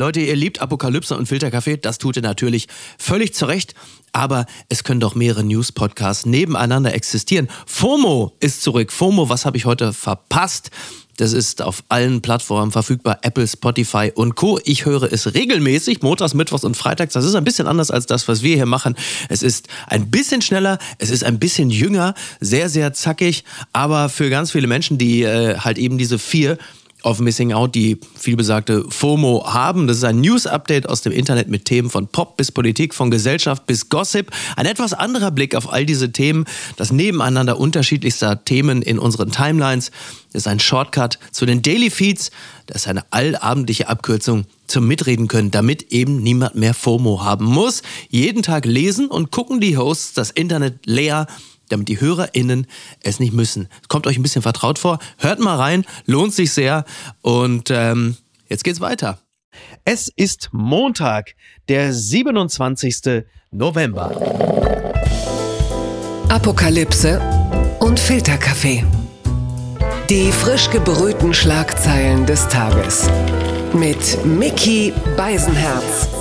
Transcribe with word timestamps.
Leute, 0.00 0.20
ihr 0.20 0.34
liebt 0.34 0.62
Apokalypse 0.62 1.14
und 1.14 1.26
Filterkaffee, 1.26 1.76
das 1.76 1.98
tut 1.98 2.16
ihr 2.16 2.22
natürlich 2.22 2.68
völlig 2.96 3.34
zu 3.34 3.44
Recht. 3.44 3.74
Aber 4.12 4.46
es 4.70 4.82
können 4.82 4.98
doch 4.98 5.14
mehrere 5.14 5.44
News-Podcasts 5.44 6.24
nebeneinander 6.24 6.94
existieren. 6.94 7.48
FOMO 7.66 8.32
ist 8.40 8.62
zurück. 8.62 8.92
FOMO, 8.92 9.28
was 9.28 9.44
habe 9.44 9.58
ich 9.58 9.66
heute 9.66 9.92
verpasst? 9.92 10.70
Das 11.18 11.34
ist 11.34 11.60
auf 11.60 11.84
allen 11.90 12.22
Plattformen 12.22 12.72
verfügbar, 12.72 13.18
Apple, 13.20 13.46
Spotify 13.46 14.10
und 14.14 14.36
Co. 14.36 14.58
Ich 14.64 14.86
höre 14.86 15.12
es 15.12 15.34
regelmäßig, 15.34 16.00
montags, 16.00 16.32
mittwochs 16.32 16.64
und 16.64 16.78
freitags. 16.78 17.12
Das 17.12 17.26
ist 17.26 17.34
ein 17.34 17.44
bisschen 17.44 17.66
anders 17.66 17.90
als 17.90 18.06
das, 18.06 18.26
was 18.26 18.42
wir 18.42 18.56
hier 18.56 18.64
machen. 18.64 18.96
Es 19.28 19.42
ist 19.42 19.68
ein 19.86 20.10
bisschen 20.10 20.40
schneller, 20.40 20.78
es 20.96 21.10
ist 21.10 21.24
ein 21.24 21.38
bisschen 21.38 21.68
jünger, 21.68 22.14
sehr, 22.40 22.70
sehr 22.70 22.94
zackig, 22.94 23.44
aber 23.74 24.08
für 24.08 24.30
ganz 24.30 24.50
viele 24.52 24.66
Menschen, 24.66 24.96
die 24.96 25.24
äh, 25.24 25.58
halt 25.58 25.76
eben 25.76 25.98
diese 25.98 26.18
vier 26.18 26.56
auf 27.02 27.20
Missing 27.20 27.52
Out 27.52 27.74
die 27.74 27.98
vielbesagte 28.18 28.84
FOMO 28.88 29.44
haben. 29.46 29.86
Das 29.86 29.98
ist 29.98 30.04
ein 30.04 30.20
News-Update 30.20 30.88
aus 30.88 31.02
dem 31.02 31.12
Internet 31.12 31.48
mit 31.48 31.64
Themen 31.64 31.90
von 31.90 32.08
Pop 32.08 32.36
bis 32.36 32.52
Politik, 32.52 32.94
von 32.94 33.10
Gesellschaft 33.10 33.66
bis 33.66 33.88
Gossip. 33.88 34.30
Ein 34.56 34.66
etwas 34.66 34.92
anderer 34.92 35.30
Blick 35.30 35.54
auf 35.54 35.72
all 35.72 35.86
diese 35.86 36.12
Themen, 36.12 36.44
das 36.76 36.92
Nebeneinander 36.92 37.58
unterschiedlichster 37.58 38.44
Themen 38.44 38.82
in 38.82 38.98
unseren 38.98 39.30
Timelines. 39.30 39.90
Das 40.32 40.42
ist 40.42 40.48
ein 40.48 40.60
Shortcut 40.60 41.18
zu 41.32 41.46
den 41.46 41.62
Daily 41.62 41.90
Feeds. 41.90 42.30
Das 42.66 42.82
ist 42.82 42.88
eine 42.88 43.04
allabendliche 43.10 43.88
Abkürzung 43.88 44.44
zum 44.66 44.86
Mitreden 44.86 45.26
können, 45.26 45.50
damit 45.50 45.90
eben 45.90 46.22
niemand 46.22 46.54
mehr 46.54 46.74
FOMO 46.74 47.24
haben 47.24 47.44
muss. 47.44 47.82
Jeden 48.08 48.42
Tag 48.42 48.64
lesen 48.64 49.08
und 49.08 49.32
gucken 49.32 49.60
die 49.60 49.76
Hosts 49.76 50.12
das 50.12 50.30
Internet 50.30 50.86
leer 50.86 51.26
damit 51.70 51.88
die 51.88 52.00
HörerInnen 52.00 52.66
es 53.02 53.20
nicht 53.20 53.32
müssen. 53.32 53.68
Kommt 53.88 54.06
euch 54.06 54.18
ein 54.18 54.22
bisschen 54.22 54.42
vertraut 54.42 54.78
vor. 54.78 54.98
Hört 55.18 55.40
mal 55.40 55.56
rein, 55.56 55.84
lohnt 56.06 56.34
sich 56.34 56.52
sehr. 56.52 56.84
Und 57.22 57.70
ähm, 57.70 58.16
jetzt 58.48 58.64
geht's 58.64 58.80
weiter. 58.80 59.18
Es 59.84 60.08
ist 60.14 60.50
Montag, 60.52 61.34
der 61.68 61.92
27. 61.92 63.24
November. 63.50 64.10
Apokalypse 66.28 67.20
und 67.80 67.98
Filterkaffee. 67.98 68.84
Die 70.08 70.32
frisch 70.32 70.70
gebrühten 70.70 71.34
Schlagzeilen 71.34 72.26
des 72.26 72.46
Tages. 72.48 73.08
Mit 73.72 74.24
Mickey 74.24 74.92
Beisenherz. 75.16 76.19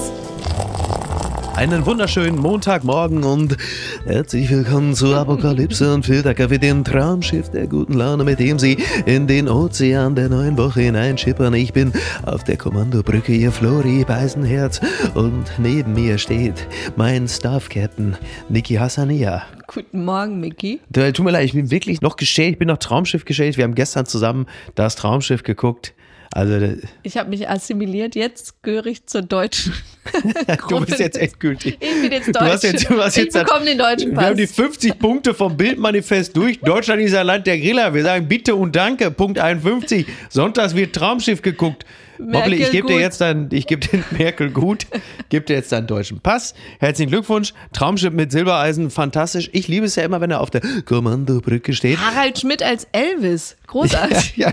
Einen 1.59 1.85
wunderschönen 1.85 2.39
Montagmorgen 2.39 3.25
und 3.25 3.57
herzlich 4.05 4.49
willkommen 4.49 4.95
zu 4.95 5.13
Apokalypse 5.13 5.93
und 5.93 6.05
Filterkaffee, 6.05 6.57
dem 6.57 6.85
Traumschiff 6.85 7.49
der 7.49 7.67
guten 7.67 7.95
Laune, 7.95 8.23
mit 8.23 8.39
dem 8.39 8.57
Sie 8.57 8.77
in 9.05 9.27
den 9.27 9.49
Ozean 9.49 10.15
der 10.15 10.29
neuen 10.29 10.57
Woche 10.57 10.79
hineinschippern. 10.79 11.53
Ich 11.55 11.73
bin 11.73 11.91
auf 12.25 12.45
der 12.45 12.55
Kommandobrücke, 12.55 13.33
Ihr 13.33 13.51
Flori 13.51 14.05
Beisenherz 14.05 14.79
und 15.15 15.51
neben 15.57 15.95
mir 15.95 16.17
steht 16.17 16.65
mein 16.95 17.27
Staff 17.27 17.67
Captain 17.67 18.15
Niki 18.47 18.75
Hassania. 18.75 19.41
Guten 19.67 20.05
Morgen, 20.05 20.39
Micky. 20.39 20.79
Tut 20.93 21.19
mir 21.19 21.31
leid, 21.31 21.43
ich 21.43 21.53
bin 21.53 21.71
wirklich 21.71 21.99
noch 21.99 22.15
geschädigt, 22.15 22.53
ich 22.53 22.59
bin 22.59 22.69
noch 22.69 22.77
Traumschiff 22.77 23.25
geschädigt. 23.25 23.57
Wir 23.57 23.65
haben 23.65 23.75
gestern 23.75 24.05
zusammen 24.05 24.45
das 24.75 24.95
Traumschiff 24.95 25.43
geguckt. 25.43 25.93
Also, 26.31 26.77
ich 27.01 27.17
habe 27.17 27.29
mich 27.29 27.49
assimiliert, 27.49 28.15
jetzt 28.15 28.61
gehöre 28.61 28.85
ich 28.85 29.05
zur 29.07 29.23
deutschen. 29.23 29.73
du 30.69 30.79
bist 30.85 30.99
jetzt 30.99 31.17
endgültig. 31.17 31.77
Ich 31.79 32.01
bin 32.01 32.11
jetzt 32.11 32.27
deutsch. 32.27 32.37
Du 32.37 32.45
hast 32.45 32.63
jetzt, 32.63 32.89
du 32.89 33.01
hast 33.01 33.17
jetzt 33.17 33.33
bekomme 33.33 33.65
den 33.65 33.77
deutschen 33.79 34.13
Pass. 34.13 34.23
Wir 34.23 34.27
haben 34.29 34.37
die 34.37 34.47
50 34.47 34.99
Punkte 34.99 35.33
vom 35.33 35.57
Bildmanifest 35.57 36.37
durch. 36.37 36.59
Deutschland 36.59 37.01
ist 37.01 37.15
ein 37.15 37.25
Land 37.25 37.47
der 37.47 37.57
Griller. 37.57 37.93
Wir 37.93 38.03
sagen 38.03 38.27
bitte 38.27 38.53
und 38.53 38.75
danke. 38.75 39.09
Punkt 39.09 39.39
51. 39.39 40.05
Sonntags 40.29 40.75
wird 40.75 40.95
Traumschiff 40.95 41.41
geguckt. 41.41 41.83
Mobley, 42.19 42.61
ich 42.61 42.71
gebe 42.71 42.87
dir 42.87 42.99
jetzt 42.99 43.21
dann, 43.21 43.49
ich 43.51 43.65
gebe 43.67 43.85
den 43.87 44.03
Merkel 44.17 44.51
gut, 44.51 44.87
gebe 45.29 45.45
dir 45.45 45.55
jetzt 45.55 45.71
deinen 45.71 45.87
deutschen 45.87 46.19
Pass. 46.19 46.53
Herzlichen 46.79 47.11
Glückwunsch. 47.11 47.53
Traumschiff 47.73 48.13
mit 48.13 48.31
Silbereisen, 48.31 48.89
fantastisch. 48.89 49.49
Ich 49.53 49.67
liebe 49.67 49.85
es 49.85 49.95
ja 49.95 50.03
immer, 50.03 50.21
wenn 50.21 50.31
er 50.31 50.41
auf 50.41 50.49
der 50.49 50.61
Kommandobrücke 50.85 51.73
steht. 51.73 51.97
Harald 51.99 52.39
Schmidt 52.39 52.61
als 52.61 52.87
Elvis. 52.91 53.55
Großartig. 53.67 54.33
ja, 54.37 54.51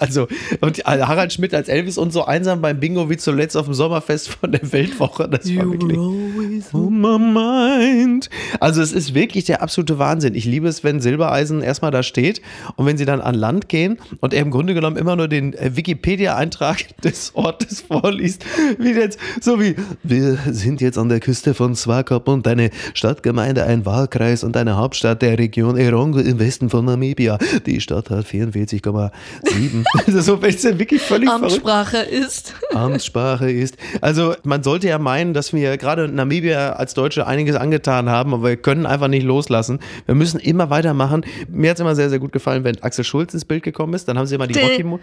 also, 0.00 0.26
und 0.60 0.84
Harald 0.84 1.32
Schmidt 1.32 1.54
als 1.54 1.68
Elvis 1.68 1.98
und 1.98 2.12
so 2.12 2.24
einsam 2.24 2.60
beim 2.60 2.80
Bingo 2.80 3.08
wie 3.08 3.16
zuletzt 3.16 3.56
auf 3.56 3.66
dem 3.66 3.74
Sommerfest 3.74 4.28
von 4.28 4.52
der 4.52 4.72
Weltwoche. 4.72 5.28
Das 5.28 5.46
war 5.56 5.70
wirklich 5.70 5.98
on 6.72 7.00
my 7.00 7.18
mind. 7.18 8.28
Also 8.60 8.82
es 8.82 8.92
ist 8.92 9.14
wirklich 9.14 9.44
der 9.44 9.62
absolute 9.62 9.98
Wahnsinn. 9.98 10.34
Ich 10.34 10.44
liebe 10.44 10.66
es, 10.66 10.82
wenn 10.82 11.00
Silbereisen 11.00 11.62
erstmal 11.62 11.92
da 11.92 12.02
steht 12.02 12.42
und 12.74 12.86
wenn 12.86 12.98
sie 12.98 13.04
dann 13.04 13.20
an 13.20 13.34
Land 13.34 13.68
gehen 13.68 13.98
und 14.20 14.34
er 14.34 14.42
im 14.42 14.50
Grunde 14.50 14.74
genommen 14.74 14.96
immer 14.96 15.14
nur 15.14 15.28
den 15.28 15.54
äh, 15.54 15.76
Wikipedia-Eintrag 15.76 16.84
des 17.06 17.32
Ortes 17.34 17.82
vorliest. 17.82 18.44
Wie 18.78 18.90
jetzt, 18.90 19.18
so 19.40 19.60
wie, 19.60 19.74
wir 20.02 20.38
sind 20.50 20.80
jetzt 20.80 20.98
an 20.98 21.08
der 21.08 21.20
Küste 21.20 21.54
von 21.54 21.74
Swakop 21.74 22.28
und 22.28 22.46
deine 22.46 22.70
Stadtgemeinde 22.94 23.64
ein 23.64 23.86
Wahlkreis 23.86 24.44
und 24.44 24.56
eine 24.56 24.76
Hauptstadt 24.76 25.22
der 25.22 25.38
Region 25.38 25.76
Erongo 25.76 26.18
im 26.18 26.38
Westen 26.38 26.70
von 26.70 26.84
Namibia. 26.84 27.38
Die 27.66 27.80
Stadt 27.80 28.10
hat 28.10 28.26
44 28.26 28.66
48,7. 28.82 29.84
also 30.06 30.20
so 30.20 30.36
ist 30.36 30.64
ja 30.64 30.78
wirklich 30.78 31.02
völlig 31.02 31.28
Amtssprache 31.28 31.98
verrückt. 31.98 32.12
ist. 32.12 32.54
Amtssprache 32.74 33.50
ist. 33.50 33.76
Also 34.00 34.34
man 34.44 34.62
sollte 34.62 34.88
ja 34.88 34.98
meinen, 34.98 35.34
dass 35.34 35.52
wir 35.52 35.76
gerade 35.76 36.08
Namibia 36.08 36.72
als 36.72 36.94
Deutsche 36.94 37.26
einiges 37.26 37.56
angetan 37.56 38.08
haben, 38.08 38.34
aber 38.34 38.48
wir 38.48 38.56
können 38.56 38.86
einfach 38.86 39.08
nicht 39.08 39.24
loslassen. 39.24 39.80
Wir 40.06 40.14
müssen 40.14 40.40
immer 40.40 40.70
weitermachen. 40.70 41.24
Mir 41.48 41.70
hat 41.70 41.76
es 41.76 41.80
immer 41.80 41.94
sehr, 41.94 42.10
sehr 42.10 42.18
gut 42.18 42.32
gefallen, 42.32 42.64
wenn 42.64 42.82
Axel 42.82 43.04
Schulz 43.04 43.34
ins 43.34 43.44
Bild 43.44 43.62
gekommen 43.62 43.94
ist. 43.94 44.06
Dann 44.08 44.18
haben 44.18 44.26
sie 44.26 44.34
immer 44.34 44.46
die 44.46 44.58
Rocky. 44.58 44.84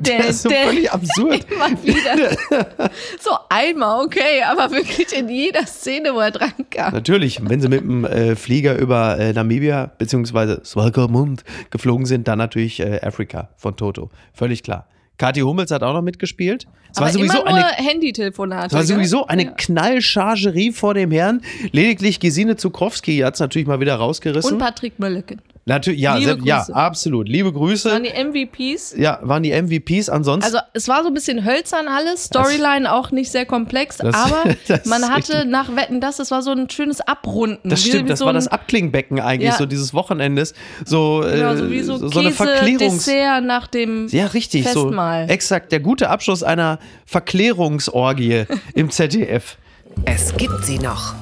Das 0.00 0.28
ist 0.28 0.42
so 0.42 0.50
völlig 0.50 0.90
absurd. 0.90 1.23
Immer 1.50 1.82
wieder. 1.82 2.90
So 3.20 3.30
einmal, 3.48 4.04
okay, 4.04 4.42
aber 4.46 4.70
wirklich 4.70 5.16
in 5.16 5.28
jeder 5.28 5.66
Szene, 5.66 6.14
wo 6.14 6.20
er 6.20 6.30
dran 6.30 6.52
kam. 6.70 6.92
Natürlich, 6.92 7.40
wenn 7.42 7.60
sie 7.60 7.68
mit 7.68 7.80
dem 7.80 8.04
äh, 8.04 8.36
Flieger 8.36 8.76
über 8.76 9.18
äh, 9.18 9.32
Namibia 9.32 9.86
bzw. 9.98 10.64
Swakopmund 10.64 11.44
geflogen 11.70 12.06
sind, 12.06 12.28
dann 12.28 12.38
natürlich 12.38 12.80
äh, 12.80 13.00
Africa 13.02 13.48
von 13.56 13.76
Toto. 13.76 14.10
Völlig 14.32 14.62
klar. 14.62 14.86
Kathi 15.16 15.40
Hummels 15.40 15.70
hat 15.70 15.82
auch 15.82 15.92
noch 15.92 16.02
mitgespielt. 16.02 16.66
Es 16.92 17.00
war 17.00 17.10
sowieso 17.10 17.40
immer 17.42 17.50
nur 17.50 17.66
eine 17.66 17.88
Handytelefonate. 17.88 18.66
Es 18.66 18.72
war 18.72 18.84
sowieso 18.84 19.26
eine 19.26 19.44
ja. 19.44 19.50
Knallchargerie 19.50 20.72
vor 20.72 20.94
dem 20.94 21.10
Herrn. 21.10 21.42
Lediglich 21.72 22.20
Gesine 22.20 22.56
Zukrowski 22.56 23.18
hat 23.18 23.34
es 23.34 23.40
natürlich 23.40 23.66
mal 23.66 23.80
wieder 23.80 23.96
rausgerissen. 23.96 24.54
Und 24.54 24.58
Patrick 24.58 24.98
Mölleken. 24.98 25.40
Natürlich, 25.66 26.00
ja, 26.00 26.20
sehr, 26.20 26.36
ja, 26.42 26.62
absolut. 26.72 27.26
Liebe 27.26 27.50
Grüße. 27.50 27.90
Waren 27.90 28.02
die 28.02 28.10
MVPs? 28.46 28.96
Ja, 28.98 29.18
waren 29.22 29.42
die 29.42 29.50
MVPs. 29.50 30.10
Ansonsten. 30.10 30.44
Also, 30.44 30.58
es 30.74 30.88
war 30.88 31.02
so 31.02 31.08
ein 31.08 31.14
bisschen 31.14 31.42
hölzern 31.44 31.88
alles. 31.88 32.24
Storyline 32.24 32.92
auch 32.92 33.10
nicht 33.12 33.30
sehr 33.30 33.46
komplex, 33.46 33.96
das, 33.96 34.14
aber 34.14 34.44
das 34.68 34.84
man 34.84 35.08
hatte 35.08 35.46
nach 35.46 35.74
Wetten, 35.74 36.02
das, 36.02 36.18
es 36.18 36.30
war 36.30 36.42
so 36.42 36.50
ein 36.50 36.68
schönes 36.68 37.00
Abrunden. 37.00 37.70
Das 37.70 37.82
stimmt, 37.82 38.10
das 38.10 38.18
so 38.18 38.26
war 38.26 38.34
das 38.34 38.46
Abklingbecken 38.46 39.20
eigentlich, 39.20 39.50
ja. 39.50 39.56
so 39.56 39.64
dieses 39.64 39.94
Wochenendes. 39.94 40.52
So, 40.84 41.24
genau, 41.24 41.56
so 41.56 41.70
wie 41.70 41.80
so, 41.80 41.96
so, 41.96 42.08
so 42.08 42.20
eine 42.20 42.30
Verklärungs. 42.30 43.06
Dessert 43.06 43.44
nach 43.44 43.66
dem 43.66 44.08
Ja, 44.08 44.26
richtig. 44.26 44.64
Festmahl. 44.64 45.26
So, 45.28 45.32
exakt, 45.32 45.72
der 45.72 45.80
gute 45.80 46.10
Abschluss 46.10 46.42
einer 46.42 46.78
Verklärungsorgie 47.06 48.44
im 48.74 48.90
ZDF. 48.90 49.56
Es 50.04 50.36
gibt 50.36 50.64
sie 50.64 50.78
noch. 50.78 51.14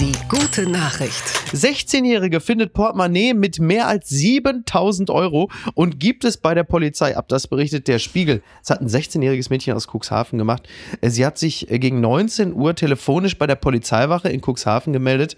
Die 0.00 0.12
gute 0.28 0.70
Nachricht. 0.70 1.24
16-Jährige 1.52 2.38
findet 2.38 2.72
Portemonnaie 2.72 3.34
mit 3.34 3.58
mehr 3.58 3.88
als 3.88 4.08
7000 4.10 5.10
Euro 5.10 5.50
und 5.74 5.98
gibt 5.98 6.24
es 6.24 6.36
bei 6.36 6.54
der 6.54 6.62
Polizei 6.62 7.16
ab. 7.16 7.26
Das 7.28 7.48
berichtet 7.48 7.88
der 7.88 7.98
Spiegel. 7.98 8.40
Es 8.62 8.70
hat 8.70 8.80
ein 8.80 8.86
16-jähriges 8.86 9.50
Mädchen 9.50 9.74
aus 9.74 9.88
Cuxhaven 9.88 10.38
gemacht. 10.38 10.68
Sie 11.02 11.26
hat 11.26 11.36
sich 11.36 11.66
gegen 11.68 12.00
19 12.00 12.54
Uhr 12.54 12.76
telefonisch 12.76 13.38
bei 13.38 13.48
der 13.48 13.56
Polizeiwache 13.56 14.28
in 14.28 14.40
Cuxhaven 14.40 14.92
gemeldet 14.92 15.34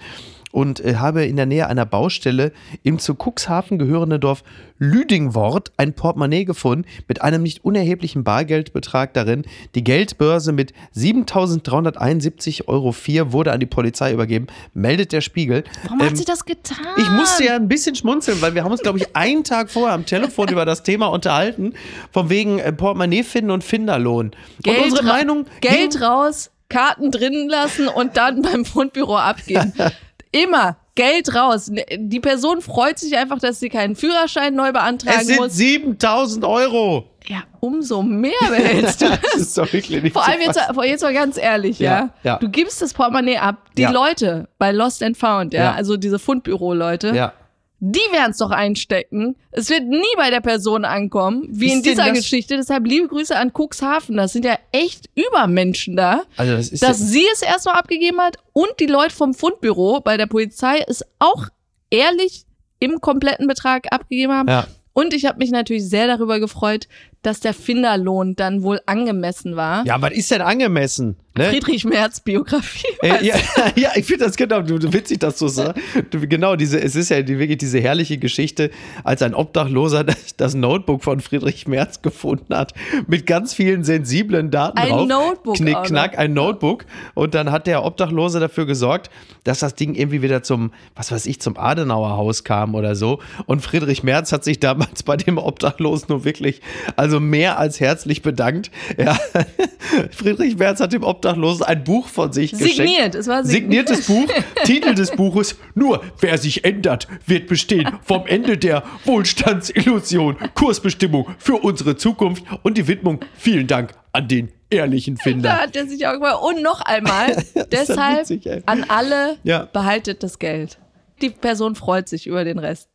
und 0.52 0.80
äh, 0.80 0.96
habe 0.96 1.24
in 1.24 1.36
der 1.36 1.46
Nähe 1.46 1.66
einer 1.68 1.86
Baustelle 1.86 2.52
im 2.82 2.98
zu 2.98 3.14
Cuxhaven 3.14 3.78
gehörenden 3.78 4.20
Dorf 4.20 4.42
Lüdingwort 4.78 5.72
ein 5.76 5.92
Portemonnaie 5.92 6.44
gefunden 6.44 6.86
mit 7.06 7.20
einem 7.22 7.42
nicht 7.42 7.64
unerheblichen 7.64 8.24
Bargeldbetrag 8.24 9.12
darin. 9.12 9.44
Die 9.74 9.84
Geldbörse 9.84 10.52
mit 10.52 10.72
7.371,04 10.96 12.66
Euro 12.66 12.94
wurde 13.32 13.52
an 13.52 13.60
die 13.60 13.66
Polizei 13.66 14.12
übergeben, 14.12 14.46
meldet 14.72 15.12
der 15.12 15.20
Spiegel. 15.20 15.64
Warum 15.84 16.00
ähm, 16.00 16.06
hat 16.06 16.16
sie 16.16 16.24
das 16.24 16.46
getan? 16.46 16.78
Ich 16.96 17.10
musste 17.10 17.44
ja 17.44 17.56
ein 17.56 17.68
bisschen 17.68 17.94
schmunzeln, 17.94 18.40
weil 18.40 18.54
wir 18.54 18.64
haben 18.64 18.72
uns, 18.72 18.80
glaube 18.80 18.98
ich, 18.98 19.14
einen 19.14 19.44
Tag 19.44 19.70
vorher 19.70 19.94
am 19.94 20.06
Telefon 20.06 20.48
über 20.48 20.64
das 20.64 20.82
Thema 20.82 21.08
unterhalten, 21.08 21.74
von 22.10 22.30
wegen 22.30 22.58
äh, 22.58 22.72
Portemonnaie 22.72 23.22
finden 23.22 23.50
und 23.50 23.62
Finderlohn. 23.62 24.30
Geld 24.62 24.78
und 24.78 24.84
unsere 24.84 25.06
Meinung 25.06 25.44
Geld 25.60 26.00
raus, 26.00 26.50
Karten 26.70 27.10
drinnen 27.10 27.50
lassen 27.50 27.86
und 27.88 28.16
dann 28.16 28.40
beim 28.40 28.64
Fundbüro 28.64 29.18
abgeben. 29.18 29.74
Immer 30.32 30.76
Geld 30.94 31.34
raus. 31.34 31.70
Die 31.96 32.20
Person 32.20 32.60
freut 32.60 32.98
sich 32.98 33.16
einfach, 33.16 33.38
dass 33.38 33.58
sie 33.60 33.68
keinen 33.68 33.96
Führerschein 33.96 34.54
neu 34.54 34.72
beantragen 34.72 35.20
es 35.20 35.26
sind 35.26 35.38
muss. 35.38 35.54
7000 35.54 36.44
Euro. 36.44 37.06
Ja, 37.26 37.42
umso 37.60 38.02
mehr 38.02 38.32
behältst 38.48 39.02
du. 39.02 39.06
das 39.08 39.34
ist 39.34 39.58
doch 39.58 39.72
wirklich 39.72 40.02
nicht 40.02 40.12
Vor 40.12 40.26
allem 40.26 40.40
jetzt, 40.40 40.60
jetzt 40.84 41.02
mal 41.02 41.14
ganz 41.14 41.36
ehrlich, 41.36 41.78
ja, 41.78 41.90
ja, 41.90 42.10
ja. 42.22 42.38
Du 42.38 42.48
gibst 42.48 42.82
das 42.82 42.94
Portemonnaie 42.94 43.38
ab. 43.38 43.56
Die 43.76 43.82
ja. 43.82 43.90
Leute 43.90 44.48
bei 44.58 44.72
Lost 44.72 45.02
and 45.02 45.16
Found, 45.16 45.52
ja, 45.52 45.72
also 45.72 45.96
diese 45.96 46.18
Fundbüro-Leute, 46.18 47.14
ja 47.14 47.32
Die 47.82 47.98
werden 48.12 48.32
es 48.32 48.36
doch 48.36 48.50
einstecken. 48.50 49.36
Es 49.52 49.70
wird 49.70 49.84
nie 49.84 50.02
bei 50.16 50.28
der 50.30 50.40
Person 50.42 50.84
ankommen, 50.84 51.46
wie 51.50 51.68
Ist 51.68 51.72
in 51.76 51.82
dieser 51.82 52.04
das- 52.06 52.18
Geschichte. 52.18 52.56
Deshalb 52.56 52.86
liebe 52.86 53.08
Grüße 53.08 53.34
an 53.34 53.52
Cuxhaven. 53.56 54.16
Das 54.18 54.32
sind 54.34 54.44
ja 54.44 54.58
echt 54.70 55.08
Übermenschen 55.14 55.96
da. 55.96 56.24
Also 56.36 56.52
das 56.56 56.68
ist 56.68 56.82
dass 56.82 56.98
sie 56.98 57.24
es 57.32 57.40
erstmal 57.42 57.76
abgegeben 57.76 58.20
hat 58.20 58.36
und 58.52 58.68
die 58.80 58.86
Leute 58.86 59.14
vom 59.14 59.32
Fundbüro 59.32 60.00
bei 60.00 60.16
der 60.18 60.26
Polizei 60.26 60.84
es 60.86 61.02
auch 61.18 61.46
ehrlich 61.90 62.44
im 62.80 63.00
kompletten 63.00 63.46
Betrag 63.46 63.86
abgegeben 63.92 64.32
haben. 64.32 64.48
Ja. 64.48 64.66
Und 64.92 65.14
ich 65.14 65.24
habe 65.24 65.38
mich 65.38 65.50
natürlich 65.50 65.88
sehr 65.88 66.06
darüber 66.06 66.40
gefreut, 66.40 66.86
dass 67.22 67.40
der 67.40 67.54
Finderlohn 67.54 68.34
dann 68.34 68.62
wohl 68.62 68.80
angemessen 68.86 69.56
war. 69.56 69.84
ja, 69.86 70.00
was 70.00 70.12
ist 70.12 70.30
denn 70.30 70.42
angemessen? 70.42 71.16
Ne? 71.38 71.44
Friedrich 71.44 71.84
Merz 71.84 72.18
Biografie. 72.20 72.88
Äh, 73.02 73.24
ja, 73.24 73.36
ja, 73.76 73.90
ich 73.94 74.04
finde 74.04 74.24
das 74.24 74.36
genau, 74.36 74.62
du, 74.62 74.92
witzig, 74.92 75.20
dass 75.20 75.38
du 75.38 75.46
sagst. 75.46 75.80
Du, 76.10 76.26
genau, 76.26 76.56
diese, 76.56 76.80
es 76.80 76.96
ist 76.96 77.08
ja 77.08 77.22
die, 77.22 77.38
wirklich 77.38 77.58
diese 77.58 77.80
herrliche 77.80 78.18
Geschichte, 78.18 78.70
als 79.04 79.22
ein 79.22 79.34
Obdachloser 79.34 80.02
das, 80.04 80.36
das 80.36 80.54
Notebook 80.54 81.04
von 81.04 81.20
Friedrich 81.20 81.68
Merz 81.68 82.02
gefunden 82.02 82.54
hat, 82.54 82.74
mit 83.06 83.26
ganz 83.26 83.54
vielen 83.54 83.84
sensiblen 83.84 84.50
Daten 84.50 84.76
Ein 84.78 84.88
drauf. 84.88 85.08
Notebook 85.08 85.56
Knick, 85.56 85.82
knack, 85.84 86.18
ein 86.18 86.34
Notebook. 86.34 86.84
Und 87.14 87.34
dann 87.34 87.52
hat 87.52 87.66
der 87.66 87.84
Obdachlose 87.84 88.40
dafür 88.40 88.66
gesorgt, 88.66 89.08
dass 89.44 89.60
das 89.60 89.74
Ding 89.74 89.94
irgendwie 89.94 90.22
wieder 90.22 90.42
zum, 90.42 90.72
was 90.96 91.12
weiß 91.12 91.26
ich, 91.26 91.40
zum 91.40 91.56
Adenauer 91.56 92.16
Haus 92.16 92.44
kam 92.44 92.74
oder 92.74 92.96
so. 92.96 93.20
Und 93.46 93.60
Friedrich 93.60 94.02
Merz 94.02 94.32
hat 94.32 94.44
sich 94.44 94.60
damals 94.60 95.02
bei 95.04 95.16
dem 95.16 95.38
Obdachlosen 95.38 96.06
nur 96.08 96.24
wirklich, 96.24 96.60
also 96.96 97.09
mehr 97.18 97.58
als 97.58 97.80
herzlich 97.80 98.22
bedankt. 98.22 98.70
Ja. 98.96 99.18
Friedrich 100.12 100.56
Merz 100.56 100.78
hat 100.80 100.92
dem 100.92 101.02
Obdachlosen 101.02 101.64
ein 101.64 101.82
Buch 101.82 102.06
von 102.06 102.32
sich 102.32 102.52
geschenkt. 102.52 102.76
Signiert, 102.76 103.14
es 103.16 103.26
war 103.26 103.44
signiert. 103.44 103.88
Signiertes 103.88 104.06
Buch, 104.06 104.28
Titel 104.64 104.94
des 104.94 105.10
Buches, 105.12 105.56
nur 105.74 106.02
wer 106.20 106.38
sich 106.38 106.64
ändert, 106.64 107.08
wird 107.26 107.48
bestehen. 107.48 107.88
Vom 108.02 108.26
Ende 108.26 108.56
der 108.58 108.84
Wohlstandsillusion, 109.04 110.36
Kursbestimmung 110.54 111.26
für 111.38 111.56
unsere 111.56 111.96
Zukunft 111.96 112.44
und 112.62 112.76
die 112.78 112.86
Widmung, 112.86 113.20
vielen 113.36 113.66
Dank 113.66 113.92
an 114.12 114.28
den 114.28 114.50
ehrlichen 114.70 115.16
Da 115.16 115.22
Finder. 115.22 115.52
hat 115.60 115.74
er 115.76 115.86
sich 115.86 116.06
auch 116.06 116.12
gemacht. 116.12 116.38
Und 116.42 116.62
noch 116.62 116.80
einmal, 116.82 117.36
deshalb 117.72 118.28
witzig, 118.28 118.48
an 118.66 118.84
alle, 118.88 119.36
Ja. 119.42 119.64
behaltet 119.72 120.22
das 120.22 120.38
Geld. 120.38 120.78
Die 121.22 121.30
Person 121.30 121.74
freut 121.74 122.08
sich 122.08 122.26
über 122.26 122.44
den 122.44 122.58
Rest. 122.58 122.88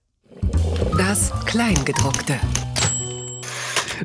Das 0.97 1.31
Kleingedruckte. 1.45 2.35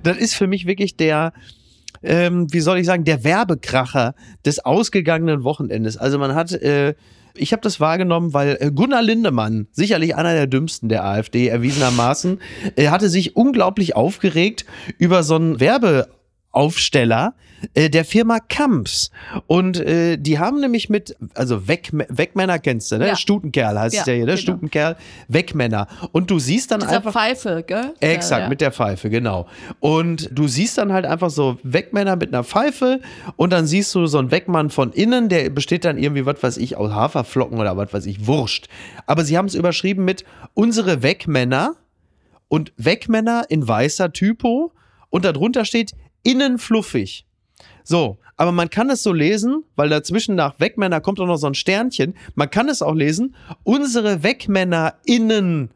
Das 0.02 0.16
ist 0.16 0.34
für 0.34 0.46
mich 0.46 0.66
wirklich 0.66 0.96
der, 0.96 1.32
ähm, 2.02 2.52
wie 2.52 2.60
soll 2.60 2.78
ich 2.78 2.86
sagen, 2.86 3.04
der 3.04 3.24
Werbekracher 3.24 4.14
des 4.44 4.60
ausgegangenen 4.60 5.44
Wochenendes. 5.44 5.96
Also 5.96 6.18
man 6.18 6.34
hat, 6.34 6.52
äh, 6.52 6.94
ich 7.34 7.52
habe 7.52 7.62
das 7.62 7.80
wahrgenommen, 7.80 8.34
weil 8.34 8.56
äh, 8.60 8.70
Gunnar 8.70 9.02
Lindemann, 9.02 9.68
sicherlich 9.72 10.16
einer 10.16 10.32
der 10.34 10.46
dümmsten 10.46 10.88
der 10.88 11.04
AfD 11.04 11.48
erwiesenermaßen, 11.48 12.40
äh, 12.76 12.88
hatte 12.88 13.08
sich 13.08 13.36
unglaublich 13.36 13.96
aufgeregt 13.96 14.64
über 14.98 15.22
so 15.22 15.36
einen 15.36 15.60
Werbeaufsteller 15.60 17.34
äh, 17.74 17.90
der 17.90 18.04
Firma 18.04 18.38
Kamps. 18.40 19.10
Und 19.46 19.78
äh, 19.80 20.16
die 20.16 20.38
haben 20.38 20.60
nämlich 20.60 20.88
mit, 20.88 21.16
also 21.34 21.68
Weg, 21.68 21.90
Wegmänner 21.92 22.58
kennst 22.58 22.90
du, 22.92 22.98
ne? 22.98 23.08
Ja. 23.08 23.16
Stutenkerl 23.16 23.78
heißt 23.78 23.94
Ja, 23.94 24.00
es 24.02 24.06
ja 24.06 24.12
hier, 24.14 24.26
ne? 24.26 24.32
genau. 24.32 24.42
Stutenkerl, 24.42 24.96
Wegmänner. 25.28 25.86
Und 26.12 26.30
du 26.30 26.38
siehst 26.38 26.70
dann 26.70 26.80
Dieser 26.80 26.96
einfach. 26.96 27.12
Pfeife, 27.12 27.62
gell? 27.66 27.94
Exakt, 28.00 28.42
Ja, 28.42 28.48
mit 28.48 28.60
der 28.60 28.72
Pfeife, 28.72 29.10
genau. 29.10 29.46
Und 29.80 30.28
du 30.32 30.48
siehst 30.48 30.78
dann 30.78 30.92
halt 30.92 31.06
einfach 31.06 31.30
so 31.30 31.58
Wegmänner 31.62 32.16
mit 32.16 32.32
einer 32.32 32.44
Pfeife 32.44 33.00
und 33.36 33.52
dann 33.52 33.66
siehst 33.66 33.94
du 33.94 34.06
so 34.06 34.18
einen 34.18 34.30
Wegmann 34.30 34.70
von 34.70 34.92
innen, 34.92 35.28
der 35.28 35.50
besteht 35.50 35.84
dann 35.84 35.98
irgendwie, 35.98 36.26
was 36.26 36.42
weiß 36.42 36.56
ich, 36.56 36.76
aus 36.76 36.92
Haferflocken 36.92 37.58
oder 37.58 37.76
was 37.76 37.92
weiß 37.92 38.06
ich, 38.06 38.26
Wurscht. 38.26 38.68
Aber 39.06 39.24
sie 39.24 39.36
haben 39.36 39.46
es 39.46 39.54
überschrieben 39.54 40.04
mit 40.04 40.24
unsere 40.54 41.02
Wegmänner 41.02 41.74
und 42.48 42.72
Wegmänner 42.76 43.44
in 43.48 43.66
weißer 43.66 44.12
Typo 44.12 44.72
und 45.10 45.24
darunter 45.24 45.64
steht 45.64 45.92
innen 46.22 46.58
fluffig. 46.58 47.26
So, 47.90 48.18
aber 48.36 48.52
man 48.52 48.70
kann 48.70 48.88
es 48.88 49.02
so 49.02 49.12
lesen, 49.12 49.64
weil 49.74 49.88
dazwischen 49.88 50.36
nach 50.36 50.60
Wegmänner 50.60 51.00
kommt 51.00 51.18
auch 51.18 51.26
noch 51.26 51.38
so 51.38 51.48
ein 51.48 51.54
Sternchen. 51.54 52.14
Man 52.36 52.48
kann 52.48 52.68
es 52.68 52.82
auch 52.82 52.94
lesen, 52.94 53.34
unsere 53.64 54.22
Wegmänner 54.22 54.94
innen 55.04 55.70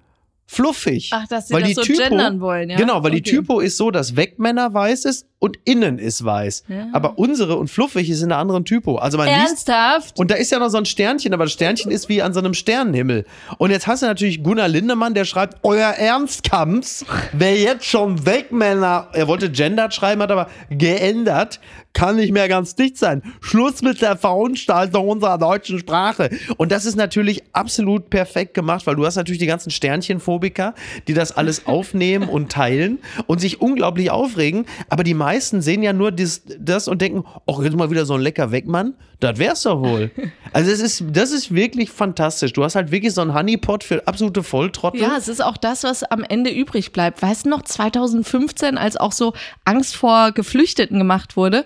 fluffig. 0.47 1.11
Ach, 1.13 1.27
dass 1.27 1.49
sie 1.49 1.55
das 1.55 1.75
so 1.75 1.83
gendern 1.83 2.41
wollen, 2.41 2.71
ja? 2.71 2.77
Genau, 2.77 3.03
weil 3.03 3.11
die 3.11 3.19
Okay. 3.19 3.31
Typo 3.31 3.61
ist 3.61 3.77
so, 3.77 3.91
dass 3.91 4.15
Wegmänner 4.15 4.73
weiß 4.75 5.07
ist 5.07 5.27
und 5.39 5.59
innen 5.65 5.99
ist 5.99 6.25
weiß. 6.25 6.65
Ja. 6.69 6.89
Aber 6.93 7.19
unsere 7.19 7.57
und 7.57 7.69
fluffig 7.69 8.09
ist 8.09 8.23
in 8.23 8.31
einer 8.31 8.41
anderen 8.41 8.65
Typo. 8.65 8.97
Also 8.97 9.19
man 9.19 9.27
liest 9.27 9.69
Ernsthaft? 9.69 10.19
und 10.19 10.31
da 10.31 10.37
ist 10.37 10.53
ja 10.53 10.59
noch 10.59 10.69
so 10.69 10.79
ein 10.79 10.85
Sternchen, 10.85 11.35
aber 11.35 11.45
das 11.45 11.53
Sternchen 11.55 11.91
ist 11.91 12.09
wie 12.09 12.23
an 12.23 12.33
so 12.33 12.41
einem 12.41 12.55
Sternenhimmel. 12.55 13.25
Und 13.59 13.71
jetzt 13.71 13.87
hast 13.87 14.03
du 14.03 14.07
natürlich 14.07 14.43
Gunnar 14.43 14.69
Lindemann, 14.69 15.15
der 15.15 15.25
schreibt, 15.25 15.59
euer 15.65 15.89
Ernstkamps, 15.89 17.05
wer 17.33 17.57
jetzt 17.57 17.87
schon 17.87 18.25
weg, 18.27 18.53
Männer, 18.53 19.09
er 19.13 19.29
wollte 19.29 19.51
gendert 19.51 19.95
schreiben, 19.95 20.23
hat 20.23 20.31
aber 20.31 20.49
geändert, 20.71 21.61
kann 21.95 22.17
nicht 22.17 22.33
mehr 22.33 22.49
ganz 22.49 22.75
dicht 22.75 22.99
sein. 22.99 23.23
Schluss 23.41 23.81
mit 23.81 24.03
der 24.03 24.17
Verunstaltung 24.17 25.09
unserer 25.09 25.39
deutschen 25.39 25.79
Sprache. 25.79 26.29
Und 26.57 26.71
das 26.73 26.85
ist 26.85 26.97
natürlich 26.97 27.43
absolut 27.53 28.11
perfekt 28.11 28.53
gemacht, 28.53 28.87
weil 28.87 28.97
du 28.97 29.07
hast 29.07 29.17
natürlich 29.17 29.39
die 29.39 29.47
ganzen 29.47 29.71
Sternchenphobiker, 29.71 30.75
die 31.09 31.15
das 31.15 31.33
alles 31.33 31.67
aufnehmen 31.67 32.29
und 32.29 32.53
teilen 32.53 32.99
und 33.27 33.41
sich 33.41 33.61
unglaublich 33.61 34.11
aufregen. 34.11 34.67
Aber 34.91 35.05
die 35.05 35.15
meisten 35.15 35.63
sehen 35.63 35.83
ja 35.83 35.93
nur 35.93 36.13
das, 36.13 36.43
das 36.59 36.89
und 36.89 37.01
denken, 37.01 37.25
oh, 37.47 37.63
jetzt 37.63 37.77
mal 37.77 37.91
wieder 37.91 38.05
so 38.05 38.15
ein 38.15 38.21
lecker 38.21 38.51
Wegmann. 38.51 38.95
Das 39.21 39.39
wär's 39.39 39.63
doch 39.63 39.81
wohl. 39.81 40.11
Also 40.53 40.71
es 40.71 40.81
ist, 40.81 41.03
das 41.11 41.33
ist 41.33 41.53
wirklich 41.53 41.91
fantastisch. 41.91 42.53
Du 42.53 42.63
hast 42.63 42.77
halt 42.77 42.93
wirklich 42.93 43.13
so 43.13 43.23
einen 43.23 43.35
Honeypot 43.35 43.83
für 43.83 44.07
absolute 44.07 44.45
Volltrottel. 44.45 45.01
Ja, 45.01 45.17
es 45.17 45.27
ist 45.27 45.43
auch 45.43 45.57
das, 45.57 45.83
was 45.83 46.05
am 46.05 46.23
Ende 46.23 46.51
übrig 46.51 46.93
bleibt. 46.93 47.21
Weißt 47.23 47.47
du 47.47 47.49
noch, 47.49 47.63
2015, 47.63 48.79
als 48.79 48.97
auch 48.97 49.11
so 49.11 49.33
Angst 49.65 49.97
vor 49.97 50.31
Geflüchteten 50.31 50.97
gemacht 50.97 51.37
wurde, 51.37 51.65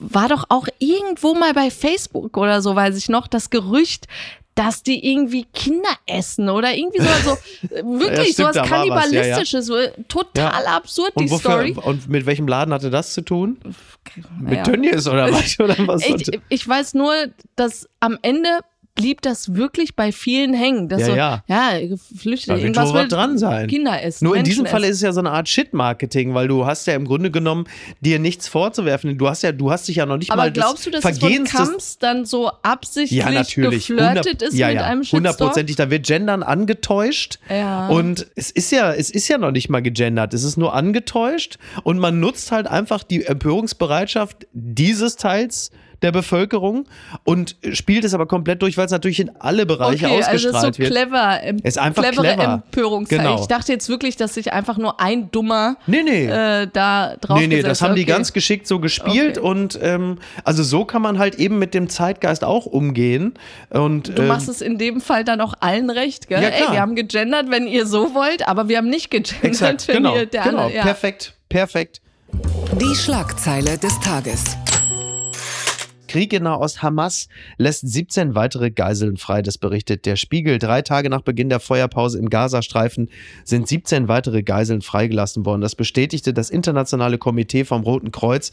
war 0.00 0.28
doch 0.28 0.44
auch 0.48 0.66
irgendwo 0.78 1.34
mal 1.34 1.52
bei 1.52 1.70
Facebook 1.70 2.36
oder 2.36 2.62
so, 2.62 2.74
weiß 2.74 2.96
ich 2.96 3.08
noch, 3.08 3.26
das 3.28 3.50
Gerücht, 3.50 4.08
dass 4.54 4.82
die 4.82 5.06
irgendwie 5.10 5.44
Kinder 5.54 5.90
essen 6.06 6.48
oder 6.48 6.74
irgendwie 6.74 7.00
so, 7.00 7.08
so 7.24 7.30
äh, 7.74 7.82
wirklich 7.84 8.32
stimmt, 8.32 8.54
sowas 8.54 8.70
war 8.70 8.88
was, 8.88 9.12
ja, 9.12 9.22
ja. 9.22 9.36
Kannibalistisches, 9.36 9.70
total 10.08 10.66
absurd, 10.66 11.12
die 11.16 11.24
und, 11.24 11.30
wofür, 11.30 11.50
Story. 11.50 11.76
und 11.82 12.08
mit 12.08 12.26
welchem 12.26 12.48
Laden 12.48 12.74
hatte 12.74 12.90
das 12.90 13.12
zu 13.12 13.22
tun? 13.22 13.58
Mit. 14.40 14.64
Tönnies 14.64 15.06
oder 15.06 15.30
was? 15.30 15.60
Oder 15.60 15.76
was 15.86 16.04
Ich, 16.04 16.40
ich 16.48 16.66
weiß 16.66 16.94
nur, 16.94 17.14
dass 17.54 17.88
am 18.00 18.18
Ende 18.22 18.48
blieb 19.00 19.22
das 19.22 19.54
wirklich 19.54 19.96
bei 19.96 20.12
vielen 20.12 20.54
hängen. 20.54 20.88
Dass 20.88 21.00
Ja, 21.00 21.06
so, 21.06 21.14
ja. 21.14 21.44
ja, 21.46 21.86
Geflüchtete, 21.86 22.52
Da 22.52 22.56
wird 22.56 22.76
irgendwas 22.76 22.94
will 22.94 23.08
dran 23.08 23.38
sein. 23.38 23.66
Kinder 23.66 24.02
essen. 24.02 24.24
Nur 24.24 24.34
in 24.34 24.42
Menschen 24.42 24.50
diesem 24.50 24.66
Fall 24.66 24.82
essen. 24.82 24.90
ist 24.90 24.96
es 24.98 25.02
ja 25.02 25.12
so 25.12 25.20
eine 25.20 25.30
Art 25.30 25.48
Shit-Marketing, 25.48 26.34
weil 26.34 26.48
du 26.48 26.66
hast 26.66 26.86
ja 26.86 26.94
im 26.94 27.04
Grunde 27.06 27.30
genommen 27.30 27.64
dir 28.00 28.18
nichts 28.18 28.48
vorzuwerfen. 28.48 29.16
Du 29.16 29.28
hast 29.28 29.42
ja, 29.42 29.52
du 29.52 29.70
hast 29.70 29.88
dich 29.88 29.96
ja 29.96 30.06
noch 30.06 30.16
nicht 30.16 30.30
Aber 30.30 30.42
mal 30.42 30.52
glaubst 30.52 30.86
du, 30.86 30.90
dass 30.90 31.04
es 31.04 31.10
von 31.10 31.14
Vergehens 31.18 31.50
des 31.50 31.58
Kamps 31.58 31.98
dann 31.98 32.24
so 32.24 32.50
absichtlich 32.62 33.18
ja, 33.18 33.30
natürlich. 33.30 33.88
geflirtet 33.88 34.42
ist 34.42 34.54
ja, 34.54 34.68
mit 34.68 34.76
ja, 34.76 34.84
einem 34.84 35.02
Shitstorm? 35.02 35.18
hundertprozentig. 35.18 35.76
Da 35.76 35.90
wird 35.90 36.06
Gendern 36.06 36.42
angetäuscht. 36.42 37.38
Ja. 37.48 37.88
Und 37.88 38.26
es 38.36 38.50
ist 38.50 38.70
ja, 38.72 38.92
es 38.92 39.10
ist 39.10 39.28
ja 39.28 39.38
noch 39.38 39.52
nicht 39.52 39.68
mal 39.68 39.80
gegendert. 39.80 40.34
Es 40.34 40.44
ist 40.44 40.56
nur 40.56 40.74
angetäuscht. 40.74 41.58
Und 41.82 41.98
man 41.98 42.20
nutzt 42.20 42.52
halt 42.52 42.66
einfach 42.66 43.02
die 43.02 43.24
Empörungsbereitschaft 43.24 44.46
dieses 44.52 45.16
Teils 45.16 45.70
der 46.02 46.12
Bevölkerung 46.12 46.86
und 47.24 47.56
spielt 47.72 48.04
es 48.04 48.14
aber 48.14 48.26
komplett 48.26 48.62
durch, 48.62 48.76
weil 48.76 48.86
es 48.86 48.92
natürlich 48.92 49.20
in 49.20 49.30
alle 49.38 49.66
Bereiche 49.66 50.06
Okay, 50.06 50.16
also 50.16 50.28
ausgestrahlt 50.28 50.54
das 50.54 50.64
ist 50.64 50.76
so 50.76 50.78
wird. 50.82 50.90
clever, 50.92 51.42
em 51.42 51.56
Ist 51.62 51.78
einfach 51.78 52.02
clevere 52.02 52.34
clever. 52.34 52.62
Empörungszeit. 52.66 53.18
Genau. 53.18 53.40
Ich 53.40 53.46
dachte 53.46 53.72
jetzt 53.72 53.88
wirklich, 53.88 54.16
dass 54.16 54.34
sich 54.34 54.52
einfach 54.52 54.78
nur 54.78 55.00
ein 55.00 55.30
Dummer 55.30 55.76
Nee, 55.86 56.02
nee. 56.02 56.26
äh, 56.26 56.68
da 56.72 57.16
drauf 57.20 57.38
Nee, 57.38 57.46
nee, 57.46 57.62
das 57.62 57.82
haben 57.82 57.94
die 57.94 58.02
okay. 58.02 58.10
ganz 58.12 58.32
geschickt 58.32 58.66
so 58.66 58.78
gespielt 58.80 59.38
Okay. 59.38 59.46
und 59.46 59.78
ähm, 59.82 60.18
also 60.44 60.62
so 60.62 60.84
kann 60.84 61.02
man 61.02 61.18
halt 61.18 61.34
eben 61.36 61.58
mit 61.58 61.74
dem 61.74 61.88
Zeitgeist 61.88 62.44
auch 62.44 62.66
umgehen. 62.66 63.34
Und, 63.70 64.16
Du 64.16 64.22
ähm, 64.22 64.28
machst 64.28 64.48
es 64.48 64.60
in 64.60 64.78
dem 64.78 65.00
Fall 65.00 65.24
dann 65.24 65.40
auch 65.40 65.54
allen 65.60 65.90
recht, 65.90 66.28
gell? 66.28 66.42
Ja, 66.42 66.48
Ey, 66.48 66.72
wir 66.72 66.80
haben 66.80 66.94
gegendert, 66.94 67.50
wenn 67.50 67.66
ihr 67.66 67.86
so 67.86 68.14
wollt, 68.14 68.48
aber 68.48 68.68
wir 68.68 68.78
haben 68.78 68.88
nicht 68.88 69.10
gegendert, 69.10 69.44
Exakt, 69.44 69.88
wenn 69.88 69.96
genau, 69.96 70.16
ihr 70.16 70.26
der 70.26 70.42
genau, 70.44 70.58
andere, 70.62 70.76
ja. 70.76 70.82
perfekt, 70.82 71.34
perfekt. 71.48 72.00
Die 72.80 72.94
Schlagzeile 72.94 73.76
des 73.78 73.98
Tages. 74.00 74.44
Krieg 76.10 76.32
in 76.32 76.42
Nahost 76.42 76.82
Hamas 76.82 77.28
lässt 77.56 77.88
17 77.88 78.34
weitere 78.34 78.72
Geiseln 78.72 79.16
frei, 79.16 79.42
das 79.42 79.58
berichtet 79.58 80.06
der 80.06 80.16
Spiegel. 80.16 80.58
Drei 80.58 80.82
Tage 80.82 81.08
nach 81.08 81.20
Beginn 81.20 81.48
der 81.48 81.60
Feuerpause 81.60 82.18
im 82.18 82.30
Gazastreifen 82.30 83.08
sind 83.44 83.68
17 83.68 84.08
weitere 84.08 84.42
Geiseln 84.42 84.82
freigelassen 84.82 85.46
worden. 85.46 85.60
Das 85.60 85.76
bestätigte 85.76 86.34
das 86.34 86.50
internationale 86.50 87.16
Komitee 87.16 87.64
vom 87.64 87.84
Roten 87.84 88.10
Kreuz, 88.10 88.50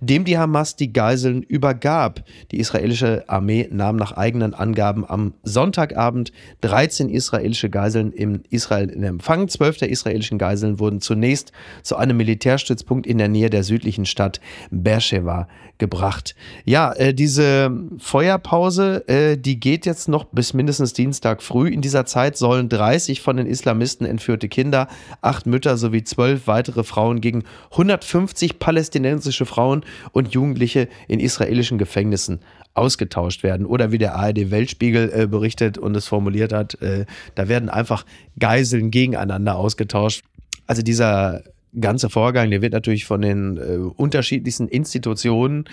dem 0.00 0.24
die 0.24 0.38
Hamas 0.38 0.76
die 0.76 0.92
Geiseln 0.92 1.42
übergab. 1.42 2.22
Die 2.52 2.60
israelische 2.60 3.24
Armee 3.26 3.66
nahm 3.72 3.96
nach 3.96 4.12
eigenen 4.12 4.54
Angaben 4.54 5.04
am 5.04 5.34
Sonntagabend 5.42 6.30
13 6.60 7.08
israelische 7.08 7.70
Geiseln 7.70 8.12
in 8.12 8.44
Israel 8.50 8.88
in 8.88 9.02
Empfang. 9.02 9.48
Zwölf 9.48 9.78
der 9.78 9.88
israelischen 9.88 10.38
Geiseln 10.38 10.78
wurden 10.78 11.00
zunächst 11.00 11.50
zu 11.82 11.96
einem 11.96 12.18
Militärstützpunkt 12.18 13.04
in 13.04 13.18
der 13.18 13.26
Nähe 13.26 13.50
der 13.50 13.64
südlichen 13.64 14.06
Stadt 14.06 14.40
Beersheba 14.70 15.48
gebracht. 15.80 16.36
Ja, 16.64 16.92
äh, 16.92 17.12
diese 17.12 17.76
Feuerpause, 17.98 19.08
äh, 19.08 19.36
die 19.36 19.58
geht 19.58 19.84
jetzt 19.86 20.08
noch 20.08 20.26
bis 20.26 20.54
mindestens 20.54 20.92
Dienstag 20.92 21.42
früh. 21.42 21.68
In 21.68 21.80
dieser 21.80 22.06
Zeit 22.06 22.36
sollen 22.36 22.68
30 22.68 23.20
von 23.20 23.36
den 23.36 23.46
Islamisten 23.46 24.06
entführte 24.06 24.48
Kinder, 24.48 24.86
acht 25.22 25.46
Mütter 25.46 25.76
sowie 25.76 26.04
zwölf 26.04 26.46
weitere 26.46 26.84
Frauen 26.84 27.20
gegen 27.20 27.42
150 27.72 28.60
palästinensische 28.60 29.46
Frauen 29.46 29.84
und 30.12 30.28
Jugendliche 30.28 30.88
in 31.08 31.18
israelischen 31.18 31.78
Gefängnissen 31.78 32.38
ausgetauscht 32.74 33.42
werden. 33.42 33.66
Oder 33.66 33.90
wie 33.90 33.98
der 33.98 34.14
ARD 34.14 34.52
Weltspiegel 34.52 35.10
äh, 35.12 35.26
berichtet 35.26 35.78
und 35.78 35.96
es 35.96 36.06
formuliert 36.06 36.52
hat, 36.52 36.80
äh, 36.82 37.06
da 37.34 37.48
werden 37.48 37.68
einfach 37.68 38.04
Geiseln 38.38 38.92
gegeneinander 38.92 39.56
ausgetauscht. 39.56 40.22
Also 40.66 40.82
dieser 40.82 41.42
ganze 41.78 42.10
Vorgang, 42.10 42.50
der 42.50 42.62
wird 42.62 42.72
natürlich 42.72 43.04
von 43.04 43.22
den 43.22 43.56
äh, 43.56 43.76
unterschiedlichsten 43.96 44.68
Institutionen 44.68 45.64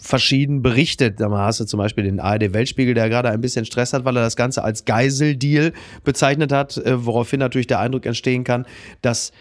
verschieden 0.00 0.62
berichtet. 0.62 1.20
Da 1.20 1.30
hast 1.30 1.60
du 1.60 1.64
zum 1.64 1.78
Beispiel 1.78 2.04
den 2.04 2.20
ARD 2.20 2.52
Weltspiegel, 2.52 2.94
der 2.94 3.08
gerade 3.08 3.30
ein 3.30 3.40
bisschen 3.40 3.64
Stress 3.64 3.92
hat, 3.92 4.04
weil 4.04 4.16
er 4.16 4.22
das 4.22 4.36
Ganze 4.36 4.62
als 4.62 4.84
Geiseldeal 4.84 5.72
bezeichnet 6.04 6.52
hat, 6.52 6.76
äh, 6.76 7.04
woraufhin 7.04 7.40
natürlich 7.40 7.66
der 7.66 7.80
Eindruck 7.80 8.06
entstehen 8.06 8.44
kann, 8.44 8.66
dass 9.02 9.32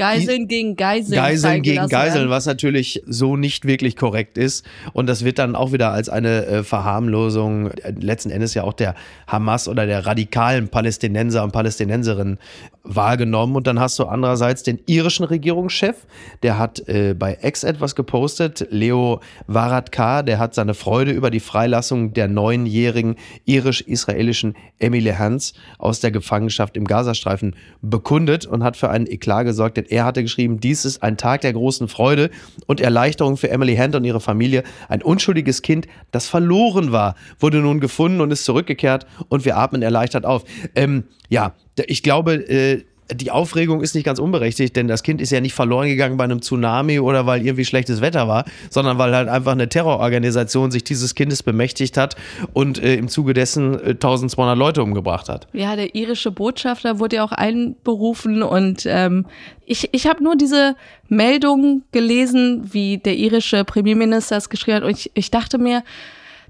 Geiseln 0.00 0.48
gegen 0.48 0.76
Geiseln. 0.76 1.14
Geiseln 1.14 1.62
gegen 1.62 1.88
Geiseln, 1.88 2.14
werden. 2.14 2.30
was 2.30 2.46
natürlich 2.46 3.02
so 3.06 3.36
nicht 3.36 3.66
wirklich 3.66 3.96
korrekt 3.96 4.38
ist. 4.38 4.64
Und 4.94 5.06
das 5.08 5.26
wird 5.26 5.38
dann 5.38 5.54
auch 5.54 5.72
wieder 5.72 5.92
als 5.92 6.08
eine 6.08 6.46
äh, 6.46 6.62
Verharmlosung 6.62 7.70
äh, 7.70 7.92
letzten 8.00 8.30
Endes 8.30 8.54
ja 8.54 8.64
auch 8.64 8.72
der 8.72 8.94
Hamas 9.26 9.68
oder 9.68 9.84
der 9.84 10.06
radikalen 10.06 10.68
Palästinenser 10.68 11.44
und 11.44 11.52
Palästinenserinnen 11.52 12.38
wahrgenommen. 12.82 13.56
Und 13.56 13.66
dann 13.66 13.78
hast 13.78 13.98
du 13.98 14.04
andererseits 14.04 14.62
den 14.62 14.80
irischen 14.86 15.24
Regierungschef, 15.24 15.96
der 16.42 16.58
hat 16.58 16.88
äh, 16.88 17.14
bei 17.14 17.38
X 17.42 17.64
etwas 17.64 17.94
gepostet, 17.94 18.66
Leo 18.70 19.20
Varadkar, 19.46 20.22
der 20.22 20.38
hat 20.38 20.54
seine 20.54 20.74
Freude 20.74 21.12
über 21.12 21.30
die 21.30 21.40
Freilassung 21.40 22.12
der 22.12 22.28
neunjährigen 22.28 23.16
irisch-israelischen 23.44 24.54
Emily 24.78 25.12
Hans 25.12 25.54
aus 25.78 26.00
der 26.00 26.10
Gefangenschaft 26.10 26.76
im 26.76 26.86
Gazastreifen 26.86 27.54
bekundet 27.82 28.46
und 28.46 28.64
hat 28.64 28.76
für 28.76 28.90
einen 28.90 29.06
Eklat 29.06 29.44
gesorgt, 29.44 29.76
denn 29.76 29.86
er 29.88 30.04
hatte 30.04 30.22
geschrieben, 30.22 30.60
dies 30.60 30.84
ist 30.84 31.02
ein 31.02 31.16
Tag 31.16 31.42
der 31.42 31.52
großen 31.52 31.88
Freude 31.88 32.30
und 32.66 32.80
Erleichterung 32.80 33.36
für 33.36 33.50
Emily 33.50 33.76
Hand 33.76 33.94
und 33.94 34.04
ihre 34.04 34.20
Familie. 34.20 34.62
Ein 34.88 35.02
unschuldiges 35.02 35.62
Kind, 35.62 35.86
das 36.10 36.28
verloren 36.28 36.92
war, 36.92 37.14
wurde 37.38 37.58
nun 37.58 37.80
gefunden 37.80 38.20
und 38.20 38.30
ist 38.30 38.44
zurückgekehrt 38.44 39.06
und 39.28 39.44
wir 39.44 39.56
atmen 39.56 39.82
erleichtert 39.82 40.24
auf. 40.24 40.44
Ähm, 40.74 41.04
ja, 41.28 41.54
ich 41.86 42.02
glaube, 42.02 42.34
äh, 42.34 42.84
die 43.14 43.30
Aufregung 43.30 43.80
ist 43.80 43.94
nicht 43.94 44.04
ganz 44.04 44.18
unberechtigt, 44.18 44.76
denn 44.76 44.88
das 44.88 45.02
Kind 45.02 45.20
ist 45.20 45.30
ja 45.30 45.40
nicht 45.40 45.54
verloren 45.54 45.88
gegangen 45.88 46.16
bei 46.16 46.24
einem 46.24 46.42
Tsunami 46.42 47.00
oder 47.00 47.26
weil 47.26 47.44
irgendwie 47.44 47.64
schlechtes 47.64 48.00
Wetter 48.00 48.28
war, 48.28 48.44
sondern 48.70 48.98
weil 48.98 49.14
halt 49.14 49.28
einfach 49.28 49.52
eine 49.52 49.68
Terrororganisation 49.68 50.70
sich 50.70 50.84
dieses 50.84 51.14
Kindes 51.14 51.42
bemächtigt 51.42 51.96
hat 51.96 52.16
und 52.52 52.82
äh, 52.82 52.94
im 52.94 53.08
Zuge 53.08 53.34
dessen 53.34 53.74
äh, 53.74 53.90
1200 53.90 54.56
Leute 54.56 54.82
umgebracht 54.82 55.28
hat. 55.28 55.48
Ja, 55.52 55.76
der 55.76 55.94
irische 55.94 56.30
Botschafter 56.30 56.98
wurde 56.98 57.16
ja 57.16 57.24
auch 57.24 57.32
einberufen 57.32 58.42
und 58.42 58.84
ähm, 58.86 59.26
ich, 59.66 59.88
ich 59.92 60.06
habe 60.06 60.22
nur 60.22 60.36
diese 60.36 60.76
Meldung 61.08 61.82
gelesen, 61.92 62.72
wie 62.72 62.98
der 62.98 63.16
irische 63.16 63.64
Premierminister 63.64 64.36
es 64.36 64.48
geschrieben 64.48 64.78
hat 64.78 64.84
und 64.84 64.90
ich, 64.90 65.10
ich 65.14 65.30
dachte 65.30 65.58
mir, 65.58 65.82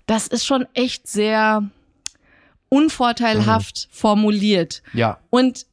das 0.06 0.26
ist 0.26 0.44
schon 0.44 0.66
echt 0.74 1.06
sehr 1.06 1.70
unvorteilhaft 2.70 3.88
mhm. 3.88 3.94
formuliert. 3.94 4.82
Ja. 4.94 5.18
Und 5.28 5.66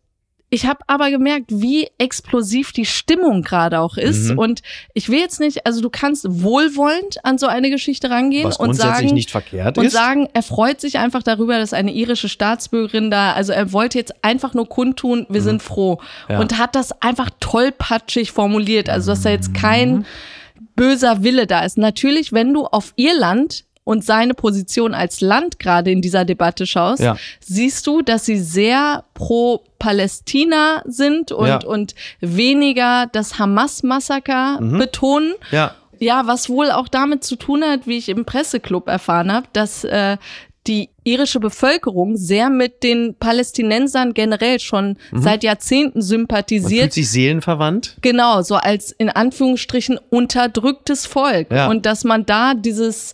ich 0.49 0.65
habe 0.65 0.79
aber 0.87 1.09
gemerkt, 1.09 1.47
wie 1.49 1.89
explosiv 1.97 2.71
die 2.71 2.85
Stimmung 2.85 3.41
gerade 3.41 3.81
auch 3.81 3.97
ist. 3.97 4.31
Mhm. 4.31 4.39
Und 4.39 4.61
ich 4.93 5.09
will 5.09 5.19
jetzt 5.19 5.41
nicht, 5.41 5.65
also 5.65 5.81
du 5.81 5.89
kannst 5.89 6.25
wohlwollend 6.29 7.23
an 7.25 7.37
so 7.37 7.47
eine 7.47 7.69
Geschichte 7.69 8.09
rangehen 8.09 8.45
Was 8.45 8.57
und 8.57 8.73
sagen, 8.73 9.07
nicht 9.07 9.29
verkehrt 9.29 9.77
und 9.77 9.85
ist. 9.85 9.93
sagen, 9.93 10.29
er 10.33 10.43
freut 10.43 10.79
sich 10.79 10.99
einfach 10.99 11.21
darüber, 11.21 11.59
dass 11.59 11.73
eine 11.73 11.91
irische 11.91 12.29
Staatsbürgerin 12.29 13.11
da, 13.11 13.33
also 13.33 13.51
er 13.51 13.73
wollte 13.73 13.97
jetzt 13.97 14.13
einfach 14.23 14.53
nur 14.53 14.69
kundtun, 14.69 15.25
wir 15.27 15.41
mhm. 15.41 15.45
sind 15.45 15.63
froh. 15.63 15.99
Ja. 16.29 16.39
Und 16.39 16.57
hat 16.57 16.75
das 16.75 17.01
einfach 17.01 17.29
tollpatschig 17.41 18.31
formuliert. 18.31 18.89
Also 18.89 19.11
dass 19.11 19.23
da 19.23 19.29
jetzt 19.29 19.53
kein 19.53 19.97
mhm. 19.97 20.05
böser 20.77 21.23
Wille 21.23 21.45
da 21.45 21.65
ist. 21.65 21.77
Natürlich, 21.77 22.31
wenn 22.31 22.53
du 22.53 22.65
auf 22.65 22.93
Irland 22.95 23.65
und 23.87 24.03
seine 24.03 24.33
Position 24.33 24.93
als 24.93 25.21
Land 25.21 25.59
gerade 25.59 25.91
in 25.91 26.01
dieser 26.01 26.25
Debatte 26.25 26.67
schaust, 26.67 27.01
ja. 27.01 27.15
siehst 27.39 27.87
du, 27.87 28.01
dass 28.01 28.25
sie 28.25 28.37
sehr 28.37 29.05
pro 29.13 29.63
Palästina 29.79 30.81
sind 30.85 31.31
und, 31.31 31.47
ja. 31.47 31.63
und 31.63 31.95
weniger 32.19 33.07
das 33.09 33.39
Hamas-Massaker 33.39 34.59
mhm. 34.59 34.77
betonen. 34.77 35.33
Ja. 35.51 35.73
Ja, 35.99 36.27
was 36.27 36.49
wohl 36.49 36.69
auch 36.69 36.89
damit 36.89 37.23
zu 37.23 37.37
tun 37.37 37.63
hat, 37.63 37.87
wie 37.87 37.97
ich 37.97 38.09
im 38.09 38.25
Presseclub 38.25 38.87
erfahren 38.87 39.31
habe, 39.31 39.47
dass 39.53 39.85
äh, 39.85 40.17
die 40.67 40.89
irische 41.03 41.39
Bevölkerung 41.39 42.17
sehr 42.17 42.49
mit 42.49 42.83
den 42.83 43.15
Palästinensern 43.15 44.13
generell 44.13 44.59
schon 44.59 44.97
mhm. 45.11 45.21
seit 45.21 45.43
Jahrzehnten 45.43 46.01
sympathisiert. 46.01 46.71
Man 46.71 46.79
fühlt 46.81 46.93
sich 46.93 47.09
seelenverwandt? 47.09 47.95
Genau, 48.01 48.41
so 48.41 48.55
als 48.55 48.91
in 48.91 49.09
Anführungsstrichen 49.09 49.97
unterdrücktes 50.09 51.05
Volk. 51.05 51.51
Ja. 51.51 51.69
Und 51.69 51.85
dass 51.85 52.03
man 52.03 52.25
da 52.25 52.53
dieses 52.53 53.13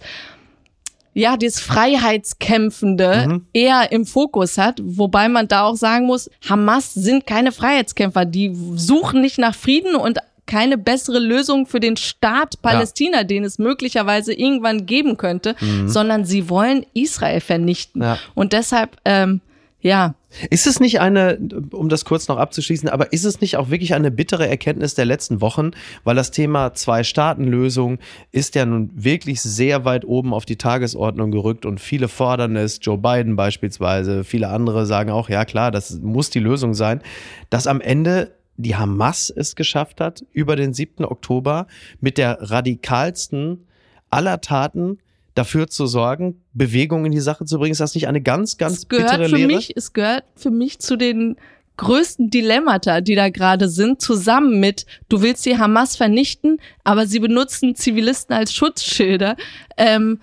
ja, 1.14 1.38
dieses 1.38 1.60
Freiheitskämpfende 1.60 3.28
mhm. 3.28 3.46
eher 3.54 3.92
im 3.92 4.06
Fokus 4.06 4.58
hat, 4.58 4.82
wobei 4.84 5.30
man 5.30 5.48
da 5.48 5.64
auch 5.64 5.76
sagen 5.76 6.06
muss, 6.06 6.30
Hamas 6.48 6.94
sind 6.94 7.28
keine 7.28 7.52
Freiheitskämpfer, 7.52 8.26
die 8.26 8.52
suchen 8.76 9.22
nicht 9.22 9.38
nach 9.38 9.56
Frieden 9.56 9.96
und 9.96 10.20
keine 10.46 10.78
bessere 10.78 11.20
Lösung 11.20 11.66
für 11.66 11.80
den 11.80 11.96
Staat 11.96 12.62
Palästina, 12.62 13.20
ja. 13.20 13.24
den 13.24 13.44
es 13.44 13.60
möglicherweise 13.60 14.34
irgendwann 14.34 14.86
geben 14.86 15.18
könnte, 15.18 15.56
mhm. 15.60 15.88
sondern 15.88 16.26
sie 16.26 16.50
wollen 16.50 16.86
Israel 16.94 17.40
vernichten. 17.40 18.02
Ja. 18.02 18.18
Und 18.36 18.54
deshalb, 18.54 18.98
ähm, 19.06 19.42
ja, 19.84 20.16
ist 20.50 20.66
es 20.66 20.80
nicht 20.80 21.02
eine, 21.02 21.38
um 21.72 21.90
das 21.90 22.06
kurz 22.06 22.30
noch 22.30 22.38
abzuschließen, 22.38 22.88
aber 22.88 23.12
ist 23.12 23.26
es 23.26 23.42
nicht 23.42 23.58
auch 23.58 23.70
wirklich 23.70 23.94
eine 23.94 24.12
bittere 24.12 24.48
Erkenntnis 24.48 24.96
der 24.96 25.04
letzten 25.04 25.42
Wochen, 25.42 25.72
weil 26.06 26.16
das 26.16 26.32
Thema 26.32 26.74
Zwei-Staaten-Lösung 26.74 28.00
ist 28.32 28.56
ja 28.56 28.66
nun 28.66 28.90
wirklich 28.96 29.42
sehr 29.42 29.84
weit 29.84 30.06
oben 30.06 30.34
auf 30.34 30.46
die 30.46 30.56
Tagesordnung 30.56 31.32
gerückt 31.32 31.66
und 31.66 31.82
viele 31.82 32.08
fordern 32.08 32.56
es, 32.56 32.80
Joe 32.82 32.98
Biden 32.98 33.36
beispielsweise, 33.36 34.24
viele 34.24 34.48
andere 34.48 34.86
sagen 34.86 35.12
auch, 35.12 35.28
ja 35.28 35.44
klar, 35.44 35.70
das 35.70 36.00
muss 36.00 36.30
die 36.30 36.40
Lösung 36.40 36.74
sein, 36.74 37.02
dass 37.50 37.68
am 37.68 37.82
Ende 37.82 38.32
die 38.56 38.78
Hamas 38.78 39.30
es 39.36 39.56
geschafft 39.58 40.00
hat, 40.00 40.24
über 40.32 40.56
den 40.56 40.74
7. 40.74 41.04
Oktober 41.04 41.68
mit 42.00 42.18
der 42.18 42.38
radikalsten 42.40 43.68
aller 44.10 44.40
Taten 44.40 45.00
dafür 45.34 45.68
zu 45.68 45.88
sorgen, 45.88 46.42
Bewegung 46.54 47.06
in 47.06 47.12
die 47.12 47.20
Sache 47.20 47.46
zu 47.46 47.58
bringen? 47.58 47.72
Ist 47.72 47.82
das 47.82 47.96
nicht 47.96 48.08
eine 48.08 48.22
ganz, 48.22 48.58
ganz 48.58 48.80
es 48.80 48.88
gehört 48.88 49.12
bittere 49.12 49.30
für 49.30 49.36
Lehre? 49.36 49.56
Mich, 49.56 49.74
es 49.76 49.94
gehört 49.94 50.26
für 50.36 50.52
mich 50.52 50.80
zu 50.80 50.96
den 50.98 51.38
größten 51.78 52.30
Dilemmata, 52.30 53.02
die 53.02 53.16
da 53.16 53.30
gerade 53.30 53.68
sind, 53.68 54.02
zusammen 54.02 54.60
mit, 54.60 54.86
du 55.10 55.22
willst 55.22 55.46
die 55.46 55.58
Hamas 55.58 55.96
vernichten, 55.96 56.60
aber 56.84 57.08
sie 57.08 57.20
benutzen 57.20 57.76
Zivilisten 57.76 58.36
als 58.36 58.54
Schutzschilder. 58.54 59.36
Ähm, 59.78 60.20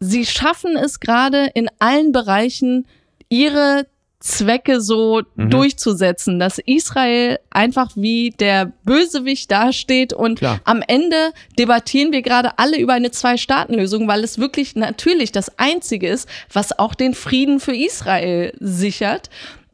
sie 0.00 0.24
schaffen 0.24 0.76
es 0.76 1.00
gerade 1.00 1.50
in 1.54 1.68
allen 1.78 2.12
Bereichen, 2.12 2.86
ihre 3.28 3.86
Zwecke 4.20 4.80
so 4.80 5.22
mhm. 5.36 5.50
durchzusetzen, 5.50 6.40
dass 6.40 6.58
Israel 6.58 7.38
einfach 7.50 7.92
wie 7.94 8.30
der 8.30 8.72
Bösewicht 8.84 9.50
dasteht 9.50 10.12
und 10.12 10.40
Klar. 10.40 10.60
am 10.64 10.82
Ende 10.86 11.32
debattieren 11.56 12.10
wir 12.10 12.22
gerade 12.22 12.58
alle 12.58 12.78
über 12.78 12.94
eine 12.94 13.12
Zwei-Staaten-Lösung, 13.12 14.08
weil 14.08 14.24
es 14.24 14.38
wirklich 14.38 14.74
natürlich 14.74 15.30
das 15.30 15.56
Einzige 15.58 16.08
ist, 16.08 16.28
was 16.52 16.76
auch 16.78 16.94
den 16.94 17.14
Frieden 17.14 17.60
für 17.60 17.76
Israel 17.76 18.52
sichert. 18.58 19.30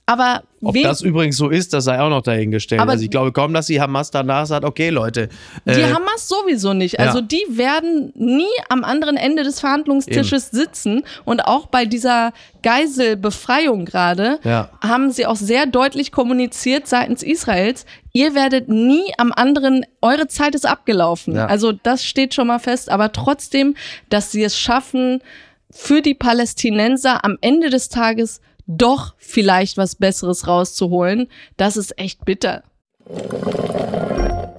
Aber 0.07 0.43
ob 0.63 0.75
das 0.83 1.01
übrigens 1.01 1.39
so 1.39 1.49
ist, 1.49 1.73
das 1.73 1.85
sei 1.85 1.99
auch 1.99 2.11
noch 2.11 2.21
dahingestellt. 2.21 2.81
Aber 2.81 2.93
also 2.93 3.05
ich 3.05 3.11
glaube 3.11 3.33
kaum, 3.33 3.55
dass 3.55 3.67
die 3.67 3.81
Hamas 3.81 4.11
danach 4.11 4.45
sagt, 4.45 4.65
okay 4.65 4.91
Leute. 4.91 5.31
Äh, 5.65 5.77
die 5.77 5.85
Hamas 5.85 6.29
sowieso 6.29 6.75
nicht. 6.75 7.01
Also 7.01 7.21
ja. 7.21 7.25
die 7.25 7.45
werden 7.49 8.13
nie 8.15 8.45
am 8.69 8.85
anderen 8.85 9.17
Ende 9.17 9.45
des 9.45 9.61
Verhandlungstisches 9.61 10.49
Eben. 10.49 10.57
sitzen. 10.57 11.03
Und 11.25 11.47
auch 11.47 11.67
bei 11.67 11.87
dieser 11.87 12.33
Geiselbefreiung 12.63 13.87
gerade 13.87 14.41
ja. 14.45 14.69
haben 14.83 15.11
sie 15.11 15.25
auch 15.25 15.37
sehr 15.37 15.65
deutlich 15.65 16.13
kommuniziert 16.13 16.87
seitens 16.87 17.23
Israels, 17.23 17.87
ihr 18.13 18.35
werdet 18.35 18.69
nie 18.69 19.13
am 19.17 19.33
anderen, 19.33 19.87
eure 20.03 20.29
Zeit 20.29 20.55
ist 20.55 20.67
abgelaufen. 20.67 21.35
Ja. 21.37 21.47
Also 21.47 21.73
das 21.73 22.05
steht 22.05 22.35
schon 22.35 22.49
mal 22.49 22.59
fest. 22.59 22.91
Aber 22.91 23.13
trotzdem, 23.13 23.75
dass 24.11 24.33
sie 24.33 24.43
es 24.43 24.59
schaffen, 24.59 25.23
für 25.71 26.03
die 26.03 26.15
Palästinenser 26.15 27.25
am 27.25 27.37
Ende 27.41 27.69
des 27.69 27.89
Tages 27.89 28.41
doch 28.67 29.15
vielleicht 29.19 29.77
was 29.77 29.97
Besseres 29.97 30.47
rauszuholen, 30.47 31.29
das 31.57 31.77
ist 31.77 31.99
echt 31.99 32.25
bitter. 32.25 32.63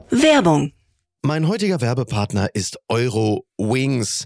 Werbung. 0.10 0.74
Mein 1.22 1.48
heutiger 1.48 1.82
Werbepartner 1.82 2.50
ist 2.54 2.78
Euro 2.88 3.46
Wings. 3.58 4.26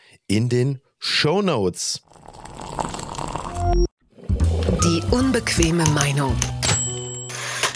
in 0.31 0.47
den 0.47 0.79
Show 0.97 1.41
Notes. 1.41 2.01
Die 4.83 5.03
unbequeme 5.11 5.83
Meinung. 5.89 6.37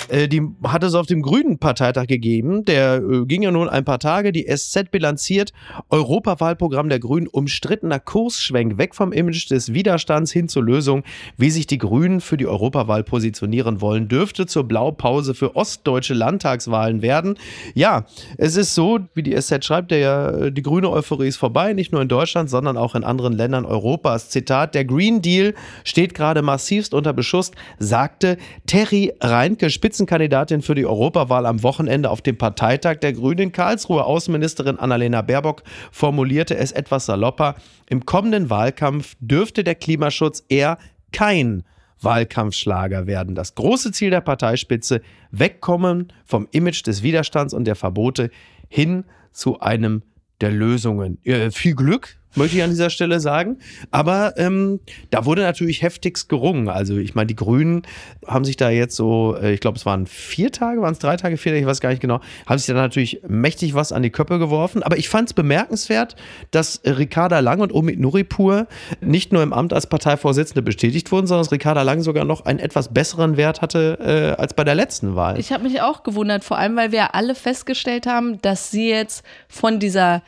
Äh, 0.10 0.28
die 0.28 0.42
hat 0.64 0.84
es 0.84 0.94
auf 0.94 1.08
dem 1.08 1.22
Grünen 1.22 1.58
Parteitag 1.58 2.08
gegeben. 2.08 2.66
Der 2.66 2.98
äh, 2.98 3.26
ging 3.26 3.42
ja 3.42 3.52
nun 3.52 3.70
ein 3.70 3.86
paar 3.86 4.00
Tage. 4.00 4.32
Die 4.32 4.46
SZ 4.46 4.92
bilanziert 4.92 5.52
Europawahlprogramm 5.90 6.90
der 6.90 7.00
Grünen 7.00 7.28
umstrittener 7.28 8.00
Kursschwenk 8.00 8.78
weg 8.78 8.96
vom 8.96 9.12
Image 9.12 9.50
des 9.50 9.74
Widerstands 9.74 10.32
hin 10.32 10.48
zur 10.48 10.64
Lösung, 10.64 11.04
wie 11.38 11.50
sich 11.50 11.68
die 11.68 11.78
Grünen 11.78 12.22
für 12.22 12.38
die 12.38 12.48
Europawahl 12.48 13.04
positionieren 13.04 13.82
wollen, 13.82 14.08
dürfte 14.08 14.46
zur 14.46 14.66
Blaupause 14.66 15.34
für 15.34 15.56
ostdeutsche 15.56 16.14
Landtagswahlen 16.14 17.02
werden. 17.02 17.38
Ja, 17.74 18.06
es 18.38 18.56
ist 18.56 18.76
so, 18.76 19.00
wie 19.14 19.24
die 19.24 19.36
SZ 19.40 19.66
schreibt, 19.66 19.92
der, 19.92 20.40
äh, 20.42 20.52
die 20.52 20.62
grüne 20.62 20.90
Euphorie 20.90 21.28
ist 21.28 21.38
vorbei, 21.38 21.74
nicht 21.74 21.92
nur 21.92 22.02
in 22.02 22.08
Deutschland, 22.08 22.50
sondern 22.50 22.78
auch 22.78 22.96
in 22.96 23.04
anderen 23.04 23.34
Ländern 23.34 23.66
Europas. 23.66 24.30
Zitat, 24.30 24.76
der 24.76 24.86
Green 24.86 25.22
Deal 25.22 25.54
steht 25.84 26.14
gerade 26.14 26.42
massivst 26.42 26.94
unter 26.94 27.14
Beschuss, 27.14 27.52
sagte 27.80 28.38
Terry 28.68 29.14
Reinke, 29.20 29.70
Spitz 29.70 29.95
Spitzenkandidatin 29.96 30.62
für 30.62 30.76
die 30.76 30.86
Europawahl 30.86 31.46
am 31.46 31.64
Wochenende 31.64 32.10
auf 32.10 32.22
dem 32.22 32.38
Parteitag 32.38 32.98
der 32.98 33.14
Grünen 33.14 33.40
in 33.40 33.52
Karlsruhe. 33.54 34.04
Außenministerin 34.04 34.78
Annalena 34.78 35.22
Baerbock 35.22 35.64
formulierte 35.90 36.58
es 36.58 36.74
etwas 36.74 37.06
salopper. 37.06 37.56
Im 37.90 38.06
kommenden 38.06 38.50
Wahlkampf 38.50 39.16
dürfte 39.22 39.64
der 39.64 39.76
Klimaschutz 39.76 40.44
eher 40.50 40.78
kein 41.14 41.64
Wahlkampfschlager 42.02 43.08
werden. 43.08 43.36
Das 43.36 43.56
große 43.56 43.94
Ziel 43.94 44.10
der 44.10 44.20
Parteispitze, 44.20 45.02
wegkommen 45.32 46.12
vom 46.26 46.50
Image 46.52 46.86
des 46.86 47.02
Widerstands 47.02 47.54
und 47.54 47.64
der 47.64 47.78
Verbote 47.78 48.32
hin 48.68 49.06
zu 49.32 49.62
einem 49.62 50.04
der 50.42 50.52
Lösungen. 50.52 51.20
Äh, 51.24 51.52
viel 51.52 51.74
Glück 51.74 52.18
möchte 52.36 52.58
ich 52.58 52.64
an 52.64 52.70
dieser 52.70 52.90
Stelle 52.90 53.20
sagen. 53.20 53.58
Aber 53.92 54.34
ähm, 54.38 54.80
da 55.10 55.26
wurde 55.26 55.42
natürlich 55.42 55.82
heftigst 55.82 56.30
gerungen. 56.30 56.70
Also 56.70 56.98
ich 56.98 57.16
meine, 57.16 57.28
die 57.28 57.36
Grünen 57.36 57.84
haben 58.26 58.46
sich 58.46 58.58
da 58.58 58.70
jetzt 58.70 58.96
so, 58.96 59.36
äh, 59.42 59.54
ich 59.54 59.60
glaube, 59.60 59.78
es 59.78 59.86
waren 59.86 60.08
vier 60.08 60.52
Tage, 60.52 60.82
waren 60.82 60.94
es 60.94 61.00
drei 61.00 61.18
Tage, 61.18 61.38
vier 61.38 61.52
Tage, 61.54 61.62
ich 61.62 61.68
weiß 61.68 61.82
gar 61.82 61.90
nicht 61.90 62.02
genau, 62.02 62.22
haben 62.46 62.58
sich 62.58 62.68
da 62.68 62.74
natürlich 62.74 63.22
mächtig 63.28 63.74
was 63.74 63.92
an 63.92 64.04
die 64.04 64.10
Köppe 64.10 64.40
geworfen. 64.40 64.84
Aber 64.84 64.98
ich 64.98 65.10
fand 65.10 65.30
es 65.30 65.34
bemerkenswert, 65.34 66.16
dass 66.52 66.82
Ricarda 66.86 67.40
Lang 67.40 67.62
und 67.62 67.74
Omid 67.74 68.00
Nuripur 68.00 68.68
nicht 69.02 69.32
nur 69.32 69.44
im 69.44 69.54
Amt 69.54 69.74
als 69.74 69.88
Parteivorsitzende 69.88 70.62
bestätigt 70.62 71.12
wurden, 71.12 71.28
sondern 71.28 71.44
dass 71.44 71.52
Ricarda 71.52 71.82
Lang 71.82 72.02
sogar 72.02 72.26
noch 72.26 72.46
einen 72.46 72.60
etwas 72.60 72.94
besseren 72.94 73.38
Wert 73.38 73.62
hatte 73.62 74.36
äh, 74.38 74.42
als 74.42 74.54
bei 74.54 74.64
der 74.64 74.76
letzten 74.76 75.16
Wahl. 75.16 75.40
Ich 75.40 75.52
habe 75.52 75.64
mich 75.64 75.82
auch 75.82 76.04
gewundert, 76.04 76.44
vor 76.44 76.58
allem, 76.58 76.76
weil 76.76 76.92
wir 76.92 77.16
alle 77.16 77.36
festgestellt 77.36 78.06
haben, 78.06 78.42
dass 78.42 78.72
sie 78.72 78.90
jetzt 78.90 79.24
von 79.48 79.80
dieser 79.80 80.22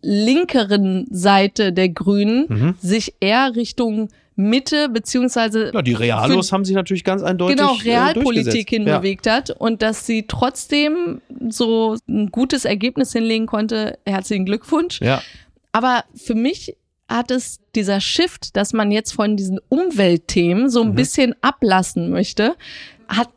linkeren 0.00 1.06
Seite 1.10 1.72
der 1.72 1.88
Grünen 1.88 2.46
mhm. 2.48 2.74
sich 2.80 3.14
eher 3.20 3.54
Richtung 3.56 4.08
Mitte 4.36 4.88
beziehungsweise 4.88 5.70
ja, 5.72 5.82
die 5.82 5.92
Realos 5.92 6.50
haben 6.50 6.64
sich 6.64 6.74
natürlich 6.74 7.04
ganz 7.04 7.22
eindeutig 7.22 7.56
genau 7.56 7.76
äh, 7.76 7.82
Realpolitik 7.82 8.72
äh, 8.72 8.76
hinbewegt 8.76 9.26
ja. 9.26 9.34
hat 9.34 9.50
und 9.50 9.80
dass 9.80 10.06
sie 10.06 10.26
trotzdem 10.26 11.20
so 11.48 11.96
ein 12.08 12.30
gutes 12.30 12.64
Ergebnis 12.64 13.12
hinlegen 13.12 13.46
konnte. 13.46 13.98
Herzlichen 14.04 14.44
Glückwunsch. 14.44 15.00
Ja. 15.00 15.22
Aber 15.70 16.04
für 16.14 16.34
mich 16.34 16.76
hat 17.08 17.30
es 17.30 17.60
dieser 17.76 18.00
Shift, 18.00 18.56
dass 18.56 18.72
man 18.72 18.90
jetzt 18.90 19.12
von 19.12 19.36
diesen 19.36 19.60
Umweltthemen 19.68 20.68
so 20.68 20.82
ein 20.82 20.90
mhm. 20.90 20.94
bisschen 20.94 21.34
ablassen 21.40 22.10
möchte, 22.10 22.56
hat 23.06 23.28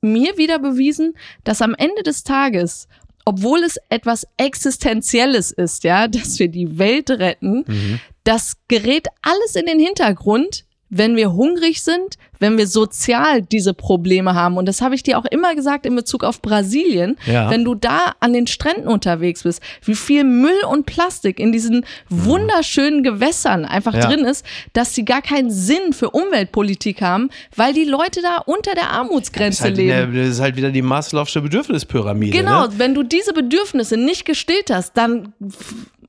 mir 0.00 0.38
wieder 0.38 0.58
bewiesen, 0.58 1.14
dass 1.44 1.60
am 1.60 1.74
Ende 1.74 2.02
des 2.04 2.24
Tages 2.24 2.88
obwohl 3.28 3.62
es 3.62 3.78
etwas 3.90 4.26
Existenzielles 4.38 5.50
ist, 5.50 5.84
ja, 5.84 6.08
dass 6.08 6.38
wir 6.38 6.48
die 6.48 6.78
Welt 6.78 7.10
retten, 7.10 7.64
mhm. 7.66 8.00
das 8.24 8.54
gerät 8.68 9.08
alles 9.20 9.54
in 9.54 9.66
den 9.66 9.78
Hintergrund, 9.78 10.64
wenn 10.88 11.14
wir 11.14 11.34
hungrig 11.34 11.82
sind, 11.82 12.16
wenn 12.38 12.58
wir 12.58 12.66
sozial 12.66 13.42
diese 13.42 13.74
Probleme 13.74 14.34
haben. 14.34 14.56
Und 14.56 14.66
das 14.66 14.80
habe 14.80 14.94
ich 14.94 15.02
dir 15.02 15.18
auch 15.18 15.24
immer 15.26 15.54
gesagt 15.54 15.86
in 15.86 15.94
Bezug 15.94 16.24
auf 16.24 16.42
Brasilien. 16.42 17.16
Ja. 17.26 17.50
Wenn 17.50 17.64
du 17.64 17.74
da 17.74 18.14
an 18.20 18.32
den 18.32 18.46
Stränden 18.46 18.88
unterwegs 18.88 19.42
bist, 19.42 19.62
wie 19.84 19.94
viel 19.94 20.24
Müll 20.24 20.64
und 20.70 20.86
Plastik 20.86 21.40
in 21.40 21.52
diesen 21.52 21.84
wunderschönen 22.08 23.02
Gewässern 23.02 23.64
einfach 23.64 23.94
ja. 23.94 24.06
drin 24.06 24.24
ist, 24.24 24.44
dass 24.72 24.94
sie 24.94 25.04
gar 25.04 25.22
keinen 25.22 25.50
Sinn 25.50 25.92
für 25.92 26.10
Umweltpolitik 26.10 27.02
haben, 27.02 27.30
weil 27.56 27.72
die 27.72 27.84
Leute 27.84 28.22
da 28.22 28.38
unter 28.38 28.74
der 28.74 28.90
Armutsgrenze 28.90 29.68
das 29.68 29.76
leben. 29.76 29.88
Der, 29.88 30.06
das 30.06 30.34
ist 30.34 30.40
halt 30.40 30.56
wieder 30.56 30.70
die 30.70 30.82
Maslow'sche 30.82 31.40
Bedürfnispyramide. 31.40 32.36
Genau, 32.36 32.66
ne? 32.66 32.72
wenn 32.76 32.94
du 32.94 33.02
diese 33.02 33.32
Bedürfnisse 33.32 33.96
nicht 33.96 34.24
gestillt 34.24 34.70
hast, 34.70 34.96
dann 34.96 35.32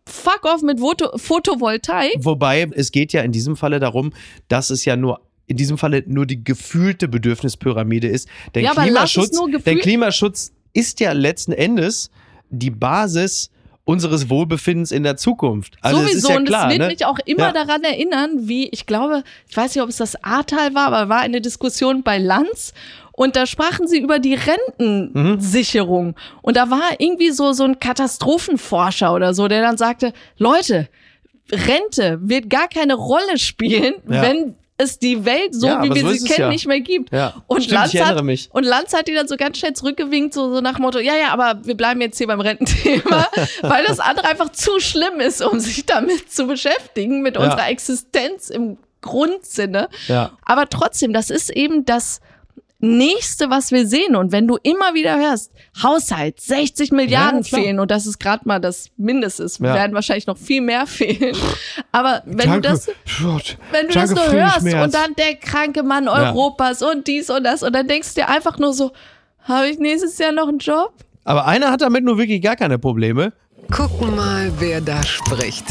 fuck 0.06 0.42
off 0.44 0.62
mit 0.62 0.80
Foto 0.80 1.18
Photovoltaik. 1.18 2.18
Wobei, 2.20 2.70
es 2.74 2.92
geht 2.92 3.14
ja 3.14 3.22
in 3.22 3.32
diesem 3.32 3.56
Falle 3.56 3.80
darum, 3.80 4.12
dass 4.48 4.70
es 4.70 4.86
ja 4.86 4.96
nur 4.96 5.22
in 5.50 5.58
diesem 5.58 5.78
Falle 5.78 6.04
nur 6.06 6.26
die 6.26 6.44
gefühlte 6.44 7.08
Bedürfnispyramide 7.08 8.08
ist. 8.08 8.30
Denn, 8.54 8.64
ja, 8.64 8.74
Klimaschutz, 8.74 9.38
denn 9.66 9.80
Klimaschutz 9.80 10.54
ist 10.74 11.00
ja 11.00 11.12
letzten 11.12 11.52
Endes 11.52 12.12
die 12.50 12.70
Basis 12.70 13.50
unseres 13.84 14.30
Wohlbefindens 14.30 14.92
in 14.92 15.02
der 15.02 15.18
Zukunft. 15.18 15.78
Also 15.82 16.02
Sowieso, 16.02 16.30
ja 16.30 16.38
und 16.38 16.46
klar, 16.46 16.66
das 16.66 16.74
wird 16.74 16.82
ne? 16.82 16.88
mich 16.90 17.06
auch 17.06 17.18
immer 17.26 17.48
ja. 17.48 17.52
daran 17.52 17.84
erinnern, 17.84 18.48
wie, 18.48 18.70
ich 18.70 18.86
glaube, 18.86 19.24
ich 19.48 19.58
weiß 19.58 19.74
nicht, 19.74 19.84
ob 19.84 19.90
es 19.90 19.98
das 19.98 20.24
Ahrtal 20.24 20.76
war, 20.76 20.88
aber 20.94 21.10
war 21.10 21.22
eine 21.22 21.42
Diskussion 21.42 22.04
bei 22.04 22.20
Lanz 22.20 22.74
und 23.14 23.36
da 23.36 23.48
sprachen 23.48 23.88
sie 23.88 24.00
über 24.00 24.20
die 24.20 24.36
Rentensicherung. 24.36 26.08
Mhm. 26.10 26.16
Und 26.44 26.58
da 26.58 26.70
war 26.70 26.92
irgendwie 27.00 27.32
so, 27.32 27.54
so 27.54 27.64
ein 27.64 27.80
Katastrophenforscher 27.80 29.12
oder 29.12 29.34
so, 29.34 29.48
der 29.48 29.64
dann 29.64 29.78
sagte, 29.78 30.14
Leute, 30.38 30.88
Rente 31.52 32.20
wird 32.22 32.50
gar 32.50 32.68
keine 32.68 32.94
Rolle 32.94 33.40
spielen, 33.40 33.96
Ja. 34.08 34.22
wenn 34.22 34.56
es 34.80 34.98
die 34.98 35.26
Welt 35.26 35.54
so, 35.54 35.68
Ja, 35.68 35.84
wie 35.84 35.94
wir 35.94 36.02
so 36.02 36.12
sie 36.12 36.26
kennen, 36.26 36.40
ja. 36.40 36.50
nicht 36.50 36.66
mehr 36.66 36.80
gibt. 36.80 37.12
Ja. 37.12 37.44
Und, 37.48 37.64
Stimmt, 37.64 37.80
Lanz 37.80 37.94
ich 37.94 38.00
erinnere 38.00 38.20
hat, 38.20 38.26
mich. 38.26 38.50
und 38.52 38.64
Lanz 38.64 38.94
hat 38.94 39.08
die 39.08 39.14
dann 39.14 39.28
so 39.28 39.36
ganz 39.36 39.58
schnell 39.58 39.74
zurückgewinkt, 39.74 40.34
so, 40.34 40.54
so 40.56 40.62
nach 40.62 40.76
dem 40.76 40.84
Motto, 40.84 41.00
ja, 41.00 41.16
ja, 41.16 41.30
aber 41.30 41.60
wir 41.66 41.76
bleiben 41.76 42.00
jetzt 42.00 42.18
hier 42.18 42.28
beim 42.28 42.40
Rententhema, 42.40 43.28
weil 43.62 43.86
das 43.86 44.00
andere 44.00 44.28
einfach 44.30 44.52
zu 44.52 44.80
schlimm 44.80 45.20
ist, 45.20 45.44
um 45.44 45.60
sich 45.60 45.86
damit 45.86 46.32
zu 46.32 46.48
beschäftigen, 46.48 47.22
mit 47.22 47.38
unserer 47.38 47.68
Existenz 47.68 48.50
im 48.50 48.78
Grundsinne. 49.02 49.90
Ja. 50.08 50.32
Aber 50.44 50.70
trotzdem, 50.70 51.12
das 51.12 51.30
ist 51.30 51.50
eben 51.50 51.84
das 51.84 52.22
nächste, 52.80 53.50
was 53.50 53.72
wir 53.72 53.86
sehen. 53.88 54.16
Und 54.16 54.32
wenn 54.32 54.48
du 54.48 54.58
immer 54.64 54.94
wieder 54.94 55.18
hörst, 55.20 55.52
Haushalt, 55.84 56.40
60 56.40 56.92
Milliarden 56.92 57.44
klar. 57.44 57.62
fehlen 57.62 57.80
und 57.80 57.92
das 57.92 58.06
ist 58.08 58.20
gerade 58.20 58.48
mal 58.48 58.60
das 58.60 58.90
Mindeste. 58.98 59.44
Es 59.44 59.58
Ja. 59.60 59.74
werden 59.74 59.94
wahrscheinlich 59.94 60.28
noch 60.28 60.38
viel 60.38 60.62
mehr 60.62 60.86
fehlen. 60.88 61.36
Aber 61.92 62.24
wenn 62.26 62.54
du 62.54 62.62
das, 62.62 62.88
wenn 62.88 63.88
du 63.88 63.94
danke, 63.94 63.94
das 63.94 64.10
nur 64.12 64.32
hörst 64.32 64.62
und 64.66 64.94
dann 64.94 65.14
der 65.18 65.36
kranke 65.36 65.84
Mann 65.84 66.08
Europas 66.08 66.82
und 66.82 67.08
dies 67.08 67.30
und 67.30 67.44
das 67.44 67.64
und 67.64 67.74
dann 67.74 67.88
denkst 67.88 68.10
du 68.16 68.22
dir 68.22 68.30
einfach 68.30 68.58
nur 68.60 68.74
so, 68.74 68.92
habe 69.44 69.68
ich 69.70 69.80
nächstes 69.80 70.18
Jahr 70.18 70.32
noch 70.32 70.48
einen 70.48 70.60
Job? 70.60 70.94
Aber 71.26 71.46
einer 71.46 71.72
hat 71.72 71.82
damit 71.82 72.04
nur 72.04 72.18
wirklich 72.18 72.42
gar 72.42 72.56
keine 72.56 72.80
Probleme. 72.80 73.34
Gucken 73.72 74.16
mal, 74.16 74.52
wer 74.60 74.82
da 74.82 75.04
spricht. 75.04 75.66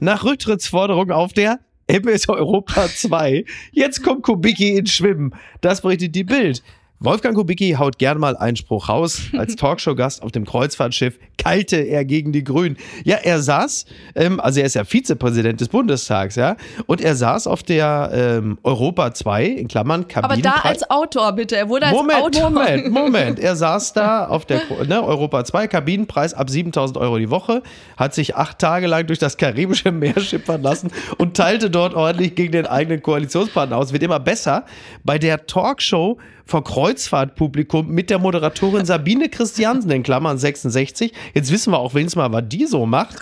Nach 0.00 0.24
Rücktrittsforderung 0.24 1.10
auf 1.10 1.32
der 1.32 1.58
MS 1.86 2.28
Europa 2.28 2.88
2. 2.88 3.44
Jetzt 3.72 4.02
kommt 4.02 4.22
Kubicki 4.22 4.76
ins 4.76 4.92
Schwimmen. 4.92 5.34
Das 5.60 5.82
berichtet 5.82 6.14
die 6.14 6.24
Bild. 6.24 6.62
Wolfgang 7.00 7.34
Kubicki 7.34 7.72
haut 7.72 7.98
gern 7.98 8.18
mal 8.18 8.36
Einspruch 8.36 8.88
raus. 8.88 9.20
Als 9.36 9.56
Talkshow-Gast 9.56 10.22
auf 10.22 10.32
dem 10.32 10.44
Kreuzfahrtschiff 10.44 11.18
kalte 11.36 11.76
er 11.76 12.04
gegen 12.04 12.32
die 12.32 12.44
Grünen. 12.44 12.76
Ja, 13.04 13.16
er 13.16 13.42
saß, 13.42 13.84
ähm, 14.14 14.40
also 14.40 14.60
er 14.60 14.66
ist 14.66 14.74
ja 14.74 14.84
Vizepräsident 14.84 15.60
des 15.60 15.68
Bundestags, 15.68 16.36
ja, 16.36 16.56
und 16.86 17.00
er 17.00 17.16
saß 17.16 17.46
auf 17.46 17.62
der 17.62 18.10
ähm, 18.14 18.58
Europa 18.62 19.12
2, 19.12 19.44
in 19.44 19.68
Klammern 19.68 20.02
Aber 20.14 20.28
Kabinenpreis. 20.28 20.62
da 20.62 20.68
als 20.68 20.90
Autor, 20.90 21.32
bitte. 21.32 21.56
Er 21.56 21.68
wurde 21.68 21.86
als 21.86 21.96
Moment, 21.96 22.22
Autor. 22.22 22.50
Moment, 22.50 22.90
Moment. 22.90 23.38
Er 23.38 23.56
saß 23.56 23.92
da 23.92 24.26
auf 24.26 24.46
der 24.46 24.62
ne, 24.86 25.02
Europa 25.02 25.44
2 25.44 25.66
Kabinenpreis 25.66 26.32
ab 26.32 26.48
7000 26.48 26.96
Euro 26.96 27.18
die 27.18 27.30
Woche, 27.30 27.62
hat 27.96 28.14
sich 28.14 28.36
acht 28.36 28.58
Tage 28.58 28.86
lang 28.86 29.06
durch 29.06 29.18
das 29.18 29.36
karibische 29.36 29.92
Meer 29.92 30.18
schippern 30.20 30.62
lassen 30.62 30.90
und 31.18 31.36
teilte 31.36 31.70
dort 31.70 31.94
ordentlich 31.94 32.34
gegen 32.34 32.52
den 32.52 32.66
eigenen 32.66 33.02
Koalitionspartner 33.02 33.76
aus. 33.76 33.92
Wird 33.92 34.02
immer 34.02 34.20
besser. 34.20 34.64
Bei 35.02 35.18
der 35.18 35.46
Talkshow 35.46 36.18
vor 36.46 36.64
Kreuzfahrtpublikum 36.64 37.88
mit 37.88 38.10
der 38.10 38.18
Moderatorin 38.18 38.84
Sabine 38.84 39.28
Christiansen 39.28 39.90
in 39.90 40.02
Klammern 40.02 40.38
66. 40.38 41.12
Jetzt 41.32 41.50
wissen 41.50 41.72
wir 41.72 41.78
auch 41.78 41.94
wenigstens 41.94 42.16
mal, 42.16 42.32
was 42.32 42.44
die 42.46 42.66
so 42.66 42.86
macht. 42.86 43.16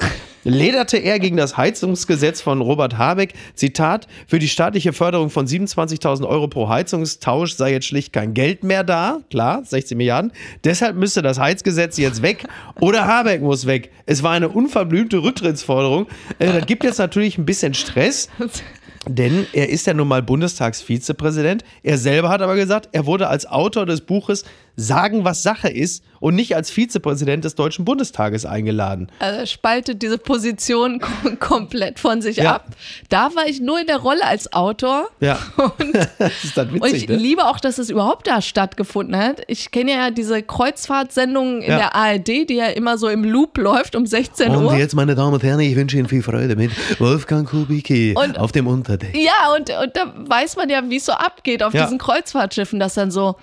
Lederte 0.44 0.96
er 0.96 1.20
gegen 1.20 1.36
das 1.36 1.56
Heizungsgesetz 1.56 2.40
von 2.40 2.60
Robert 2.60 2.98
Habeck. 2.98 3.34
Zitat, 3.54 4.08
für 4.26 4.40
die 4.40 4.48
staatliche 4.48 4.92
Förderung 4.92 5.30
von 5.30 5.46
27.000 5.46 6.26
Euro 6.26 6.48
pro 6.48 6.68
Heizungstausch 6.68 7.54
sei 7.54 7.72
jetzt 7.72 7.86
schlicht 7.86 8.12
kein 8.12 8.34
Geld 8.34 8.64
mehr 8.64 8.82
da. 8.82 9.20
Klar, 9.30 9.62
16 9.64 9.96
Milliarden. 9.96 10.32
Deshalb 10.64 10.96
müsste 10.96 11.22
das 11.22 11.38
Heizgesetz 11.38 11.96
jetzt 11.96 12.22
weg 12.22 12.44
oder 12.80 13.06
Habeck 13.06 13.40
muss 13.40 13.66
weg. 13.66 13.92
Es 14.06 14.24
war 14.24 14.32
eine 14.32 14.48
unverblümte 14.48 15.22
Rücktrittsforderung. 15.22 16.08
Äh, 16.40 16.52
das 16.52 16.66
gibt 16.66 16.82
jetzt 16.82 16.98
natürlich 16.98 17.38
ein 17.38 17.46
bisschen 17.46 17.74
Stress. 17.74 18.28
Denn 19.06 19.46
er 19.52 19.68
ist 19.68 19.86
ja 19.86 19.94
nun 19.94 20.06
mal 20.06 20.22
Bundestagsvizepräsident. 20.22 21.64
Er 21.82 21.98
selber 21.98 22.28
hat 22.28 22.40
aber 22.40 22.54
gesagt, 22.54 22.88
er 22.92 23.04
wurde 23.06 23.28
als 23.28 23.46
Autor 23.46 23.84
des 23.84 24.02
Buches 24.02 24.44
Sagen, 24.76 25.24
was 25.24 25.42
Sache 25.42 25.68
ist 25.68 26.02
und 26.18 26.34
nicht 26.34 26.56
als 26.56 26.70
Vizepräsident 26.70 27.44
des 27.44 27.54
Deutschen 27.56 27.84
Bundestages 27.84 28.46
eingeladen. 28.46 29.08
Also 29.18 29.40
er 29.40 29.46
spaltet 29.46 30.00
diese 30.02 30.16
Position 30.18 30.98
kom 31.00 31.38
komplett 31.38 31.98
von 31.98 32.22
sich 32.22 32.38
Ja. 32.38 32.54
ab. 32.56 32.66
Da 33.10 33.30
war 33.34 33.46
ich 33.46 33.60
nur 33.60 33.78
in 33.80 33.86
der 33.86 33.98
Rolle 33.98 34.24
als 34.24 34.52
Autor. 34.52 35.08
Ja, 35.20 35.38
Und, 35.56 35.94
das 36.18 36.44
ist 36.44 36.56
dann 36.56 36.70
und 36.70 36.76
witzig, 36.82 37.02
ich 37.02 37.08
ne? 37.08 37.16
liebe 37.16 37.44
auch, 37.46 37.60
dass 37.60 37.78
es 37.78 37.90
überhaupt 37.90 38.26
da 38.26 38.40
stattgefunden 38.40 39.16
hat. 39.16 39.42
Ich 39.46 39.70
kenne 39.72 39.92
ja 39.92 40.10
diese 40.10 40.42
Kreuzfahrtsendungen 40.42 41.62
in 41.62 41.70
Ja. 41.70 41.76
der 41.78 41.94
ARD, 41.94 42.48
die 42.48 42.54
ja 42.56 42.66
immer 42.66 42.98
so 42.98 43.08
im 43.08 43.24
Loop 43.24 43.58
läuft 43.58 43.94
um 43.96 44.06
16 44.06 44.50
Uhr. 44.54 44.68
Und 44.72 44.78
jetzt, 44.78 44.94
meine 44.94 45.14
Damen 45.14 45.34
und 45.34 45.42
Herren, 45.42 45.60
ich 45.60 45.76
wünsche 45.76 45.96
Ihnen 45.98 46.08
viel 46.08 46.22
Freude 46.22 46.56
mit 46.56 46.70
Wolfgang 47.00 47.48
Kubicki 47.48 48.14
Und- 48.16 48.38
auf 48.38 48.52
dem 48.52 48.66
Unterdeck. 48.66 49.14
Ja, 49.16 49.52
und, 49.54 49.70
und 49.70 49.96
da 49.96 50.12
weiß 50.16 50.56
man 50.56 50.68
ja, 50.68 50.82
wie 50.88 50.96
es 50.96 51.04
so 51.06 51.12
abgeht 51.12 51.62
auf 51.62 51.74
Ja. 51.74 51.82
diesen 51.84 51.98
Kreuzfahrtschiffen, 51.98 52.80
dass 52.80 52.94
dann 52.94 53.10
so 53.10 53.36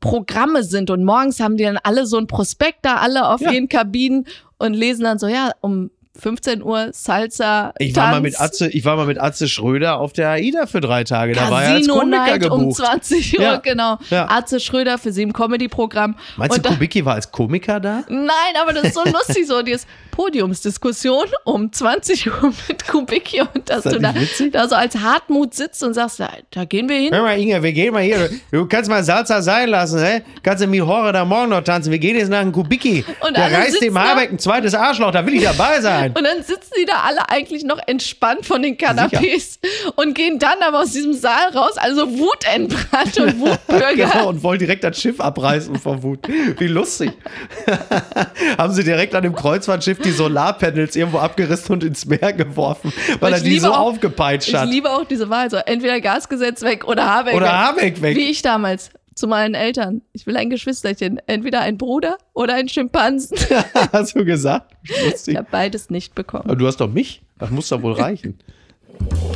Programme 0.00 0.62
sind 0.62 0.90
und 0.90 1.04
morgens 1.04 1.40
haben 1.40 1.56
die 1.56 1.64
dann 1.64 1.78
alle 1.82 2.06
so 2.06 2.18
ein 2.18 2.26
Prospekt 2.26 2.80
da, 2.84 2.96
alle 2.96 3.28
auf 3.28 3.40
Ja. 3.40 3.50
ihren 3.50 3.68
Kabinen 3.68 4.26
und 4.58 4.74
lesen 4.74 5.04
dann 5.04 5.18
so, 5.18 5.26
ja, 5.26 5.50
um 5.60 5.90
15 6.20 6.62
Uhr 6.62 6.88
Salsa, 6.92 7.72
Ich 7.78 7.94
war, 7.96 8.10
mal 8.10 8.20
mit 8.20 8.40
Atze, 8.40 8.68
ich 8.68 8.84
war 8.84 8.96
mal 8.96 9.06
mit 9.06 9.20
Atze 9.20 9.48
Schröder 9.48 9.98
auf 9.98 10.12
der 10.12 10.30
AIDA 10.30 10.66
für 10.66 10.80
drei 10.80 11.04
Tage. 11.04 11.32
Da 11.34 11.50
war 11.50 11.62
er 11.62 11.68
als 11.70 11.86
Casino 11.86 11.94
Komiker 12.00 12.26
Night 12.26 12.50
um 12.50 12.58
gebucht. 12.60 12.76
20 12.76 13.38
Uhr, 13.38 13.44
Ja. 13.44 13.56
genau. 13.56 13.98
Ja. 14.10 14.26
Arze 14.28 14.60
Schröder 14.60 14.98
für 14.98 15.12
sie 15.12 15.22
im 15.22 15.32
Comedy-Programm. 15.32 16.16
Meinst 16.36 16.56
Und 16.56 16.66
du, 16.66 16.70
Kubicki 16.70 17.04
war 17.04 17.14
als 17.14 17.30
Komiker 17.30 17.78
da? 17.80 18.02
Nein, 18.08 18.28
aber 18.60 18.72
das 18.72 18.84
ist 18.84 18.94
so 18.94 19.04
lustig, 19.10 19.46
so 19.46 19.62
dieses 19.62 19.86
Podiumsdiskussion 20.10 21.26
um 21.44 21.72
20 21.72 22.26
Uhr 22.26 22.52
mit 22.68 22.86
Kubicki 22.86 23.40
und 23.40 23.68
dass 23.68 23.82
das 23.84 23.92
du 23.92 24.00
da, 24.00 24.14
da 24.52 24.68
so 24.68 24.74
als 24.74 24.96
Hartmut 24.96 25.54
sitzt 25.54 25.82
und 25.82 25.94
sagst, 25.94 26.20
da, 26.20 26.30
da 26.50 26.64
gehen 26.64 26.88
wir 26.88 26.96
hin. 26.96 27.12
Hör 27.14 27.22
mal, 27.22 27.38
Inge, 27.38 27.62
wir 27.62 27.72
gehen 27.72 27.92
mal 27.92 28.02
hier. 28.02 28.28
Du 28.50 28.66
kannst 28.66 28.90
mal 28.90 29.02
Salsa 29.04 29.42
sein 29.42 29.68
lassen, 29.68 30.00
ne? 30.00 30.22
Kannst 30.42 30.62
du 30.62 30.66
mit 30.66 30.80
Hore 30.82 31.12
da 31.12 31.24
morgen 31.24 31.50
noch 31.50 31.62
tanzen? 31.62 31.90
Wir 31.92 31.98
gehen 31.98 32.16
jetzt 32.16 32.28
nach 32.28 32.40
dem 32.42 32.52
Kubicki. 32.52 33.04
Und 33.20 33.36
Der 33.36 33.52
reißt 33.52 33.80
dem 33.82 33.98
Habeck 33.98 34.32
ein 34.32 34.38
zweites 34.38 34.74
Arschloch, 34.74 35.10
da 35.12 35.24
will 35.26 35.34
ich 35.34 35.44
dabei 35.44 35.80
sein. 35.80 36.07
Und 36.14 36.24
dann 36.24 36.42
sitzen 36.42 36.72
die 36.80 36.84
da 36.84 37.02
alle 37.06 37.28
eigentlich 37.28 37.64
noch 37.64 37.78
entspannt 37.86 38.46
von 38.46 38.62
den 38.62 38.76
Kanapés 38.76 39.58
und 39.96 40.14
gehen 40.14 40.38
dann 40.38 40.58
aber 40.66 40.80
aus 40.80 40.92
diesem 40.92 41.12
Saal 41.12 41.50
raus, 41.54 41.76
also 41.76 42.08
wutentbrannt 42.18 43.18
und 43.18 43.40
Wutbürger. 43.40 43.94
Genau, 43.94 44.28
und 44.28 44.42
wollen 44.42 44.58
direkt 44.58 44.84
das 44.84 45.00
Schiff 45.00 45.20
abreißen 45.20 45.76
vor 45.76 46.02
Wut. 46.02 46.26
Wie 46.58 46.66
lustig. 46.66 47.12
Haben 48.58 48.72
sie 48.72 48.84
direkt 48.84 49.14
an 49.14 49.22
dem 49.22 49.34
Kreuzfahrtschiff 49.34 49.98
die 50.00 50.10
Solarpanels 50.12 50.96
irgendwo 50.96 51.18
abgerissen 51.18 51.72
und 51.72 51.84
ins 51.84 52.06
Meer 52.06 52.32
geworfen, 52.32 52.92
weil 53.20 53.32
er 53.32 53.38
ich 53.38 53.44
die 53.44 53.58
so 53.58 53.72
auch- 53.72 53.78
aufgepeitscht 53.88 54.48
Ich 54.48 54.54
hat. 54.54 54.68
liebe 54.68 54.90
auch 54.90 55.04
diese 55.04 55.28
Wahl, 55.30 55.50
so 55.50 55.56
entweder 55.56 56.00
Gasgesetz 56.00 56.62
weg 56.62 56.86
oder 56.86 57.04
Habeck 57.06 57.34
Oder 57.34 57.46
weg. 57.46 57.52
Habeck 57.52 58.02
weg. 58.02 58.16
Wie 58.16 58.30
ich 58.30 58.42
damals 58.42 58.90
zu 59.18 59.26
meinen 59.26 59.54
Eltern. 59.54 60.02
Ich 60.12 60.26
will 60.26 60.36
ein 60.36 60.50
Geschwisterchen, 60.50 61.20
entweder 61.26 61.60
ein 61.60 61.76
Bruder 61.76 62.18
oder 62.32 62.54
ein 62.54 62.68
Schimpansen. 62.68 63.36
Hast 63.92 64.14
du 64.14 64.24
gesagt? 64.24 64.72
Ich 64.84 65.04
Lustig. 65.04 65.36
habe 65.36 65.48
beides 65.50 65.90
nicht 65.90 66.14
bekommen. 66.14 66.44
Aber 66.44 66.56
du 66.56 66.66
hast 66.66 66.80
doch 66.80 66.90
mich. 66.90 67.22
Das 67.38 67.50
muss 67.50 67.68
doch 67.68 67.82
wohl 67.82 67.92
reichen. 67.92 68.38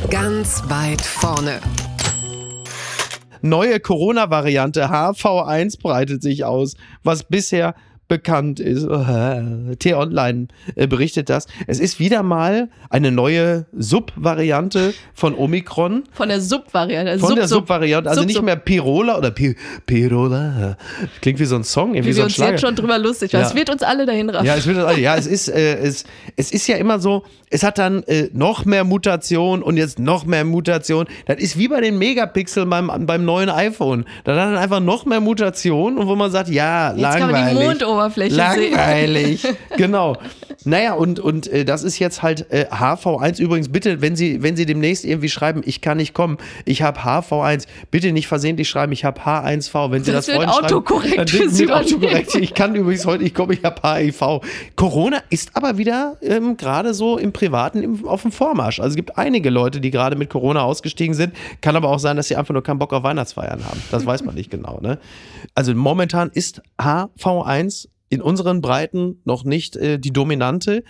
Ganz 0.09 0.63
weit 0.67 1.01
vorne. 1.01 1.59
Neue 3.41 3.79
Corona-Variante 3.79 4.89
HV1 4.89 5.81
breitet 5.81 6.23
sich 6.23 6.45
aus, 6.45 6.75
was 7.03 7.23
bisher 7.25 7.75
bekannt 8.17 8.59
ist. 8.59 8.87
T-Online 9.79 10.47
äh, 10.75 10.85
berichtet 10.87 11.29
das. 11.29 11.47
Es 11.65 11.79
ist 11.79 11.99
wieder 11.99 12.21
mal 12.21 12.69
eine 12.91 13.11
neue 13.11 13.65
Sub-Variante 13.73 14.93
von 15.15 15.35
Omikron. 15.35 16.03
Von 16.11 16.29
der 16.29 16.41
Sub-Variante. 16.41 17.17
Von 17.19 17.35
der 17.35 17.47
Sub-Sub. 17.47 17.67
Sub-Variante, 17.67 18.09
also 18.09 18.21
nicht 18.21 18.33
Sub-Sub. 18.33 18.45
mehr 18.45 18.55
Pirola 18.57 19.17
oder 19.17 19.31
Pi 19.31 19.55
Pirola. 19.87 20.77
Klingt 21.21 21.39
wie 21.39 21.45
so 21.45 21.55
ein 21.55 21.63
Song, 21.63 21.95
irgendwie 21.95 22.09
Wie 22.09 22.13
so 22.13 22.17
wir 22.19 22.23
ein 22.23 22.25
uns 22.25 22.33
Schlager. 22.35 22.51
jetzt 22.51 22.61
schon 22.61 22.75
drüber 22.75 22.97
lustig. 22.99 23.31
Ja. 23.31 23.41
Es 23.41 23.55
wird 23.55 23.69
uns 23.71 23.81
alle 23.81 24.05
dahin 24.05 24.29
raffen. 24.29 24.45
Ja, 24.45 24.55
es 24.55 24.67
wird, 24.67 24.97
ja, 24.97 25.15
es 25.15 25.25
ist, 25.27 25.47
äh, 25.49 25.77
es, 25.79 26.03
es 26.35 26.51
ist 26.51 26.67
ja 26.67 26.75
immer 26.77 26.99
so, 26.99 27.23
es 27.49 27.63
hat 27.63 27.77
dann 27.77 28.03
äh, 28.03 28.29
noch 28.33 28.65
mehr 28.65 28.83
Mutation 28.83 29.63
und 29.63 29.77
jetzt 29.77 29.97
noch 29.99 30.25
mehr 30.25 30.43
Mutation. 30.45 31.05
Das 31.25 31.37
ist 31.37 31.57
wie 31.57 31.67
bei 31.67 31.81
den 31.81 31.97
Megapixeln 31.97 32.69
beim, 32.69 32.91
beim 33.05 33.25
neuen 33.25 33.49
iPhone. 33.49 34.05
Da 34.23 34.31
hat 34.33 34.39
dann 34.39 34.57
einfach 34.57 34.79
noch 34.79 35.05
mehr 35.05 35.19
Mutation 35.21 35.97
und 35.97 36.07
wo 36.07 36.15
man 36.15 36.31
sagt, 36.31 36.49
ja, 36.49 36.91
Jetzt 36.91 37.01
langweilig. 37.01 37.31
kann 37.57 37.65
man 37.67 37.77
die 37.77 37.85
Mondoberfläche 38.03 38.35
sehen. 38.35 38.71
Langweilig, 38.73 39.47
genau. 39.77 40.17
Naja, 40.65 40.93
und, 40.93 41.19
und 41.19 41.47
äh, 41.47 41.65
das 41.65 41.83
ist 41.83 41.99
jetzt 41.99 42.21
halt 42.21 42.49
äh, 42.51 42.67
HV1. 42.69 43.41
Übrigens, 43.41 43.69
bitte, 43.69 44.01
wenn 44.01 44.15
Sie, 44.15 44.41
wenn 44.41 44.55
Sie 44.55 44.65
demnächst 44.65 45.03
irgendwie 45.03 45.29
schreiben, 45.29 45.61
ich 45.65 45.81
kann 45.81 45.97
nicht 45.97 46.13
kommen, 46.13 46.37
ich 46.65 46.81
habe 46.81 47.01
HV1, 47.01 47.65
bitte 47.91 48.11
nicht 48.11 48.27
versehentlich 48.27 48.69
schreiben, 48.69 48.91
ich 48.91 49.03
habe 49.03 49.21
H1V. 49.21 49.91
Wenn 49.91 50.03
Sie 50.03 50.11
Das 50.11 50.25
das, 50.25 50.35
schreiben, 50.35 50.49
autokorrekt 50.49 51.17
dann 51.17 51.33
wird 51.33 51.51
Sie 51.51 51.69
autokorrekt. 51.69 52.35
Ich 52.35 52.53
kann 52.53 52.75
übrigens 52.75 53.05
heute, 53.05 53.23
ich 53.23 53.33
komme, 53.33 53.53
ich 53.53 53.63
habe 53.63 53.81
HIV. 53.81 54.41
Corona 54.75 55.21
ist 55.29 55.51
aber 55.55 55.77
wieder 55.77 56.17
ähm, 56.21 56.57
gerade 56.57 56.93
so 56.93 57.17
im 57.17 57.33
Privaten 57.33 57.83
im, 57.83 58.07
auf 58.07 58.21
dem 58.21 58.31
Vormarsch. 58.31 58.79
Also 58.79 58.91
es 58.91 58.95
gibt 58.95 59.17
einige 59.17 59.49
Leute, 59.49 59.81
die 59.81 59.91
gerade 59.91 60.15
mit 60.15 60.29
Corona 60.29 60.63
ausgestiegen 60.63 61.13
sind. 61.13 61.33
Kann 61.61 61.75
aber 61.75 61.89
auch 61.89 61.99
sein, 61.99 62.15
dass 62.15 62.27
sie 62.27 62.35
einfach 62.35 62.53
nur 62.53 62.63
keinen 62.63 62.79
Bock 62.79 62.93
auf 62.93 63.03
Weihnachtsfeiern 63.03 63.63
haben. 63.65 63.81
Das 63.91 64.05
weiß 64.05 64.23
man 64.23 64.35
nicht 64.35 64.49
genau. 64.49 64.79
Ne? 64.81 64.97
Also 65.55 65.73
momentan 65.73 66.29
ist 66.33 66.61
HV1 66.79 67.87
in 68.13 68.21
unseren 68.21 68.61
Breiten 68.61 69.19
noch 69.25 69.43
nicht 69.43 69.75
äh, 69.75 69.97
die 69.97 70.13
dominante. 70.13 70.83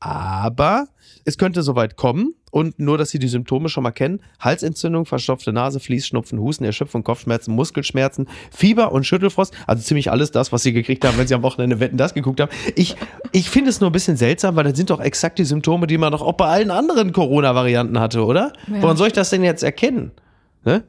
Aber 0.00 0.88
es 1.24 1.38
könnte 1.38 1.62
soweit 1.62 1.96
kommen 1.96 2.34
und 2.50 2.78
nur, 2.78 2.98
dass 2.98 3.10
Sie 3.10 3.18
die 3.18 3.28
Symptome 3.28 3.68
schon 3.68 3.82
mal 3.82 3.90
kennen. 3.90 4.20
Halsentzündung, 4.40 5.06
verstopfte 5.06 5.52
Nase, 5.52 5.80
Fließschnupfen, 5.80 6.38
Husten, 6.38 6.64
Erschöpfung, 6.64 7.04
Kopfschmerzen, 7.04 7.54
Muskelschmerzen, 7.54 8.28
Fieber 8.50 8.92
und 8.92 9.04
Schüttelfrost. 9.04 9.54
Also 9.66 9.82
ziemlich 9.82 10.10
alles 10.10 10.30
das, 10.30 10.52
was 10.52 10.62
Sie 10.62 10.72
gekriegt 10.72 11.04
haben, 11.04 11.18
wenn 11.18 11.26
Sie 11.26 11.34
am 11.34 11.42
Wochenende 11.42 11.80
Wetten 11.80 11.96
das 11.96 12.14
geguckt 12.14 12.40
haben. 12.40 12.50
Ich, 12.76 12.96
ich 13.32 13.50
finde 13.50 13.70
es 13.70 13.80
nur 13.80 13.90
ein 13.90 13.92
bisschen 13.92 14.16
seltsam, 14.16 14.56
weil 14.56 14.64
das 14.64 14.76
sind 14.76 14.90
doch 14.90 15.00
exakt 15.00 15.38
die 15.38 15.44
Symptome, 15.44 15.86
die 15.86 15.98
man 15.98 16.12
doch 16.12 16.22
auch 16.22 16.34
bei 16.34 16.46
allen 16.46 16.70
anderen 16.70 17.12
Corona-Varianten 17.12 17.98
hatte, 17.98 18.24
oder? 18.24 18.52
Ja. 18.68 18.82
Woran 18.82 18.96
soll 18.96 19.08
ich 19.08 19.12
das 19.14 19.30
denn 19.30 19.44
jetzt 19.44 19.62
erkennen? 19.62 20.12
Ne? 20.64 20.84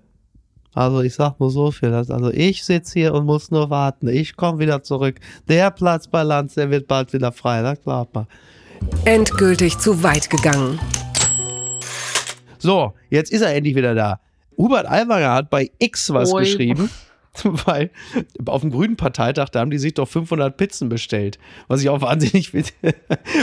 Also 0.73 1.01
ich 1.01 1.15
sag 1.15 1.39
nur 1.39 1.49
so 1.51 1.71
viel. 1.71 1.91
dass- 1.91 2.11
Also 2.11 2.31
ich 2.31 2.63
sitze 2.63 2.93
hier 2.99 3.13
und 3.13 3.25
muss 3.25 3.51
nur 3.51 3.69
warten. 3.69 4.07
Ich 4.07 4.35
komme 4.35 4.59
wieder 4.59 4.83
zurück. 4.83 5.15
Der 5.47 5.71
Platz 5.71 6.07
bei 6.07 6.23
Lanz, 6.23 6.53
der 6.55 6.69
wird 6.69 6.87
bald 6.87 7.11
wieder 7.13 7.31
frei. 7.31 7.61
Das 7.61 7.81
glaubt 7.81 8.13
man. 8.13 8.27
Endgültig 9.05 9.77
zu 9.77 10.03
weit 10.03 10.29
gegangen. 10.29 10.79
So, 12.59 12.93
jetzt 13.09 13.31
ist 13.31 13.41
er 13.41 13.53
endlich 13.55 13.75
wieder 13.75 13.95
da. 13.95 14.19
Hubert 14.57 14.89
Aiwanger 14.89 15.33
hat 15.33 15.49
bei 15.49 15.71
X 15.79 16.11
was 16.13 16.33
Ui. 16.33 16.43
geschrieben. 16.43 16.89
Weil 17.65 17.89
auf 18.45 18.61
dem 18.61 18.71
Grünen 18.71 18.95
Parteitag, 18.95 19.49
da 19.49 19.59
haben 19.59 19.71
die 19.71 19.77
sich 19.77 19.93
doch 19.93 20.07
500 20.07 20.55
Pizzen 20.55 20.89
bestellt. 20.89 21.39
Was 21.67 21.81
ich 21.81 21.89
auch 21.89 22.01
wahnsinnig 22.01 22.49
finde. 22.51 22.69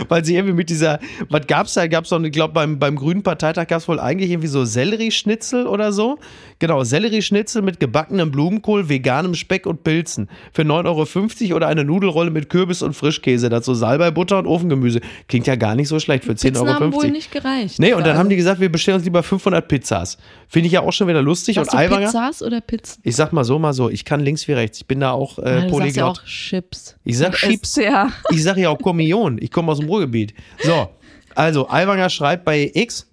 Weil 0.08 0.24
sie 0.24 0.34
irgendwie 0.34 0.54
mit 0.54 0.70
dieser, 0.70 0.98
was 1.28 1.46
gab's 1.46 1.74
da? 1.74 1.86
Gab's 1.86 2.10
doch, 2.10 2.22
ich 2.22 2.32
glaube, 2.32 2.54
beim, 2.54 2.78
beim 2.78 2.96
Grünen 2.96 3.22
Parteitag 3.22 3.66
gab's 3.68 3.88
wohl 3.88 4.00
eigentlich 4.00 4.30
irgendwie 4.30 4.48
so 4.48 4.64
Sellerieschnitzel 4.64 5.66
oder 5.66 5.92
so. 5.92 6.18
Genau, 6.58 6.84
Sellerieschnitzel 6.84 7.62
mit 7.62 7.80
gebackenem 7.80 8.30
Blumenkohl, 8.30 8.88
veganem 8.88 9.34
Speck 9.34 9.66
und 9.66 9.84
Pilzen. 9.84 10.28
Für 10.52 10.62
9,50 10.62 11.48
Euro 11.48 11.56
oder 11.56 11.68
eine 11.68 11.84
Nudelrolle 11.84 12.30
mit 12.30 12.48
Kürbis 12.48 12.82
und 12.82 12.94
Frischkäse. 12.94 13.48
Dazu 13.48 13.74
Salbei, 13.74 14.10
Butter 14.10 14.38
und 14.38 14.46
Ofengemüse. 14.46 15.00
Klingt 15.28 15.46
ja 15.46 15.56
gar 15.56 15.74
nicht 15.74 15.88
so 15.88 15.98
schlecht 16.00 16.24
für 16.24 16.32
10,50 16.32 16.42
Pizzen 16.42 16.56
Euro. 16.68 16.74
haben 16.80 16.92
wohl 16.92 17.10
nicht 17.10 17.30
gereicht. 17.32 17.78
Nee, 17.78 17.92
und 17.92 18.00
dann 18.00 18.10
Also, 18.10 18.18
haben 18.20 18.28
die 18.30 18.36
gesagt, 18.36 18.60
wir 18.60 18.70
bestellen 18.70 18.96
uns 18.96 19.04
lieber 19.04 19.22
500 19.22 19.66
Pizzas. 19.68 20.18
Finde 20.48 20.66
ich 20.66 20.72
ja 20.72 20.80
auch 20.80 20.92
schon 20.92 21.08
wieder 21.08 21.22
lustig. 21.22 21.56
Sagst 21.56 21.72
und 21.72 21.78
du 21.78 21.84
Aiwanger, 21.84 22.06
Pizzas 22.06 22.42
oder 22.42 22.60
Pizzen? 22.60 23.00
ich 23.02 23.16
sag 23.16 23.32
mal 23.32 23.44
so, 23.44 23.58
mal 23.58 23.72
so, 23.72 23.85
ich 23.90 24.04
kann 24.04 24.20
links 24.20 24.46
wie 24.48 24.52
rechts. 24.52 24.78
Ich 24.78 24.86
bin 24.86 25.00
da 25.00 25.12
auch 25.12 25.38
Ja, 25.38 25.44
äh, 25.44 25.44
du 25.44 25.60
sagst 25.60 25.64
ja 25.64 25.70
Polyglott. 25.78 26.18
auch 26.20 26.24
Chips. 26.24 26.96
Ich 27.04 27.18
sag 27.18 27.34
Chips. 27.34 27.72
SCH. 27.74 28.12
Ich 28.32 28.42
sage 28.42 28.60
ja 28.62 28.70
auch 28.70 28.78
Kommunion. 28.78 29.38
Ich 29.40 29.50
komme 29.50 29.72
aus 29.72 29.78
dem 29.78 29.88
Ruhrgebiet. 29.88 30.34
So, 30.62 30.88
also 31.34 31.68
Aiwanger 31.68 32.08
schreibt 32.10 32.44
bei 32.44 32.70
X, 32.74 33.10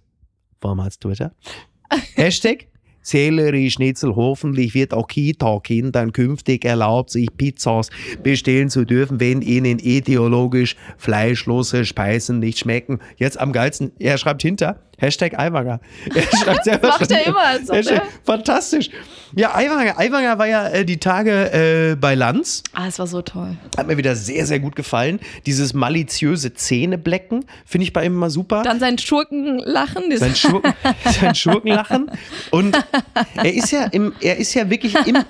warum 0.62 0.80
als 0.80 0.98
Twitter, 1.00 1.34
Hashtag 2.16 2.68
Sellerie-Schnitzel. 3.04 4.16
Hoffentlich 4.16 4.74
wird 4.74 4.94
auch 4.94 5.08
Kita-Kindern 5.08 6.14
künftig 6.14 6.66
erlaubt, 6.66 7.12
sich 7.12 7.28
Pizzas 7.38 7.90
bestellen 8.24 8.70
zu 8.70 8.86
dürfen, 8.86 9.20
wenn 9.20 9.42
ihnen 9.42 9.80
ideologisch 9.80 10.76
fleischlose 10.98 11.86
Speisen 11.86 12.40
nicht 12.40 12.60
schmecken. 12.60 13.00
Jetzt 13.18 13.40
am 13.40 13.52
geilsten, 13.54 13.92
er 14.00 14.18
schreibt 14.18 14.42
hinter, 14.42 14.80
Hashtag 15.00 15.38
Aiwanger. 15.38 15.80
Er 16.16 16.22
schreibt 16.38 16.64
selber 16.66 16.88
Macht 16.90 17.00
schon- 17.10 17.18
er 17.18 17.26
immer, 17.28 17.40
als 17.46 17.70
ob 17.70 17.76
Hashtag, 17.76 17.98
er- 18.04 18.08
Fantastisch. 18.24 18.90
Ja, 19.36 19.54
Aiwanger, 19.56 19.98
Aiwanger 20.00 20.38
war 20.38 20.48
ja 20.48 20.68
äh, 20.70 20.86
die 20.86 20.98
Tage 20.98 21.52
äh, 21.92 21.96
bei 21.96 22.14
Lanz. 22.16 22.62
Ah, 22.74 22.88
es 22.88 23.00
war 23.00 23.08
so 23.08 23.22
toll. 23.24 23.58
Hat 23.76 23.88
mir 23.88 23.98
wieder 23.98 24.16
sehr, 24.16 24.46
sehr 24.46 24.60
gut 24.60 24.76
gefallen. 24.76 25.20
Dieses 25.48 25.74
maliziöse 25.74 26.54
Zähneblecken 26.54 27.46
finde 27.66 27.84
ich 27.86 27.92
bei 27.94 28.06
ihm 28.06 28.14
immer 28.14 28.30
super. 28.30 28.62
Dann 28.64 28.80
sein 28.80 28.98
Schurkenlachen. 29.00 30.16
sein, 30.16 30.36
Schurken, 30.36 30.74
sein 31.20 31.34
Schurkenlachen. 31.36 32.12
Und 32.52 32.78
er 33.36 33.54
ist 33.54 33.72
ja 33.72 33.86
im, 33.86 34.14
er 34.22 34.38
ist 34.38 34.54
ja 34.54 34.70
wirklich 34.70 34.96
im, 35.06 35.18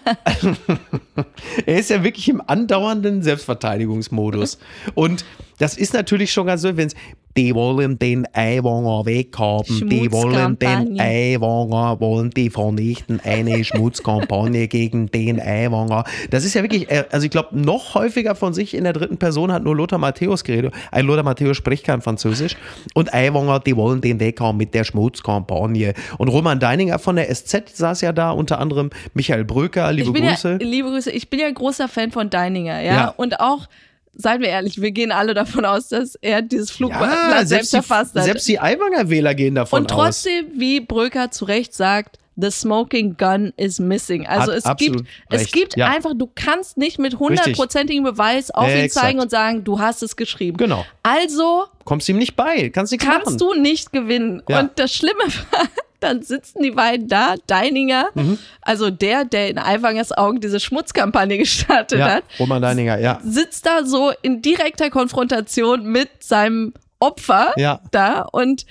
er 1.65 1.79
ist 1.79 1.89
ja 1.89 2.03
wirklich 2.03 2.29
im 2.29 2.41
andauernden 2.45 3.21
Selbstverteidigungsmodus. 3.21 4.57
Und 4.93 5.25
das 5.63 5.77
ist 5.77 5.93
natürlich 5.93 6.33
schon 6.33 6.45
ganz 6.45 6.61
so, 6.61 6.75
wenn 6.75 6.87
es, 6.87 6.95
die 7.37 7.55
wollen 7.55 7.97
den 7.97 8.27
Eiwanger 8.33 9.05
weghaben, 9.05 9.89
die 9.89 10.11
wollen 10.11 10.59
den. 10.59 10.99
Eiwanger, 10.99 12.01
wollen 12.01 12.31
die 12.31 12.49
vernichten, 12.49 13.21
eine 13.23 13.63
Schmutzkampagne 13.63 14.67
gegen 14.67 15.07
den 15.07 15.39
Eiwanger. 15.39 16.03
Das 16.31 16.43
ist 16.43 16.53
ja 16.53 16.63
wirklich, 16.63 16.91
äh, 16.91 17.05
also 17.11 17.23
ich 17.23 17.31
glaube, 17.31 17.57
noch 17.57 17.95
häufiger 17.95 18.35
von 18.35 18.53
sich 18.53 18.73
in 18.73 18.83
der 18.83 18.91
dritten 18.91 19.15
Person 19.15 19.53
hat 19.53 19.63
nur 19.63 19.73
Lothar 19.73 19.99
Matthäus 19.99 20.43
geredet. 20.43 20.73
Ein 20.91 21.05
Lothar 21.05 21.23
Matthäus 21.23 21.55
spricht 21.55 21.85
kein 21.85 22.01
Französisch. 22.01 22.57
Und 22.93 23.13
Eiwanger, 23.13 23.61
die 23.61 23.77
wollen 23.77 24.01
den 24.01 24.19
weghaben 24.19 24.57
mit 24.57 24.73
der 24.73 24.83
Schmutzkampagne. 24.83 25.93
Und 26.17 26.27
Roman 26.27 26.59
Deininger 26.59 26.99
von 26.99 27.15
der 27.15 27.33
SZ 27.33 27.69
saß 27.73 28.01
ja 28.01 28.11
da, 28.11 28.31
unter 28.31 28.59
anderem 28.59 28.89
Michael 29.13 29.45
Bröker, 29.45 29.93
liebe 29.93 30.11
Grüße. 30.11 30.57
Ja, 30.61 30.67
liebe 30.67 30.89
Grüße. 30.89 31.09
Ich 31.11 31.29
bin 31.29 31.39
ja 31.39 31.49
großer 31.49 31.87
Fan 31.87 32.11
von 32.11 32.29
Deininger, 32.29 32.81
ja. 32.81 32.93
Ja. 32.93 33.07
Und 33.15 33.39
auch, 33.39 33.69
seien 34.15 34.41
wir 34.41 34.49
ehrlich, 34.49 34.81
wir 34.81 34.91
gehen 34.91 35.11
alle 35.11 35.33
davon 35.33 35.65
aus, 35.65 35.89
dass 35.89 36.15
er 36.21 36.41
dieses 36.41 36.71
Flugblatt 36.71 37.47
selbst 37.47 37.49
selbst, 37.49 37.73
erfasst 37.73 38.15
hat. 38.15 38.23
selbst 38.25 38.47
die 38.47 38.59
Aiwanger-Wähler 38.59 39.33
gehen 39.35 39.55
davon 39.55 39.81
Und 39.81 39.91
aus. 39.91 39.97
trotzdem, 40.23 40.45
wie 40.55 40.79
Bröker 40.79 41.31
zu 41.31 41.45
Recht 41.45 41.73
sagt, 41.73 42.19
the 42.35 42.49
smoking 42.49 43.15
gun 43.17 43.53
is 43.57 43.79
missing. 43.79 44.25
Also 44.25 44.51
Hat 44.53 44.57
es 44.57 44.77
gibt, 44.77 45.05
es 45.29 45.51
gibt 45.51 45.77
ja. 45.77 45.87
einfach, 45.89 46.13
du 46.15 46.27
kannst 46.33 46.77
nicht 46.77 46.97
mit 46.97 47.19
hundertprozentigem 47.19 48.03
Beweis 48.03 48.49
auf 48.49 48.67
Ja, 48.67 48.75
ihn 48.75 48.83
exakt. 48.85 49.05
zeigen 49.05 49.19
und 49.19 49.29
sagen, 49.29 49.63
du 49.63 49.79
hast 49.79 50.01
es 50.01 50.15
geschrieben. 50.15 50.57
Genau. 50.57 50.83
Also 51.03 51.65
Kommst 51.83 52.09
ihm 52.09 52.17
nicht 52.17 52.35
bei, 52.35 52.69
kannst 52.69 52.91
nichts 52.91 53.05
machen. 53.05 53.21
kannst 53.23 53.39
du 53.41 53.53
nicht 53.53 53.91
gewinnen. 53.91 54.41
Ja. 54.49 54.61
Und 54.61 54.71
das 54.79 54.93
Schlimme 54.93 55.19
war, 55.51 55.67
dann 56.03 56.21
sitzen 56.21 56.61
die 56.61 56.71
beiden 56.71 57.07
da, 57.07 57.35
Deininger, 57.47 58.07
Mhm. 58.13 58.37
also 58.61 58.89
der, 58.89 59.25
der 59.25 59.49
in 59.49 59.57
Aiwangers 59.57 60.11
Augen 60.11 60.39
diese 60.41 60.59
Schmutzkampagne 60.59 61.37
gestartet 61.39 61.99
ja, 61.99 62.09
hat, 62.15 62.23
Roman 62.39 62.61
Deininger, 62.61 62.99
ja. 62.99 63.19
sitzt 63.23 63.65
da 63.65 63.85
so 63.85 64.11
in 64.21 64.41
direkter 64.41 64.89
Konfrontation 64.89 65.85
mit 65.85 66.09
seinem 66.19 66.73
Opfer 66.99 67.53
Ja. 67.57 67.79
da 67.91 68.21
und 68.31 68.65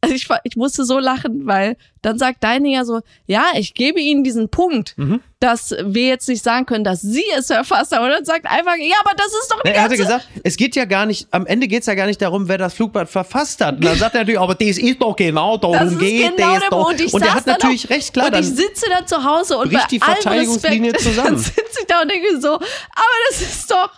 also 0.00 0.14
ich, 0.14 0.28
ich 0.42 0.56
musste 0.56 0.84
so 0.84 0.98
lachen, 0.98 1.46
weil 1.46 1.76
dann 2.04 2.18
sagt 2.18 2.42
Deininger 2.44 2.84
so, 2.84 3.00
ja, 3.26 3.44
ich 3.54 3.74
gebe 3.74 4.00
Ihnen 4.00 4.24
diesen 4.24 4.48
Punkt, 4.48 4.94
Mhm. 4.96 5.20
dass 5.40 5.74
wir 5.84 6.06
jetzt 6.08 6.28
nicht 6.28 6.42
sagen 6.42 6.64
können, 6.66 6.84
dass 6.84 7.00
Sie 7.02 7.24
es 7.36 7.46
verfasst 7.48 7.92
haben. 7.94 8.04
Und 8.04 8.10
dann 8.10 8.24
sagt 8.24 8.46
einfach, 8.46 8.76
ja, 8.78 8.96
aber 9.04 9.14
das 9.16 9.26
ist 9.26 9.50
doch 9.50 9.62
die 9.62 9.68
Ne, 9.68 9.74
er 9.74 9.82
hatte 9.82 9.96
gesagt, 9.96 10.26
es 10.42 10.56
geht 10.56 10.74
ja 10.76 10.84
gar 10.84 11.04
nicht, 11.06 11.26
am 11.32 11.46
Ende 11.46 11.68
geht 11.68 11.80
es 11.80 11.86
ja 11.86 11.94
gar 11.94 12.06
nicht 12.06 12.20
darum, 12.22 12.48
wer 12.48 12.58
das 12.58 12.74
Flugblatt 12.74 13.08
verfasst 13.10 13.62
hat. 13.64 13.76
Und 13.76 13.84
dann 13.84 13.96
sagt 13.98 14.14
er 14.14 14.20
natürlich, 14.20 14.40
aber 14.40 14.54
das 14.54 14.78
ist 14.78 15.00
doch 15.02 15.16
genau, 15.16 15.56
darum 15.56 15.76
das 15.78 15.98
geht 15.98 16.36
genau 16.36 16.54
es 16.54 16.60
der 16.60 16.70
doch. 16.70 16.84
Punkt. 16.86 17.00
Ich 17.00 17.12
und 17.14 17.22
er 17.22 17.34
hat 17.34 17.46
natürlich 17.46 17.86
auch, 17.86 17.90
recht, 17.90 18.12
klar. 18.12 18.26
Und 18.28 18.38
ich 18.38 18.46
sitze 18.48 18.86
dann 18.90 19.06
zu 19.06 19.22
Hause 19.24 19.58
und 19.58 19.68
bricht 19.70 19.82
bei 19.82 19.88
die 19.90 19.98
Verteidigungslinie 20.00 20.92
Respekt, 20.94 21.14
zusammen. 21.14 21.34
Dann 21.34 21.38
sitze 21.38 21.80
ich 21.80 21.86
da 21.86 22.02
und 22.02 22.10
denke 22.10 22.40
so, 22.40 22.48
aber 22.54 23.16
das 23.30 23.40
ist 23.42 23.70
doch 23.70 23.90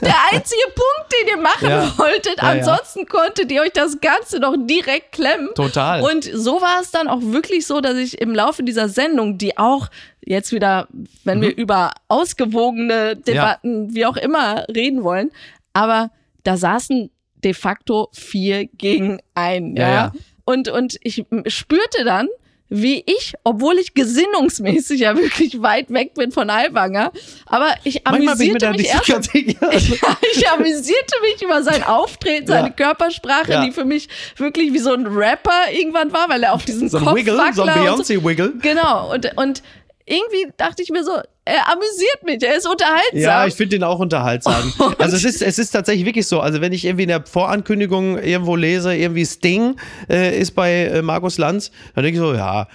der 0.00 0.14
einzige 0.32 0.62
Punkt, 0.74 1.12
den 1.20 1.28
ihr 1.28 1.42
machen 1.42 1.68
Ja. 1.68 1.92
wolltet. 1.98 2.36
Ja, 2.38 2.54
ja. 2.54 2.60
Ansonsten 2.60 3.06
konntet 3.06 3.50
ihr 3.50 3.62
euch 3.62 3.72
das 3.72 4.00
Ganze 4.00 4.38
noch 4.38 4.54
direkt 4.56 5.12
klemmen. 5.12 5.50
Total. 5.54 6.02
Und 6.02 6.24
so 6.32 6.60
war 6.60 6.80
es 6.80 6.90
dann 6.90 7.08
auch 7.08 7.20
wirklich 7.20 7.43
so, 7.66 7.80
dass 7.80 7.96
ich 7.96 8.20
im 8.20 8.34
Laufe 8.34 8.62
dieser 8.62 8.88
Sendung, 8.88 9.38
die 9.38 9.56
auch 9.58 9.88
jetzt 10.24 10.52
wieder, 10.52 10.88
wenn 11.24 11.38
Mhm. 11.38 11.42
wir 11.42 11.56
über 11.56 11.92
ausgewogene 12.08 13.16
Debatten, 13.16 13.94
wie 13.94 14.06
auch 14.06 14.16
immer, 14.16 14.64
reden 14.74 15.02
wollen, 15.04 15.30
aber 15.72 16.10
da 16.42 16.56
saßen 16.56 17.10
de 17.42 17.54
facto 17.54 18.08
vier 18.12 18.66
gegen 18.66 19.20
ein. 19.34 19.76
Ja. 19.76 19.82
Ja, 19.88 19.94
ja. 19.94 20.12
Und, 20.44 20.68
und 20.68 20.96
ich 21.02 21.24
spürte 21.46 22.04
dann, 22.04 22.28
wie 22.70 23.04
ich, 23.06 23.34
obwohl 23.44 23.78
ich 23.78 23.94
gesinnungsmäßig 23.94 25.00
ja 25.00 25.16
wirklich 25.16 25.60
weit 25.62 25.90
weg 25.90 26.14
bin 26.14 26.32
von 26.32 26.48
Aiwanger, 26.50 27.12
aber 27.46 27.74
ich 27.84 27.96
ich 27.96 28.06
amüsierte 28.06 28.70
mich 28.70 28.88
erst 28.88 29.06
ja, 29.08 29.20
ich 30.32 30.48
amüsierte 30.50 31.14
mich 31.22 31.42
über 31.42 31.62
sein 31.62 31.82
Auftreten, 31.84 32.46
seine 32.46 32.68
Ja. 32.68 32.72
Körpersprache, 32.74 33.52
Ja. 33.52 33.64
die 33.64 33.70
für 33.70 33.84
mich 33.84 34.08
wirklich 34.36 34.72
wie 34.72 34.78
so 34.78 34.92
ein 34.92 35.06
Rapper 35.06 35.70
irgendwann 35.72 36.12
war, 36.12 36.28
weil 36.28 36.42
er 36.42 36.54
auf 36.54 36.64
diesen 36.64 36.88
So 36.94 36.98
Kopf 36.98 37.14
Wiggle, 37.14 37.40
so 37.52 37.62
ein 37.62 37.68
Beyoncé-Wiggle. 37.68 38.54
Genau. 38.60 39.12
Und, 39.12 39.30
und 39.36 39.62
irgendwie 40.06 40.52
dachte 40.56 40.82
ich 40.82 40.90
mir 40.90 41.02
so, 41.04 41.12
er 41.46 41.72
amüsiert 41.72 42.22
mich, 42.24 42.42
er 42.42 42.56
ist 42.56 42.66
unterhaltsam. 42.66 43.18
Ja, 43.20 43.46
ich 43.46 43.54
finde 43.54 43.76
den 43.76 43.84
auch 43.84 43.98
unterhaltsam. 43.98 44.72
Also 44.98 45.16
es 45.16 45.24
ist, 45.24 45.42
es 45.42 45.58
ist 45.58 45.70
tatsächlich 45.70 46.06
wirklich 46.06 46.26
so. 46.26 46.40
Also 46.40 46.60
wenn 46.60 46.72
ich 46.72 46.84
irgendwie 46.84 47.04
in 47.04 47.08
der 47.08 47.24
Vorankündigung 47.26 48.18
irgendwo 48.18 48.56
lese, 48.56 48.94
irgendwie 48.94 49.24
Sting 49.26 49.76
äh, 50.08 50.38
ist 50.38 50.52
bei 50.52 50.84
äh, 50.86 51.02
Markus 51.02 51.38
Lanz, 51.38 51.70
dann 51.94 52.04
denke 52.04 52.18
ich 52.18 52.24
so, 52.24 52.34
ja, 52.34 52.66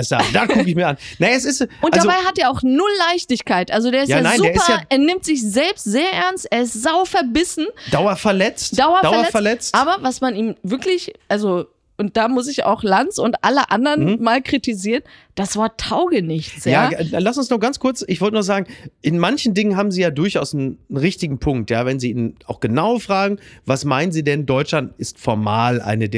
ist 0.00 0.10
da, 0.10 0.20
da 0.32 0.46
gucke 0.46 0.68
ich 0.68 0.74
mir 0.74 0.88
an. 0.88 0.96
Naja, 1.18 1.36
es 1.36 1.44
ist, 1.44 1.62
und 1.80 1.94
also, 1.94 2.08
dabei 2.08 2.18
hat 2.24 2.38
er 2.38 2.50
auch 2.50 2.62
null 2.62 2.90
Leichtigkeit. 3.10 3.70
Also 3.70 3.90
der 3.90 4.02
ist 4.02 4.08
Ja, 4.08 4.16
ja, 4.16 4.22
nein, 4.22 4.38
super, 4.38 4.50
ist 4.50 4.68
ja- 4.68 4.82
er 4.88 4.98
nimmt 4.98 5.24
sich 5.24 5.42
selbst 5.42 5.84
sehr 5.84 6.10
ernst, 6.12 6.46
er 6.50 6.62
ist 6.62 6.82
sau 6.82 7.04
verbissen, 7.04 7.66
dauerverletzt, 7.90 8.78
dauerverletzt. 8.78 9.14
dauerverletzt. 9.14 9.74
Aber 9.74 9.98
was 10.00 10.20
man 10.20 10.34
ihm 10.34 10.56
wirklich, 10.62 11.12
also, 11.28 11.66
und 11.96 12.16
da 12.16 12.28
muss 12.28 12.48
ich 12.48 12.64
auch 12.64 12.82
Lanz 12.82 13.18
und 13.18 13.36
alle 13.42 13.70
anderen 13.70 14.22
mal 14.22 14.42
kritisieren, 14.42 15.02
das 15.34 15.56
war 15.56 15.76
Taugenichts, 15.76 16.64
ja. 16.64 16.86
Mhm. 16.86 16.92
Ja, 16.92 17.02
g- 17.02 17.16
lass 17.18 17.38
uns 17.38 17.50
noch 17.50 17.60
ganz 17.60 17.78
kurz, 17.78 18.04
ich 18.06 18.20
wollte 18.20 18.34
nur 18.34 18.42
sagen, 18.42 18.66
in 19.02 19.18
manchen 19.18 19.54
Dingen 19.54 19.76
haben 19.76 19.90
Sie 19.90 20.00
ja 20.00 20.10
durchaus 20.10 20.54
einen, 20.54 20.78
einen 20.88 20.98
richtigen 20.98 21.38
Punkt, 21.38 21.70
ja, 21.70 21.86
wenn 21.86 21.98
Sie 22.00 22.10
ihn 22.10 22.36
auch 22.46 22.60
genau 22.60 22.98
fragen, 22.98 23.38
was 23.66 23.84
meinen 23.84 24.12
Sie 24.12 24.22
denn, 24.24 24.46
Deutschland 24.46 24.92
ist 24.98 25.18
formal 25.18 25.80
eine 25.80 26.08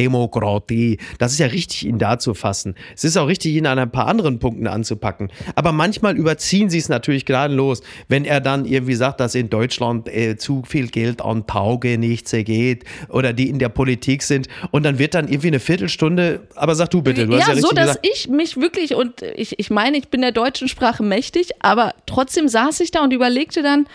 Demokratie. 0.00 0.98
Das 1.18 1.32
ist 1.32 1.38
ja 1.38 1.46
richtig, 1.46 1.86
ihn 1.86 1.98
da 1.98 2.18
zu 2.18 2.32
fassen. 2.32 2.74
Es 2.94 3.04
ist 3.04 3.18
auch 3.18 3.26
richtig, 3.26 3.54
ihn 3.54 3.66
an 3.66 3.78
ein 3.78 3.90
paar 3.90 4.06
anderen 4.06 4.38
Punkten 4.38 4.66
anzupacken. 4.66 5.30
Aber 5.54 5.72
manchmal 5.72 6.16
überziehen 6.16 6.70
sie 6.70 6.78
es 6.78 6.88
natürlich 6.88 7.26
gnadenlos, 7.26 7.82
wenn 8.08 8.24
er 8.24 8.40
dann 8.40 8.64
irgendwie 8.64 8.94
sagt, 8.94 9.20
dass 9.20 9.34
in 9.34 9.50
Deutschland 9.50 10.08
äh, 10.08 10.36
zu 10.36 10.62
viel 10.66 10.88
Geld 10.88 11.20
an 11.20 11.46
Tauge 11.46 11.98
nichts 11.98 12.30
geht 12.30 12.84
oder 13.08 13.32
die 13.32 13.50
in 13.50 13.58
der 13.58 13.68
Politik 13.68 14.22
sind. 14.22 14.48
Und 14.70 14.84
dann 14.84 14.98
wird 14.98 15.14
dann 15.14 15.28
irgendwie 15.28 15.48
eine 15.48 15.60
Viertelstunde, 15.60 16.46
aber 16.54 16.74
sag 16.74 16.90
du 16.90 17.02
bitte, 17.02 17.26
du 17.26 17.34
hast 17.34 17.40
ja 17.40 17.48
ja, 17.48 17.52
richtig 17.54 17.68
so, 17.68 17.74
dass 17.74 18.00
gesagt. 18.00 18.06
ich 18.10 18.28
mich 18.28 18.56
wirklich, 18.56 18.94
und 18.94 19.22
ich, 19.22 19.58
ich 19.58 19.70
meine, 19.70 19.98
ich 19.98 20.08
bin 20.08 20.22
der 20.22 20.32
deutschen 20.32 20.68
Sprache 20.68 21.02
mächtig, 21.02 21.50
aber 21.60 21.94
trotzdem 22.06 22.48
saß 22.48 22.80
ich 22.80 22.90
da 22.90 23.02
und 23.04 23.12
überlegte 23.12 23.62
dann, 23.62 23.86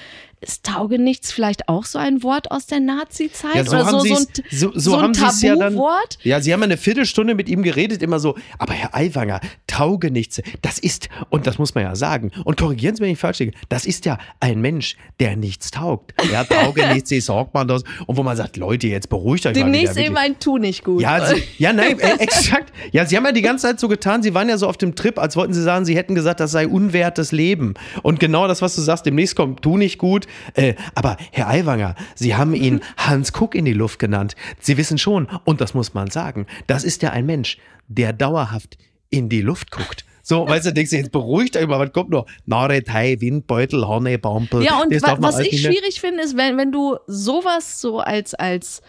ist 0.41 0.65
Taugenichts 0.65 1.31
vielleicht 1.31 1.67
auch 1.67 1.85
so 1.85 1.97
ein 1.97 2.21
Wort 2.23 2.51
aus 2.51 2.67
der 2.67 2.79
Nazi-Zeit? 2.79 3.55
Ja, 3.55 3.63
so 3.63 3.71
Oder 3.71 3.85
so, 3.85 3.99
so 3.99 4.15
ein, 4.15 4.25
so, 4.51 4.71
so 4.75 4.95
ein 4.97 5.11
es 5.11 5.41
ja. 5.41 5.55
Tabuwort? 5.55 6.17
Ja, 6.23 6.39
sie 6.41 6.53
haben 6.53 6.63
eine 6.63 6.77
Viertelstunde 6.77 7.35
mit 7.35 7.49
ihm 7.49 7.63
geredet, 7.63 8.01
immer 8.03 8.19
so, 8.19 8.35
aber 8.59 8.73
Herr 8.73 8.93
Aiwanger, 8.93 9.39
Taugenichts, 9.67 10.41
das 10.61 10.79
ist, 10.79 11.09
und 11.29 11.47
das 11.47 11.57
muss 11.57 11.73
man 11.75 11.83
ja 11.83 11.95
sagen, 11.95 12.31
und 12.43 12.57
korrigieren 12.57 12.95
Sie 12.95 13.01
mich, 13.01 13.07
wenn 13.07 13.13
ich 13.13 13.19
falsch 13.19 13.39
liege, 13.39 13.53
das 13.69 13.85
ist 13.85 14.05
ja 14.05 14.17
ein 14.39 14.61
Mensch, 14.61 14.97
der 15.19 15.35
nichts 15.35 15.71
taugt. 15.71 16.13
Ja, 16.31 16.43
Taugenichts, 16.43 17.09
sagt 17.25 17.53
man 17.53 17.67
das? 17.67 17.83
Und 18.05 18.17
wo 18.17 18.23
man 18.23 18.37
sagt, 18.37 18.57
Leute, 18.57 18.87
jetzt 18.87 19.09
beruhigt 19.09 19.45
euch 19.45 19.53
Demnächst 19.53 19.95
mal 19.95 20.01
wieder. 20.01 20.05
eben 20.07 20.17
ein 20.17 20.39
Tu 20.39 20.57
nicht 20.57 20.83
gut. 20.83 21.01
Ja, 21.01 21.25
sie, 21.25 21.41
ja, 21.57 21.73
nein, 21.73 21.99
äh, 21.99 22.17
exakt. 22.19 22.71
Ja, 22.91 23.05
sie 23.05 23.17
haben 23.17 23.25
ja 23.25 23.31
die 23.31 23.41
ganze 23.41 23.67
Zeit 23.67 23.79
so 23.79 23.87
getan, 23.87 24.21
sie 24.21 24.33
waren 24.33 24.49
ja 24.49 24.57
so 24.57 24.67
auf 24.67 24.77
dem 24.77 24.95
Trip, 24.95 25.17
als 25.17 25.35
wollten 25.35 25.53
sie 25.53 25.63
sagen, 25.63 25.85
sie 25.85 25.95
hätten 25.95 26.13
gesagt, 26.13 26.39
das 26.39 26.51
sei 26.51 26.67
unwertes 26.67 27.31
Leben. 27.31 27.73
Und 28.03 28.19
genau 28.19 28.47
das, 28.47 28.61
was 28.61 28.75
du 28.75 28.81
sagst, 28.81 29.05
demnächst 29.05 29.35
kommt, 29.35 29.61
tu 29.61 29.77
nicht 29.77 29.97
gut. 29.97 30.24
Äh, 30.53 30.75
aber 30.95 31.17
Herr 31.31 31.47
Aiwanger, 31.49 31.95
Sie 32.15 32.35
haben 32.35 32.53
ihn 32.53 32.81
Hans 32.97 33.33
Kuck 33.33 33.55
in 33.55 33.65
die 33.65 33.73
Luft 33.73 33.99
genannt. 33.99 34.35
Sie 34.59 34.77
wissen 34.77 34.97
schon, 34.97 35.27
und 35.45 35.61
das 35.61 35.73
muss 35.73 35.93
man 35.93 36.09
sagen, 36.09 36.45
das 36.67 36.83
ist 36.83 37.01
ja 37.01 37.11
ein 37.11 37.25
Mensch, 37.25 37.57
der 37.87 38.13
dauerhaft 38.13 38.77
in 39.09 39.29
die 39.29 39.41
Luft 39.41 39.71
guckt. 39.71 40.05
So, 40.23 40.47
weißt 40.47 40.65
du, 40.65 40.73
denkst 40.73 40.89
du, 40.89 40.97
jetzt 40.97 41.11
beruhigt 41.11 41.55
euch 41.55 41.67
mal, 41.67 41.77
was 41.79 41.93
kommt 41.93 42.09
noch? 42.09 42.25
Naretei, 42.47 43.17
Windbeutel, 43.19 43.87
Honne, 43.87 44.17
Bampel. 44.17 44.63
Ja, 44.63 44.81
und 44.81 44.91
wa 45.03 45.17
was 45.19 45.37
ich 45.39 45.61
schwierig 45.61 46.01
finde, 46.01 46.23
ist, 46.23 46.35
wenn, 46.35 46.57
wenn 46.57 46.71
du 46.71 46.97
sowas 47.05 47.79
so 47.79 47.99
als, 47.99 48.33
als 48.33 48.81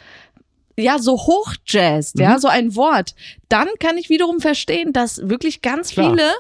ja, 0.78 0.98
so 0.98 1.12
hochjazzt, 1.18 2.16
Mhm. 2.16 2.22
ja, 2.22 2.38
so 2.38 2.48
ein 2.48 2.74
Wort, 2.74 3.14
dann 3.50 3.68
kann 3.80 3.98
ich 3.98 4.08
wiederum 4.08 4.40
verstehen, 4.40 4.92
dass 4.94 5.28
wirklich 5.28 5.60
ganz 5.62 5.90
Klar. 5.90 6.10
viele 6.10 6.30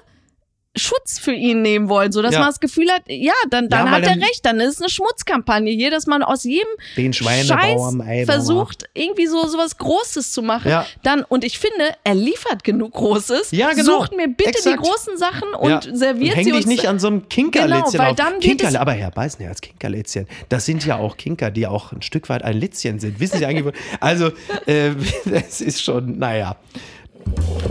Schutz 0.76 1.18
für 1.18 1.32
ihn 1.32 1.62
nehmen 1.62 1.88
wollen, 1.88 2.12
so 2.12 2.22
dass 2.22 2.34
Ja. 2.34 2.40
man 2.40 2.48
das 2.48 2.60
Gefühl 2.60 2.90
hat, 2.90 3.02
ja, 3.06 3.32
dann, 3.50 3.68
dann 3.68 3.86
Ja, 3.86 3.92
hat 3.92 4.02
er 4.02 4.10
dann- 4.10 4.22
recht, 4.22 4.44
dann 4.44 4.60
ist 4.60 4.74
es 4.74 4.80
eine 4.80 4.90
Schmutzkampagne 4.90 5.72
hier, 5.72 5.90
dass 5.90 6.06
man 6.06 6.22
aus 6.22 6.44
jedem 6.44 6.68
Den 6.96 7.12
Schweinebauer 7.12 7.92
Scheiß 7.98 8.26
versucht, 8.26 8.84
irgendwie 8.94 9.26
so 9.26 9.46
sowas 9.46 9.76
Großes 9.78 10.32
zu 10.32 10.42
machen. 10.42 10.68
Ja. 10.70 10.86
Dann, 11.02 11.22
und 11.24 11.44
ich 11.44 11.58
finde, 11.58 11.94
er 12.04 12.14
liefert 12.14 12.62
genug 12.64 12.92
Großes. 12.92 13.50
Ja, 13.52 13.70
genau. 13.72 14.00
Sucht 14.00 14.16
mir 14.16 14.28
bitte 14.28 14.50
Exakt. 14.50 14.76
die 14.78 14.82
großen 14.82 15.16
Sachen 15.16 15.54
und 15.54 15.70
Ja. 15.70 15.80
serviert 15.94 16.36
häng 16.36 16.44
sie 16.44 16.50
dich 16.52 16.60
uns. 16.60 16.66
nicht 16.66 16.86
an 16.88 16.98
so 16.98 17.06
einem 17.08 17.28
Kinkerlitzchen 17.28 17.92
Genau, 17.92 18.04
weil 18.04 18.10
auf. 18.10 18.16
dann 18.16 18.40
Kinkerl, 18.40 18.68
es- 18.70 18.74
aber 18.76 18.92
Herr 18.92 19.10
Beißner 19.10 19.48
als 19.48 19.60
Kinkerlitzchen, 19.60 20.26
das 20.48 20.66
sind 20.66 20.84
ja 20.84 20.96
auch 20.96 21.16
Kinker, 21.16 21.50
die 21.50 21.66
auch 21.66 21.92
ein 21.92 22.02
Stück 22.02 22.28
weit 22.28 22.42
ein 22.42 22.56
Litzchen 22.58 22.98
sind. 23.00 23.18
Wissen 23.20 23.38
Sie 23.38 23.46
eigentlich? 23.46 23.64
wo- 23.64 23.96
Also, 24.00 24.30
äh, 24.66 24.90
das 25.24 25.60
ist 25.60 25.82
schon, 25.82 26.18
naja. 26.18 26.56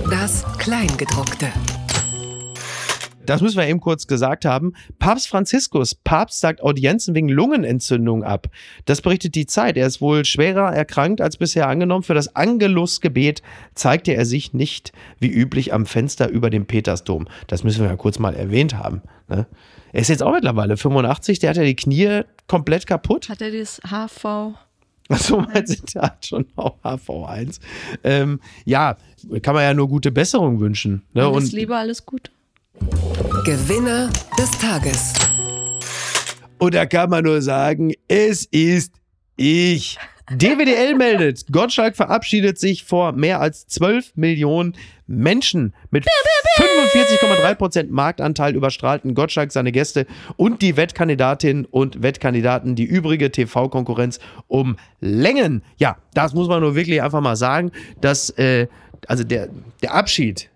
Das 0.09 0.43
Kleingedruckte. 0.57 1.47
Das 3.25 3.41
müssen 3.41 3.57
wir 3.57 3.67
eben 3.67 3.79
kurz 3.79 4.07
gesagt 4.07 4.45
haben. 4.45 4.73
Papst 4.99 5.27
Franziskus, 5.27 5.95
Papst 5.95 6.39
sagt 6.39 6.61
Audienzen 6.61 7.15
wegen 7.15 7.29
Lungenentzündung 7.29 8.23
ab. 8.23 8.47
Das 8.85 9.01
berichtet 9.01 9.35
die 9.35 9.45
Zeit. 9.45 9.77
Er 9.77 9.87
ist 9.87 10.01
wohl 10.01 10.25
schwerer 10.25 10.73
erkrankt 10.73 11.21
als 11.21 11.37
bisher 11.37 11.67
angenommen. 11.67 12.03
Für 12.03 12.13
das 12.13 12.35
Angelusgebet 12.35 13.41
zeigte 13.73 14.13
er 14.13 14.25
sich 14.25 14.53
nicht 14.53 14.91
wie 15.19 15.29
üblich 15.29 15.73
am 15.73 15.85
Fenster 15.85 16.29
über 16.29 16.49
dem 16.49 16.65
Petersdom. 16.65 17.27
Das 17.47 17.63
müssen 17.63 17.81
wir 17.81 17.89
ja 17.89 17.95
kurz 17.95 18.19
mal 18.19 18.35
erwähnt 18.35 18.75
haben. 18.77 19.01
Ne? 19.27 19.47
Er 19.91 20.01
ist 20.01 20.09
jetzt 20.09 20.23
auch 20.23 20.33
mittlerweile 20.33 20.77
85, 20.77 21.39
der 21.39 21.51
hat 21.51 21.57
ja 21.57 21.63
die 21.63 21.75
Knie 21.75 22.21
komplett 22.47 22.85
kaputt. 22.85 23.29
Hat 23.29 23.41
er 23.41 23.51
das 23.51 23.79
HV? 23.79 24.55
So 25.09 25.37
weit 25.37 25.67
sind 25.67 25.95
er 25.95 26.01
hat 26.03 26.25
schon 26.25 26.47
auch 26.55 26.77
HV1. 26.83 27.59
Ähm, 28.03 28.39
ja, 28.65 28.97
kann 29.41 29.53
man 29.53 29.63
ja 29.63 29.73
nur 29.73 29.87
gute 29.87 30.11
Besserung 30.11 30.59
wünschen. 30.59 31.03
Ne? 31.13 31.23
Alles 31.23 31.35
Und 31.35 31.51
Liebe, 31.53 31.75
alles 31.75 32.05
Gute. 32.05 32.31
Gewinner 33.45 34.09
des 34.37 34.51
Tages. 34.51 35.13
Und 36.57 36.73
da 36.73 36.85
kann 36.85 37.09
man 37.09 37.23
nur 37.23 37.41
sagen, 37.41 37.93
es 38.07 38.45
ist 38.45 38.93
ich. 39.35 39.97
DWDL 40.31 40.95
meldet, 40.97 41.51
Gottschalk 41.51 41.95
verabschiedet 41.95 42.57
sich 42.57 42.83
vor 42.83 43.11
mehr 43.11 43.39
als 43.39 43.67
12 43.67 44.15
Millionen 44.15 44.73
Menschen. 45.05 45.73
Mit 45.91 46.05
45,3% 46.57 47.87
Marktanteil 47.89 48.55
überstrahlten 48.55 49.13
Gottschalk 49.13 49.51
seine 49.51 49.71
Gäste 49.71 50.07
und 50.37 50.61
die 50.61 50.77
Wettkandidatinnen 50.77 51.65
und 51.65 52.01
Wettkandidaten 52.01 52.75
die 52.75 52.85
übrige 52.85 53.31
TV-Konkurrenz 53.31 54.19
um 54.47 54.77
Längen. 55.01 55.61
Ja, 55.77 55.97
das 56.13 56.33
muss 56.33 56.47
man 56.47 56.61
nur 56.61 56.75
wirklich 56.75 57.03
einfach 57.03 57.21
mal 57.21 57.35
sagen, 57.35 57.71
dass 58.01 58.31
äh, 58.31 58.67
also 59.07 59.23
der, 59.23 59.49
der 59.83 59.93
Abschied 59.93 60.49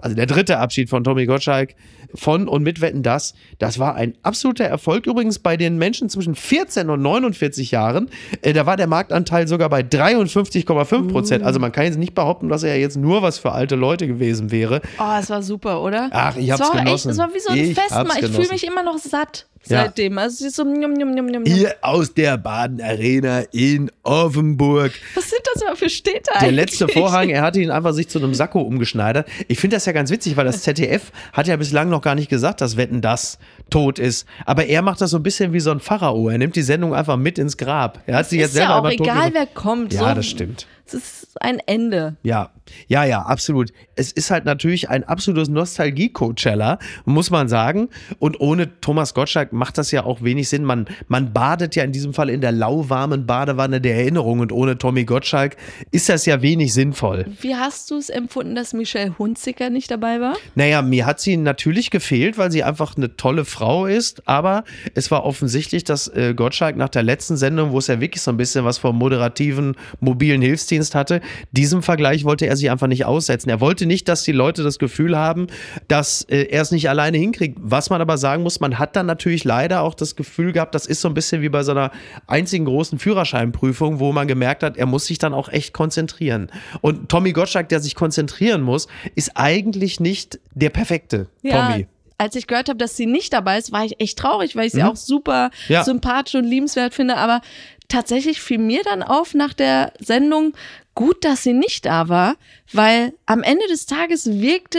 also 0.00 0.14
der 0.14 0.26
dritte 0.26 0.58
Abschied 0.58 0.88
von 0.88 1.02
Tommy 1.02 1.26
Gottschalk 1.26 1.74
von 2.14 2.48
und 2.48 2.62
mit 2.62 2.80
Wetten 2.80 3.02
das, 3.02 3.34
das 3.58 3.78
war 3.78 3.96
ein 3.96 4.14
absoluter 4.22 4.64
Erfolg. 4.64 5.06
Übrigens 5.06 5.40
bei 5.40 5.56
den 5.56 5.76
Menschen 5.76 6.08
zwischen 6.08 6.34
14 6.34 6.88
und 6.88 7.02
49 7.02 7.70
Jahren, 7.72 8.08
äh, 8.42 8.52
da 8.52 8.64
war 8.64 8.76
der 8.76 8.86
Marktanteil 8.86 9.48
sogar 9.48 9.68
bei 9.68 9.80
53,5 9.80 11.08
Prozent. 11.08 11.44
Also 11.44 11.58
man 11.58 11.72
kann 11.72 11.84
jetzt 11.84 11.98
nicht 11.98 12.14
behaupten, 12.14 12.48
dass 12.48 12.62
er 12.62 12.78
jetzt 12.78 12.96
nur 12.96 13.22
was 13.22 13.38
für 13.38 13.52
alte 13.52 13.74
Leute 13.74 14.06
gewesen 14.06 14.50
wäre. 14.50 14.80
Oh, 14.98 15.18
es 15.18 15.30
war 15.30 15.42
super, 15.42 15.82
oder? 15.82 16.08
Ach, 16.12 16.36
ich 16.36 16.46
es 16.46 16.52
hab's 16.52 16.60
war 16.60 16.68
auch 16.70 16.84
genossen. 16.84 17.10
Echt, 17.10 17.12
es 17.12 17.18
war 17.18 17.34
wie 17.34 17.40
so 17.40 17.50
ein 17.50 17.58
Ich 17.58 17.74
Fest. 17.74 17.94
Ich 18.20 18.30
fühle 18.30 18.48
mich 18.48 18.66
immer 18.66 18.82
noch 18.82 18.98
satt 18.98 19.46
Ja. 19.66 19.84
seitdem. 19.84 20.16
Also 20.18 20.34
es 20.44 20.52
ist 20.52 20.56
so 20.56 20.64
njum, 20.64 20.94
njum, 20.94 21.10
njum, 21.14 21.26
njum. 21.26 21.44
Hier 21.44 21.74
aus 21.82 22.14
der 22.14 22.38
Baden 22.38 22.80
Arena 22.80 23.40
in 23.52 23.90
Offenburg. 24.02 24.92
Was 25.14 25.28
sind 25.30 25.42
das 25.52 25.62
immer 25.62 25.76
für 25.76 25.90
Städte 25.90 26.30
Der 26.32 26.42
eigentlich? 26.42 26.56
letzte 26.56 26.88
Vorhang, 26.88 27.28
er 27.28 27.42
hatte 27.42 27.60
ihn 27.60 27.70
einfach 27.70 27.92
sich 27.92 28.08
zu 28.08 28.18
einem 28.18 28.34
Sakko 28.34 28.60
umgeschneidert. 28.60 29.28
Ich 29.48 29.58
finde 29.58 29.76
das 29.76 29.84
ja 29.86 29.92
ganz 29.92 30.10
witzig, 30.10 30.36
weil 30.36 30.44
das 30.46 30.62
ZDF 30.62 31.12
hat 31.32 31.46
ja 31.48 31.56
bislang 31.56 31.88
noch 31.88 32.02
gar 32.02 32.14
nicht 32.14 32.28
gesagt, 32.30 32.60
dass 32.60 32.76
Wetten 32.76 33.00
das 33.00 33.38
tot 33.70 33.98
ist. 33.98 34.26
Aber 34.46 34.66
er 34.66 34.82
macht 34.82 35.00
das 35.00 35.10
so 35.10 35.16
ein 35.18 35.22
bisschen 35.22 35.52
wie 35.52 35.60
so 35.60 35.70
ein 35.70 35.80
Pharao. 35.80 36.28
Er 36.28 36.38
nimmt 36.38 36.56
die 36.56 36.62
Sendung 36.62 36.94
einfach 36.94 37.16
mit 37.16 37.38
ins 37.38 37.56
Grab. 37.56 38.02
Er 38.06 38.18
hat 38.18 38.28
sie 38.28 38.38
jetzt 38.38 38.54
selber 38.54 38.72
ja 38.72 38.78
auch 38.80 38.90
egal, 38.90 39.30
wer 39.32 39.46
kommt. 39.46 39.92
Ja, 39.92 40.08
so, 40.08 40.14
das 40.14 40.26
stimmt. 40.26 40.66
Es 40.86 40.94
ist 40.94 41.42
ein 41.42 41.58
Ende. 41.66 42.16
Ja, 42.22 42.50
ja, 42.86 43.04
ja, 43.04 43.20
absolut. 43.22 43.72
Es 43.94 44.10
ist 44.10 44.30
halt 44.30 44.46
natürlich 44.46 44.88
ein 44.88 45.04
absolutes 45.04 45.50
Nostalgie-Coachella, 45.50 46.78
muss 47.04 47.30
man 47.30 47.48
sagen. 47.48 47.90
Und 48.18 48.40
ohne 48.40 48.80
Thomas 48.80 49.12
Gottschalk 49.12 49.52
macht 49.52 49.76
das 49.76 49.90
ja 49.90 50.04
auch 50.04 50.22
wenig 50.22 50.48
Sinn. 50.48 50.64
Man, 50.64 50.86
man 51.06 51.34
badet 51.34 51.76
ja 51.76 51.84
in 51.84 51.92
diesem 51.92 52.14
Fall 52.14 52.30
in 52.30 52.40
der 52.40 52.52
lauwarmen 52.52 53.26
Badewanne 53.26 53.82
der 53.82 53.96
Erinnerung. 53.96 54.40
Und 54.40 54.50
ohne 54.50 54.78
Tommy 54.78 55.04
Gottschalk 55.04 55.56
ist 55.90 56.08
das 56.08 56.24
ja 56.24 56.40
wenig 56.40 56.72
sinnvoll. 56.72 57.26
Wie 57.40 57.54
hast 57.54 57.90
du 57.90 57.96
es 57.96 58.08
empfunden, 58.08 58.54
dass 58.54 58.72
Michelle 58.72 59.18
Hunziker 59.18 59.68
nicht 59.68 59.90
dabei 59.90 60.20
war? 60.20 60.36
Naja, 60.54 60.80
mir 60.80 61.04
hat 61.04 61.20
sie 61.20 61.36
natürlich 61.36 61.90
gefehlt, 61.90 62.38
weil 62.38 62.50
sie 62.50 62.64
einfach 62.64 62.96
eine 62.96 63.16
tolle 63.16 63.44
Frau 63.44 63.57
ist. 63.86 64.26
Aber 64.28 64.64
es 64.94 65.10
war 65.10 65.24
offensichtlich, 65.24 65.84
dass 65.84 66.08
äh, 66.08 66.34
Gottschalk 66.34 66.76
nach 66.76 66.88
der 66.88 67.02
letzten 67.02 67.36
Sendung, 67.36 67.72
wo 67.72 67.78
es 67.78 67.86
ja 67.86 68.00
wirklich 68.00 68.22
so 68.22 68.30
ein 68.30 68.36
bisschen 68.36 68.64
was 68.64 68.78
vom 68.78 68.96
moderativen 68.96 69.76
mobilen 70.00 70.42
Hilfsdienst 70.42 70.94
hatte, 70.94 71.20
diesem 71.52 71.82
Vergleich 71.82 72.24
wollte 72.24 72.46
er 72.46 72.56
sich 72.56 72.70
einfach 72.70 72.86
nicht 72.86 73.04
aussetzen. 73.04 73.50
Er 73.50 73.60
wollte 73.60 73.86
nicht, 73.86 74.08
dass 74.08 74.22
die 74.22 74.32
Leute 74.32 74.62
das 74.62 74.78
Gefühl 74.78 75.16
haben, 75.16 75.46
dass 75.88 76.22
äh, 76.22 76.44
er 76.44 76.62
es 76.62 76.70
nicht 76.70 76.88
alleine 76.88 77.18
hinkriegt. 77.18 77.58
Was 77.60 77.90
man 77.90 78.00
aber 78.00 78.18
sagen 78.18 78.42
muss, 78.42 78.60
man 78.60 78.78
hat 78.78 78.96
dann 78.96 79.06
natürlich 79.06 79.44
leider 79.44 79.82
auch 79.82 79.94
das 79.94 80.16
Gefühl 80.16 80.52
gehabt, 80.52 80.74
das 80.74 80.86
ist 80.86 81.00
so 81.00 81.08
ein 81.08 81.14
bisschen 81.14 81.42
wie 81.42 81.48
bei 81.48 81.62
so 81.62 81.72
einer 81.72 81.90
einzigen 82.26 82.64
großen 82.64 82.98
Führerscheinprüfung, 82.98 84.00
wo 84.00 84.12
man 84.12 84.28
gemerkt 84.28 84.62
hat, 84.62 84.76
er 84.76 84.86
muss 84.86 85.06
sich 85.06 85.18
dann 85.18 85.34
auch 85.34 85.48
echt 85.48 85.72
konzentrieren. 85.72 86.50
Und 86.80 87.08
Tommy 87.08 87.32
Gottschalk, 87.32 87.68
der 87.68 87.80
sich 87.80 87.94
konzentrieren 87.94 88.62
muss, 88.62 88.88
ist 89.14 89.32
eigentlich 89.34 90.00
nicht 90.00 90.40
der 90.54 90.70
perfekte 90.70 91.26
Tommy. 91.42 91.86
Als 92.18 92.34
ich 92.34 92.46
gehört 92.48 92.68
habe, 92.68 92.78
dass 92.78 92.96
sie 92.96 93.06
nicht 93.06 93.32
dabei 93.32 93.58
ist, 93.58 93.70
war 93.72 93.84
ich 93.84 94.00
echt 94.00 94.18
traurig, 94.18 94.56
weil 94.56 94.66
ich 94.66 94.72
sie 94.72 94.82
auch 94.82 94.96
super 94.96 95.50
Mhm. 95.68 95.72
Ja. 95.74 95.84
sympathisch 95.84 96.34
und 96.34 96.44
liebenswert 96.44 96.92
finde. 96.94 97.16
Aber 97.16 97.40
tatsächlich 97.88 98.40
fiel 98.40 98.58
mir 98.58 98.82
dann 98.82 99.02
auf 99.02 99.34
nach 99.34 99.54
der 99.54 99.92
Sendung, 100.00 100.54
gut, 100.94 101.24
dass 101.24 101.44
sie 101.44 101.52
nicht 101.52 101.86
da 101.86 102.08
war, 102.08 102.34
weil 102.72 103.14
am 103.26 103.42
Ende 103.44 103.66
des 103.68 103.86
Tages 103.86 104.26
wirkte 104.40 104.78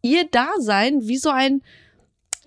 ihr 0.00 0.24
Dasein 0.24 1.06
wie 1.06 1.18
so 1.18 1.28
ein 1.30 1.62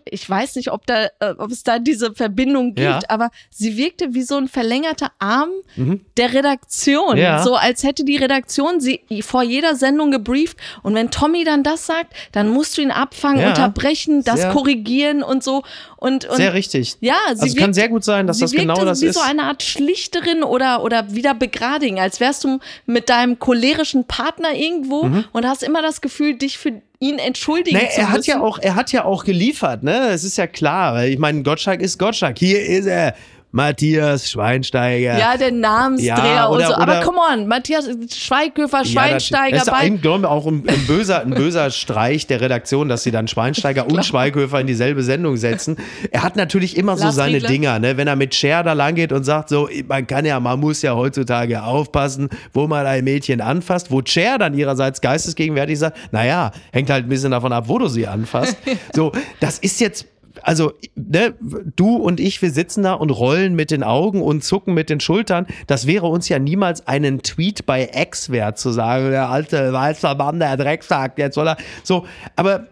ich 0.07 0.29
weiß 0.29 0.55
nicht, 0.55 0.71
ob 0.71 0.85
da, 0.85 1.05
äh, 1.19 1.33
ob 1.37 1.51
es 1.51 1.63
da 1.63 1.79
diese 1.79 2.13
Verbindung 2.13 2.75
gibt, 2.75 2.79
Ja. 2.79 2.99
aber 3.09 3.29
sie 3.49 3.75
wirkte 3.75 4.13
wie 4.13 4.21
so 4.21 4.37
ein 4.37 4.47
verlängerter 4.47 5.11
Arm 5.19 5.49
der 6.17 6.33
Redaktion. 6.33 7.13
Mhm. 7.15 7.21
Ja. 7.21 7.43
So 7.43 7.55
als 7.55 7.83
hätte 7.83 8.05
die 8.05 8.17
Redaktion 8.17 8.79
sie 8.79 9.01
vor 9.23 9.43
jeder 9.43 9.75
Sendung 9.75 10.11
gebrieft. 10.11 10.57
Und 10.83 10.93
wenn 10.95 11.11
Tommy 11.11 11.43
dann 11.43 11.63
das 11.63 11.85
sagt, 11.85 12.13
dann 12.31 12.49
musst 12.49 12.77
du 12.77 12.81
ihn 12.81 12.91
abfangen, 12.91 13.41
Ja. 13.41 13.49
unterbrechen, 13.49 14.23
das 14.23 14.47
korrigieren 14.51 15.23
und 15.23 15.43
so. 15.43 15.63
Und, 16.05 16.25
und 16.25 16.35
Sehr 16.37 16.53
richtig. 16.53 16.97
Ja, 16.99 17.15
sie 17.33 17.41
also 17.41 17.45
es 17.47 17.55
kann 17.55 17.73
sehr 17.73 17.89
gut 17.89 18.03
sein, 18.03 18.27
dass 18.27 18.37
das 18.37 18.51
genau 18.51 18.85
das 18.85 19.01
wie 19.01 19.07
ist. 19.07 19.15
so 19.15 19.21
eine 19.21 19.43
Art 19.43 19.63
Schlichterin 19.63 20.43
oder, 20.43 20.83
oder 20.83 21.13
wieder 21.15 21.33
begradigen, 21.33 21.99
als 21.99 22.19
wärst 22.19 22.43
du 22.43 22.59
mit 22.85 23.09
deinem 23.09 23.39
cholerischen 23.39 24.05
Partner 24.05 24.53
irgendwo 24.53 25.09
und 25.31 25.47
hast 25.47 25.63
immer 25.63 25.81
das 25.81 26.01
Gefühl, 26.01 26.35
dich 26.35 26.59
für 26.59 26.81
ihn 26.99 27.17
entschuldigen 27.17 27.77
Nee, 27.77 27.89
zu 27.89 28.01
er 28.01 28.09
hat 28.09 28.17
müssen. 28.17 28.29
ja 28.29 28.39
auch, 28.41 28.59
er 28.59 28.75
hat 28.75 28.91
ja 28.91 29.03
auch 29.03 29.23
geliefert, 29.25 29.81
ne? 29.83 30.09
Es 30.09 30.23
ist 30.23 30.37
ja 30.37 30.45
klar, 30.47 31.05
ich 31.05 31.17
meine, 31.17 31.41
Gottschalk 31.43 31.81
ist 31.81 31.97
Gottschalk. 31.97 32.37
Hier 32.37 32.63
ist 32.63 32.85
er, 32.85 33.15
Matthias 33.55 34.29
Schweinsteiger. 34.29 35.17
Ja, 35.17 35.37
der 35.37 35.51
Namensdreher 35.51 36.17
Ja, 36.17 36.49
oder- 36.49 36.67
und 36.67 36.75
so. 36.75 36.81
Aber 36.81 36.99
come 36.99 37.19
on, 37.33 37.47
Matthias 37.47 37.87
Schweighöfer, 38.13 38.79
Ja, 38.79 38.83
das- 38.83 38.91
Schweinsteiger, 38.91 39.57
Das 39.57 39.67
ist 39.67 40.01
glaub 40.01 40.19
ich, 40.19 40.25
auch 40.25 40.45
ein, 40.45 40.63
ein, 40.67 40.85
böser, 40.87 41.21
ein 41.21 41.29
böser 41.31 41.69
Streich 41.71 42.27
der 42.27 42.41
Redaktion, 42.41 42.89
dass 42.89 43.03
sie 43.03 43.11
dann 43.11 43.29
Schweinsteiger 43.29 43.87
und 43.89 44.05
Schweighöfer 44.05 44.59
in 44.59 44.67
dieselbe 44.67 45.03
Sendung 45.03 45.37
setzen. 45.37 45.77
Er 46.11 46.23
hat 46.23 46.35
natürlich 46.35 46.75
immer 46.75 46.97
so 46.97 47.05
Lars 47.05 47.15
seine 47.15 47.35
Riegler. 47.37 47.47
Dinger, 47.49 47.79
ne? 47.79 47.95
wenn 47.95 48.07
er 48.07 48.17
mit 48.17 48.35
Cher 48.35 48.61
da 48.63 48.73
lang 48.73 48.95
geht 48.95 49.13
und 49.13 49.23
sagt 49.23 49.47
so, 49.47 49.69
man 49.87 50.05
kann 50.05 50.25
ja, 50.25 50.37
man 50.41 50.59
muss 50.59 50.81
ja 50.81 50.93
heutzutage 50.93 51.63
aufpassen, 51.63 52.27
wo 52.51 52.67
man 52.67 52.85
ein 52.85 53.05
Mädchen 53.05 53.39
anfasst, 53.39 53.89
wo 53.89 54.01
Cher 54.05 54.37
dann 54.37 54.53
ihrerseits 54.53 54.99
geistesgegenwärtig 54.99 55.79
sagt, 55.79 55.97
naja, 56.11 56.51
hängt 56.73 56.89
halt 56.89 57.05
ein 57.05 57.09
bisschen 57.09 57.31
davon 57.31 57.53
ab, 57.53 57.69
wo 57.69 57.77
du 57.79 57.87
sie 57.87 58.05
anfasst. 58.05 58.57
So, 58.93 59.11
das 59.39 59.59
ist 59.59 59.79
jetzt 59.81 60.05
also, 60.41 60.73
ne, 60.95 61.33
du 61.75 61.95
und 61.95 62.19
ich, 62.19 62.41
wir 62.41 62.51
sitzen 62.51 62.83
da 62.83 62.93
und 62.93 63.09
rollen 63.09 63.55
mit 63.55 63.71
den 63.71 63.83
Augen 63.83 64.21
und 64.21 64.43
zucken 64.43 64.73
mit 64.73 64.89
den 64.89 64.99
Schultern. 64.99 65.47
Das 65.67 65.87
wäre 65.87 66.07
uns 66.07 66.29
ja 66.29 66.39
niemals 66.39 66.87
einen 66.87 67.21
Tweet 67.23 67.65
bei 67.65 67.89
X 67.93 68.29
wert 68.29 68.57
zu 68.59 68.71
sagen, 68.71 69.11
der 69.11 69.29
alte 69.29 69.73
weiße 69.73 70.15
Mann, 70.15 70.39
der 70.39 70.57
Drecksack, 70.57 71.17
jetzt 71.17 71.35
soll 71.35 71.47
er. 71.47 71.57
So, 71.83 72.05
aber. 72.35 72.67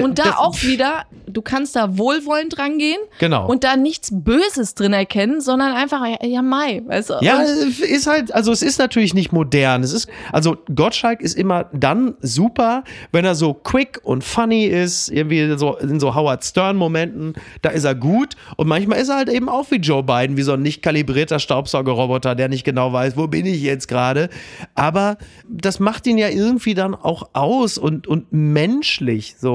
Und 0.00 0.18
da 0.18 0.36
auch 0.38 0.54
wieder, 0.62 1.04
du 1.26 1.42
kannst 1.42 1.76
da 1.76 1.96
wohlwollend 1.98 2.58
rangehen 2.58 2.98
Genau. 3.18 3.46
und 3.46 3.64
da 3.64 3.76
nichts 3.76 4.10
Böses 4.12 4.74
drin 4.74 4.92
erkennen, 4.92 5.40
sondern 5.40 5.72
einfach, 5.72 6.04
ja, 6.22 6.42
Mai, 6.42 6.82
weißt 6.86 7.10
du? 7.10 7.14
Ja, 7.20 7.42
ist 7.42 8.06
halt, 8.06 8.32
also 8.34 8.52
es 8.52 8.62
ist 8.62 8.78
natürlich 8.78 9.14
nicht 9.14 9.32
modern. 9.32 9.82
Es 9.82 9.92
ist, 9.92 10.08
also 10.32 10.56
Gottschalk 10.74 11.20
ist 11.20 11.34
immer 11.36 11.64
dann 11.72 12.14
super, 12.20 12.84
wenn 13.12 13.24
er 13.24 13.34
so 13.34 13.54
quick 13.54 14.00
und 14.02 14.24
funny 14.24 14.64
ist, 14.66 15.08
irgendwie 15.10 15.56
so 15.56 15.76
in 15.76 16.00
so 16.00 16.14
Howard 16.14 16.44
Stern-Momenten, 16.44 17.34
da 17.62 17.70
ist 17.70 17.84
er 17.84 17.94
gut. 17.94 18.34
Und 18.56 18.68
manchmal 18.68 18.98
ist 19.00 19.08
er 19.08 19.16
halt 19.16 19.28
eben 19.28 19.48
auch 19.48 19.70
wie 19.70 19.76
Joe 19.76 20.02
Biden, 20.02 20.36
wie 20.36 20.42
so 20.42 20.52
ein 20.52 20.62
nicht 20.62 20.82
kalibrierter 20.82 21.38
Staubsaugerroboter, 21.38 22.34
der 22.34 22.48
nicht 22.48 22.64
genau 22.64 22.92
weiß, 22.92 23.16
wo 23.16 23.26
bin 23.26 23.46
ich 23.46 23.62
jetzt 23.62 23.88
gerade. 23.88 24.28
Aber 24.74 25.16
das 25.48 25.80
macht 25.80 26.06
ihn 26.06 26.18
ja 26.18 26.28
irgendwie 26.28 26.74
dann 26.74 26.94
auch 26.94 27.28
aus 27.32 27.78
und, 27.78 28.06
und 28.06 28.32
menschlich 28.32 29.36
so. 29.38 29.53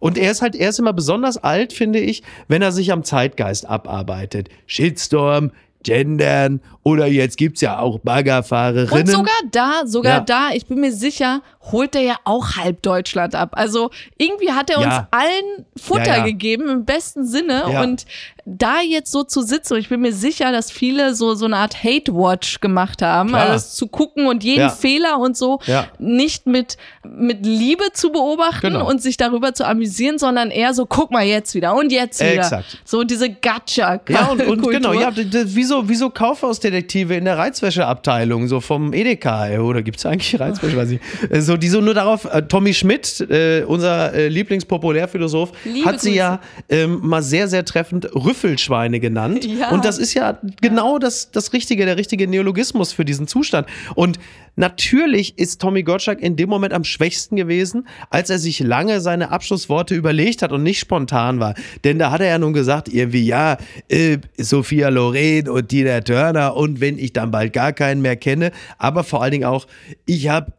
Und 0.00 0.18
er 0.18 0.30
ist 0.30 0.42
halt, 0.42 0.54
er 0.54 0.68
ist 0.68 0.78
immer 0.78 0.92
besonders 0.92 1.36
alt, 1.38 1.72
finde 1.72 1.98
ich, 1.98 2.22
wenn 2.48 2.60
er 2.62 2.72
sich 2.72 2.92
am 2.92 3.04
Zeitgeist 3.04 3.66
abarbeitet. 3.68 4.48
Shitstorm, 4.66 5.50
Gendern 5.82 6.60
oder 6.82 7.06
jetzt 7.06 7.36
gibt's 7.36 7.60
ja 7.60 7.78
auch 7.78 7.98
Baggerfahrerinnen. 7.98 9.02
und 9.02 9.06
sogar 9.10 9.34
da, 9.52 9.82
sogar 9.86 10.14
Ja. 10.14 10.20
da, 10.20 10.48
ich 10.54 10.64
bin 10.66 10.80
mir 10.80 10.92
sicher, 10.92 11.42
holt 11.72 11.94
er 11.94 12.00
ja 12.02 12.16
auch 12.24 12.56
halb 12.56 12.80
Deutschland 12.82 13.34
ab. 13.34 13.50
Also 13.52 13.90
irgendwie 14.16 14.50
hat 14.52 14.70
er 14.70 14.78
uns 14.78 14.86
Ja. 14.86 15.08
allen 15.10 15.66
Futter 15.76 16.18
Ja, 16.18 16.24
gegeben, 16.24 16.68
im 16.70 16.84
besten 16.86 17.26
Sinne. 17.26 17.66
Und 17.82 18.06
da 18.46 18.80
jetzt 18.86 19.10
so 19.10 19.24
zu 19.24 19.40
sitzen, 19.42 19.74
und 19.74 19.80
ich 19.80 19.88
bin 19.88 20.00
mir 20.00 20.12
sicher, 20.12 20.52
dass 20.52 20.70
viele 20.70 21.14
so, 21.14 21.34
so 21.34 21.46
eine 21.46 21.56
Art 21.56 21.82
Hate-Watch 21.82 22.60
gemacht 22.60 23.00
haben, 23.02 23.30
Klar. 23.30 23.50
also 23.50 23.66
zu 23.68 23.86
gucken 23.88 24.26
und 24.26 24.44
jeden 24.44 24.60
Ja. 24.60 24.68
Fehler 24.68 25.18
und 25.18 25.36
so 25.36 25.60
Ja. 25.66 25.86
nicht 25.98 26.46
mit, 26.46 26.76
mit 27.04 27.46
Liebe 27.46 27.84
zu 27.94 28.10
beobachten 28.12 28.60
Genau. 28.72 28.88
und 28.88 29.00
sich 29.02 29.16
darüber 29.16 29.54
zu 29.54 29.66
amüsieren, 29.66 30.18
sondern 30.18 30.50
eher 30.50 30.74
so, 30.74 30.84
guck 30.86 31.10
mal 31.10 31.24
jetzt 31.24 31.54
wieder 31.54 31.74
und 31.74 31.90
jetzt 31.90 32.20
wieder. 32.20 32.34
Exakt. 32.34 32.78
So 32.84 33.02
diese 33.04 33.30
Gacha. 33.30 34.00
Ja, 34.08 34.26
und, 34.26 34.42
und 34.46 34.62
genau, 34.68 34.92
ja, 34.92 35.10
d- 35.10 35.24
d- 35.24 35.44
wie 35.54 35.64
so, 35.64 35.88
wie 35.88 35.94
so 35.94 36.10
Kaufhausdetektive 36.10 37.14
in 37.16 37.24
der 37.24 37.38
Reizwäscheabteilung, 37.38 38.46
so 38.48 38.60
vom 38.60 38.92
Edeka, 38.92 39.48
äh, 39.48 39.58
oder 39.58 39.82
gibt's 39.82 40.04
eigentlich 40.04 40.38
Reizwäsche, 40.38 40.76
weiß 40.76 40.90
ich. 40.90 41.00
Äh, 41.30 41.40
So, 41.40 41.56
die 41.56 41.68
so 41.68 41.80
nur 41.80 41.94
darauf, 41.94 42.24
äh, 42.26 42.42
Tommy 42.42 42.74
Schmidt, 42.74 43.20
äh, 43.30 43.64
unser 43.66 44.12
äh, 44.12 44.28
Lieblingspopulärphilosoph, 44.28 45.52
Liebe 45.64 45.86
hat 45.88 46.00
sie 46.00 46.10
Grüße. 46.10 46.18
ja 46.18 46.40
ähm, 46.68 47.00
mal 47.02 47.22
sehr, 47.22 47.48
sehr 47.48 47.64
treffend 47.64 48.08
Rüffelschweine 48.34 49.00
genannt. 49.00 49.44
Ja. 49.54 49.70
Und 49.70 49.84
das 49.84 49.98
ist 49.98 50.14
ja 50.14 50.38
genau 50.62 50.98
das, 50.98 51.30
das 51.30 51.52
Richtige, 51.52 51.84
der 51.84 51.96
richtige 51.96 52.26
Neologismus 52.26 52.92
für 52.92 53.04
diesen 53.04 53.28
Zustand. 53.28 53.68
Und 53.94 54.18
natürlich 54.56 55.38
ist 55.38 55.60
Tommy 55.60 55.84
Gottschalk 55.84 56.20
in 56.20 56.34
dem 56.34 56.48
Moment 56.48 56.72
am 56.72 56.82
schwächsten 56.82 57.36
gewesen, 57.36 57.86
als 58.10 58.30
er 58.30 58.40
sich 58.40 58.58
lange 58.58 59.00
seine 59.00 59.30
Abschlussworte 59.30 59.94
überlegt 59.94 60.42
hat 60.42 60.50
und 60.50 60.64
nicht 60.64 60.80
spontan 60.80 61.38
war. 61.38 61.54
Denn 61.84 62.00
da 62.00 62.10
hat 62.10 62.20
er 62.20 62.28
ja 62.28 62.38
nun 62.38 62.52
gesagt, 62.52 62.88
irgendwie, 62.88 63.24
ja, 63.24 63.58
äh, 63.88 64.18
Sophia 64.36 64.88
Loren 64.88 65.48
und 65.48 65.68
Tina 65.68 66.00
Turner 66.00 66.56
und 66.56 66.80
wenn 66.80 66.98
ich 66.98 67.12
dann 67.12 67.30
bald 67.30 67.52
gar 67.52 67.72
keinen 67.72 68.02
mehr 68.02 68.16
kenne, 68.16 68.50
aber 68.78 69.04
vor 69.04 69.22
allen 69.22 69.32
Dingen 69.32 69.44
auch, 69.44 69.68
ich 70.04 70.28
habe 70.28 70.52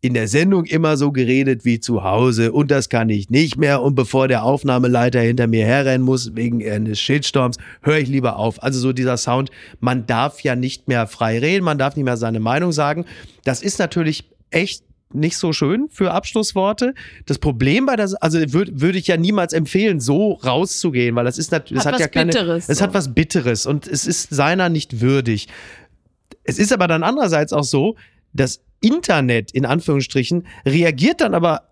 in 0.00 0.14
der 0.14 0.28
Sendung 0.28 0.64
immer 0.64 0.96
so 0.96 1.10
geredet 1.10 1.64
wie 1.64 1.80
zu 1.80 2.04
Hause 2.04 2.52
und 2.52 2.70
das 2.70 2.88
kann 2.88 3.08
ich 3.08 3.30
nicht 3.30 3.56
mehr 3.56 3.82
und 3.82 3.96
bevor 3.96 4.28
der 4.28 4.44
Aufnahmeleiter 4.44 5.20
hinter 5.20 5.48
mir 5.48 5.64
herrennen 5.66 6.04
muss 6.04 6.36
wegen 6.36 6.64
eines 6.64 7.00
Shitstorms, 7.00 7.56
höre 7.82 7.98
ich 7.98 8.08
lieber 8.08 8.36
auf. 8.36 8.62
Also 8.62 8.78
so 8.78 8.92
dieser 8.92 9.16
Sound, 9.16 9.50
man 9.80 10.06
darf 10.06 10.40
ja 10.42 10.54
nicht 10.54 10.86
mehr 10.86 11.08
frei 11.08 11.40
reden, 11.40 11.64
man 11.64 11.78
darf 11.78 11.96
nicht 11.96 12.04
mehr 12.04 12.16
seine 12.16 12.38
Meinung 12.38 12.70
sagen. 12.70 13.06
Das 13.44 13.60
ist 13.60 13.80
natürlich 13.80 14.30
echt 14.50 14.84
nicht 15.12 15.36
so 15.36 15.52
schön 15.52 15.88
für 15.90 16.12
Abschlussworte. 16.12 16.94
Das 17.26 17.38
Problem 17.38 17.86
bei 17.86 17.96
der, 17.96 18.10
also 18.20 18.38
würde 18.52 18.80
würd 18.80 18.94
ich 18.94 19.06
ja 19.06 19.16
niemals 19.16 19.52
empfehlen, 19.52 20.00
so 20.00 20.34
rauszugehen, 20.34 21.16
weil 21.16 21.24
das 21.24 21.38
ist 21.38 21.50
natürlich, 21.50 21.82
das 21.82 21.92
Hat 21.92 22.00
ja 22.00 22.08
keine, 22.08 22.30
Bitteres, 22.30 22.68
es 22.68 22.78
so. 22.78 22.84
hat 22.84 22.94
was 22.94 23.14
Bitteres 23.14 23.66
und 23.66 23.88
es 23.88 24.06
ist 24.06 24.30
seiner 24.30 24.68
nicht 24.68 25.00
würdig. 25.00 25.48
Es 26.44 26.58
ist 26.58 26.72
aber 26.72 26.86
dann 26.86 27.02
andererseits 27.02 27.52
auch 27.52 27.64
so, 27.64 27.96
das 28.32 28.60
Internet 28.80 29.50
in 29.52 29.66
Anführungsstrichen 29.66 30.46
reagiert 30.64 31.20
dann 31.20 31.34
aber 31.34 31.68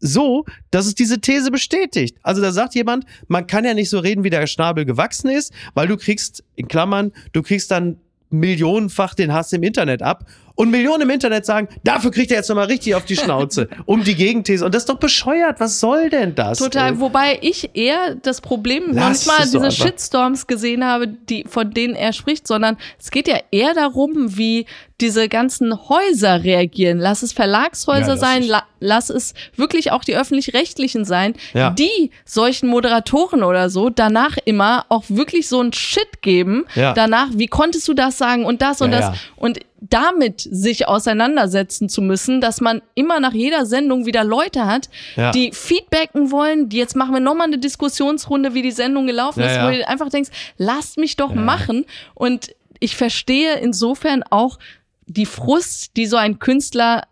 so, 0.00 0.44
dass 0.70 0.86
es 0.86 0.94
diese 0.94 1.20
These 1.20 1.50
bestätigt. 1.50 2.18
Also 2.22 2.42
da 2.42 2.52
sagt 2.52 2.74
jemand, 2.74 3.06
man 3.26 3.46
kann 3.46 3.64
ja 3.64 3.74
nicht 3.74 3.88
so 3.88 3.98
reden, 3.98 4.22
wie 4.22 4.30
der 4.30 4.46
Schnabel 4.46 4.84
gewachsen 4.84 5.30
ist, 5.30 5.52
weil 5.72 5.88
du 5.88 5.96
kriegst, 5.96 6.44
in 6.56 6.68
Klammern, 6.68 7.12
du 7.32 7.42
kriegst 7.42 7.70
dann 7.70 7.98
millionenfach 8.30 9.14
den 9.14 9.32
Hass 9.32 9.52
im 9.52 9.62
Internet 9.62 10.02
ab. 10.02 10.26
Und 10.56 10.70
Millionen 10.70 11.02
im 11.02 11.10
Internet 11.10 11.44
sagen, 11.44 11.68
dafür 11.82 12.10
kriegt 12.12 12.30
er 12.30 12.36
jetzt 12.38 12.48
nochmal 12.48 12.66
richtig 12.66 12.94
auf 12.94 13.04
die 13.04 13.16
Schnauze, 13.16 13.68
um 13.86 14.04
die 14.04 14.14
Gegenthese. 14.14 14.64
Und 14.64 14.72
das 14.74 14.82
ist 14.84 14.88
doch 14.88 14.98
bescheuert. 14.98 15.58
Was 15.58 15.80
soll 15.80 16.10
denn 16.10 16.34
das? 16.34 16.58
Total, 16.58 16.92
Äh, 16.92 17.00
wobei 17.00 17.38
ich 17.40 17.70
eher 17.74 18.14
das 18.14 18.40
Problem 18.40 18.84
Lass 18.92 19.26
manchmal 19.26 19.46
es 19.46 19.52
doch 19.52 19.64
diese. 19.64 19.82
Shitstorms 19.82 20.46
gesehen 20.46 20.84
habe, 20.84 21.08
die, 21.08 21.44
von 21.48 21.72
denen 21.72 21.94
er 21.96 22.12
spricht, 22.12 22.46
sondern 22.46 22.76
es 23.00 23.10
geht 23.10 23.26
ja 23.26 23.38
eher 23.50 23.74
darum, 23.74 24.36
wie 24.36 24.66
diese 25.00 25.28
ganzen 25.28 25.88
Häuser 25.88 26.44
reagieren. 26.44 26.98
Lass 26.98 27.22
es 27.24 27.32
Verlagshäuser 27.32 28.10
Ja, 28.12 28.16
sein, 28.16 28.48
lass 28.84 29.10
es 29.10 29.34
wirklich 29.56 29.90
auch 29.92 30.04
die 30.04 30.14
öffentlich-rechtlichen 30.16 31.04
sein, 31.04 31.34
Ja. 31.54 31.70
die 31.70 32.10
solchen 32.24 32.68
Moderatoren 32.68 33.42
oder 33.42 33.70
so 33.70 33.90
danach 33.90 34.36
immer 34.44 34.84
auch 34.88 35.04
wirklich 35.08 35.48
so 35.48 35.60
ein 35.60 35.72
Shit 35.72 36.22
geben. 36.22 36.66
Ja. 36.74 36.92
Danach, 36.92 37.28
wie 37.32 37.46
konntest 37.48 37.88
du 37.88 37.94
das 37.94 38.18
sagen 38.18 38.44
und 38.44 38.62
das 38.62 38.80
und 38.80 38.92
Ja, 38.92 39.00
das. 39.10 39.18
Und 39.36 39.60
damit 39.80 40.40
sich 40.40 40.88
auseinandersetzen 40.88 41.88
zu 41.88 42.00
müssen, 42.00 42.40
dass 42.40 42.60
man 42.60 42.80
immer 42.94 43.20
nach 43.20 43.32
jeder 43.34 43.66
Sendung 43.66 44.06
wieder 44.06 44.24
Leute 44.24 44.66
hat, 44.66 44.88
die 45.34 45.52
feedbacken 45.52 46.30
wollen, 46.30 46.68
die 46.70 46.78
jetzt 46.78 46.96
machen 46.96 47.12
wir 47.12 47.20
nochmal 47.20 47.48
eine 47.48 47.58
Diskussionsrunde, 47.58 48.54
wie 48.54 48.62
die 48.62 48.70
Sendung 48.70 49.06
gelaufen 49.06 49.42
ist, 49.42 49.60
wo 49.60 49.70
du 49.70 49.86
einfach 49.86 50.08
denkst, 50.08 50.30
lasst 50.56 50.96
mich 50.96 51.16
doch 51.16 51.34
machen. 51.34 51.84
Und 52.14 52.54
ich 52.80 52.96
verstehe 52.96 53.56
insofern 53.56 54.22
auch 54.30 54.58
die 55.06 55.26
Frust, 55.26 55.96
die 55.96 56.06
so 56.06 56.16
ein 56.16 56.38
Künstler 56.38 57.02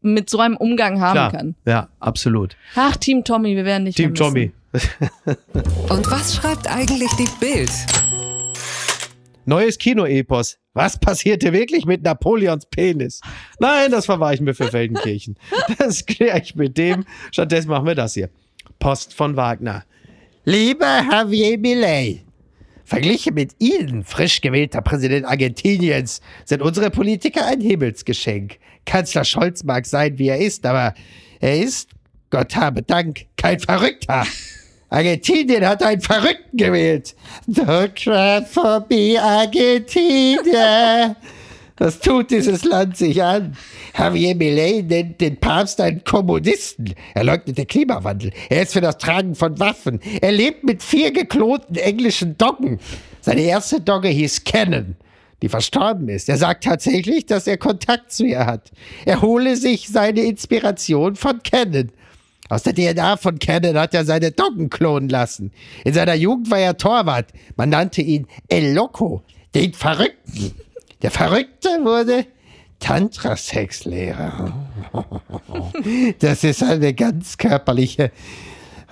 mit 0.00 0.30
so 0.30 0.38
einem 0.38 0.56
Umgang 0.56 1.00
haben 1.00 1.14
klar. 1.14 1.32
kann. 1.32 1.54
Ja, 1.66 1.88
absolut. 2.00 2.56
Ach, 2.74 2.96
Team 2.96 3.24
Tommy, 3.24 3.56
wir 3.56 3.64
werden 3.64 3.84
nicht 3.84 3.96
Team 3.96 4.14
vermissen. 4.14 4.52
Tommy. 4.72 5.36
Und 5.88 6.10
was 6.10 6.36
schreibt 6.36 6.70
eigentlich 6.70 7.10
die 7.18 7.28
Bild? 7.40 7.70
Neues 9.44 9.78
Kinoepos. 9.78 10.58
Was 10.74 11.00
passierte 11.00 11.52
wirklich 11.52 11.86
mit 11.86 12.02
Napoleons 12.02 12.66
Penis? 12.66 13.20
Nein, 13.58 13.90
das 13.90 14.04
verweichen 14.06 14.46
wir 14.46 14.54
für 14.54 14.68
Feldenkirchen. 14.68 15.36
Das 15.78 16.04
kläre 16.06 16.40
ich 16.40 16.54
mit 16.54 16.76
dem. 16.76 17.04
Stattdessen 17.32 17.68
machen 17.70 17.86
wir 17.86 17.94
das 17.94 18.14
hier. 18.14 18.28
Post 18.78 19.14
von 19.14 19.36
Wagner. 19.36 19.84
Lieber 20.44 21.02
Javier 21.10 21.58
Millet, 21.58 22.20
verglichen 22.84 23.34
mit 23.34 23.52
Ihnen, 23.58 24.04
frisch 24.04 24.40
gewählter 24.40 24.82
Präsident 24.82 25.26
Argentiniens, 25.26 26.20
sind 26.44 26.62
unsere 26.62 26.90
Politiker 26.90 27.46
ein 27.46 27.60
Himmelsgeschenk. 27.60 28.58
Kanzler 28.88 29.24
Scholz 29.24 29.64
mag 29.64 29.84
sein, 29.84 30.18
wie 30.18 30.28
er 30.28 30.38
ist, 30.38 30.64
aber 30.64 30.94
er 31.40 31.60
ist, 31.60 31.90
Gott 32.30 32.56
habe 32.56 32.82
Dank, 32.82 33.26
kein 33.36 33.60
Verrückter. 33.60 34.26
Argentinien 34.88 35.66
hat 35.66 35.82
einen 35.82 36.00
Verrückten 36.00 36.56
gewählt. 36.56 37.14
Don't 37.46 37.90
cry 37.94 38.42
for 38.46 38.86
me, 38.88 39.20
Argentinien. 39.20 41.14
Was 41.76 42.00
tut 42.00 42.30
dieses 42.30 42.64
Land 42.64 42.96
sich 42.96 43.22
an? 43.22 43.54
Javier 43.96 44.34
Millet 44.34 44.88
nennt 44.88 45.20
den 45.20 45.36
Papst 45.36 45.80
einen 45.82 46.02
Kommunisten. 46.02 46.94
Er 47.14 47.24
leugnet 47.24 47.58
den 47.58 47.66
Klimawandel. 47.66 48.32
Er 48.48 48.62
ist 48.62 48.72
für 48.72 48.80
das 48.80 48.96
Tragen 48.96 49.34
von 49.34 49.60
Waffen. 49.60 50.00
Er 50.22 50.32
lebt 50.32 50.64
mit 50.64 50.82
vier 50.82 51.12
geklonten 51.12 51.76
englischen 51.76 52.38
Doggen. 52.38 52.80
Seine 53.20 53.42
erste 53.42 53.82
Dogge 53.82 54.08
hieß 54.08 54.44
Cannon, 54.44 54.96
die 55.42 55.48
verstorben 55.48 56.08
ist. 56.08 56.28
Er 56.28 56.36
sagt 56.36 56.64
tatsächlich, 56.64 57.26
dass 57.26 57.46
er 57.46 57.58
Kontakt 57.58 58.12
zu 58.12 58.24
ihr 58.24 58.46
hat. 58.46 58.70
Er 59.04 59.22
hole 59.22 59.56
sich 59.56 59.88
seine 59.88 60.22
Inspiration 60.22 61.16
von 61.16 61.42
Cannon. 61.42 61.90
Aus 62.48 62.62
der 62.62 62.74
DNA 62.74 63.16
von 63.18 63.38
Cannon 63.38 63.78
hat 63.78 63.94
er 63.94 64.04
seine 64.04 64.32
Doggen 64.32 64.70
klonen 64.70 65.08
lassen. 65.08 65.52
In 65.84 65.92
seiner 65.92 66.14
Jugend 66.14 66.50
war 66.50 66.58
er 66.58 66.76
Torwart. 66.76 67.26
Man 67.56 67.68
nannte 67.68 68.02
ihn 68.02 68.26
El 68.48 68.72
Loco, 68.72 69.22
den 69.54 69.74
Verrückten. 69.74 70.54
Der 71.02 71.10
Verrückte 71.10 71.68
wurde 71.82 72.26
Tantra-Sexlehrer. 72.80 74.52
Das 76.20 76.44
ist 76.44 76.62
eine 76.62 76.94
ganz 76.94 77.36
körperliche 77.36 78.10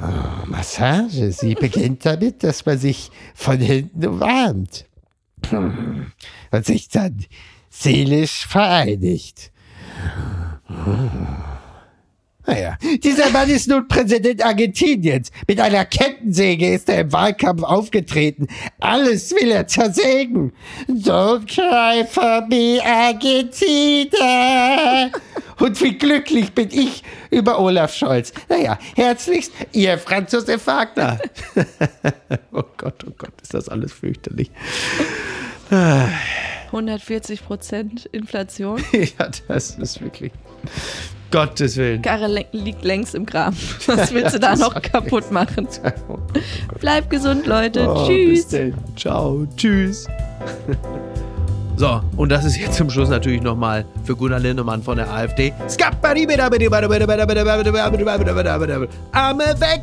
oh, 0.00 0.46
Massage. 0.46 1.32
Sie 1.32 1.54
beginnt 1.54 2.04
damit, 2.04 2.44
dass 2.44 2.64
man 2.66 2.78
sich 2.78 3.10
von 3.34 3.58
hinten 3.58 4.06
umarmt 4.06 4.86
und 5.52 6.66
sich 6.66 6.88
dann 6.88 7.24
seelisch 7.70 8.46
vereinigt. 8.46 9.52
Naja, 12.46 12.78
dieser 13.02 13.30
Mann 13.30 13.50
ist 13.50 13.68
nun 13.68 13.88
Präsident 13.88 14.44
Argentiniens. 14.44 15.32
Mit 15.48 15.60
einer 15.60 15.84
Kettensäge 15.84 16.74
ist 16.74 16.88
er 16.88 17.00
im 17.00 17.12
Wahlkampf 17.12 17.64
aufgetreten. 17.64 18.46
Alles 18.78 19.32
will 19.32 19.50
er 19.50 19.66
zersägen. 19.66 20.52
Don't 20.88 21.46
cry 21.46 22.06
for 22.06 22.46
me, 22.48 22.78
Argentina. 22.84 24.20
Und 25.58 25.80
wie 25.82 25.98
glücklich 25.98 26.52
bin 26.52 26.68
ich 26.70 27.02
über 27.30 27.58
Olaf 27.58 27.94
Scholz. 27.94 28.32
Naja, 28.48 28.78
herzlichst, 28.94 29.50
Ihr 29.72 29.98
Franz 29.98 30.30
Josef 30.30 30.64
Wagner. 30.66 31.18
oh 32.52 32.62
Gott, 32.76 33.04
oh 33.08 33.12
Gott, 33.18 33.32
ist 33.42 33.54
das 33.54 33.68
alles 33.68 33.92
fürchterlich. 33.92 34.50
140 35.70 37.44
Prozent 37.44 38.06
Inflation. 38.12 38.82
ja, 38.92 39.28
das 39.48 39.70
ist 39.70 40.00
wirklich. 40.00 40.32
Gottes 41.30 41.76
Willen. 41.76 42.02
Karre 42.02 42.28
le- 42.28 42.46
liegt 42.52 42.84
längst 42.84 43.14
im 43.14 43.26
Grab. 43.26 43.54
Was 43.86 44.12
willst 44.12 44.34
du 44.34 44.38
da 44.40 44.54
noch 44.56 44.80
kaputt 44.80 45.30
machen? 45.32 45.66
Bleib 46.80 47.10
gesund, 47.10 47.46
Leute. 47.46 47.88
Oh, 47.88 48.06
Tschüss. 48.06 48.28
Bis 48.44 48.48
denn. 48.48 48.74
Ciao. 48.96 49.46
Tschüss. 49.56 50.06
So, 51.76 52.00
und 52.16 52.30
das 52.30 52.44
ist 52.44 52.56
jetzt 52.56 52.74
zum 52.76 52.88
Schluss 52.88 53.10
natürlich 53.10 53.42
nochmal 53.42 53.84
für 54.04 54.16
Gunnar 54.16 54.38
Lindemann 54.38 54.82
von 54.82 54.96
der 54.96 55.10
AfD. 55.12 55.52
I'm 59.12 59.42
a 59.42 59.60
weg, 59.60 59.82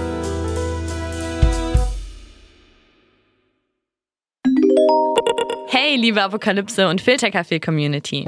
Hey, 5.91 5.97
liebe 5.97 6.23
Apokalypse 6.23 6.87
und 6.87 7.01
Filterkaffee-Community. 7.01 8.25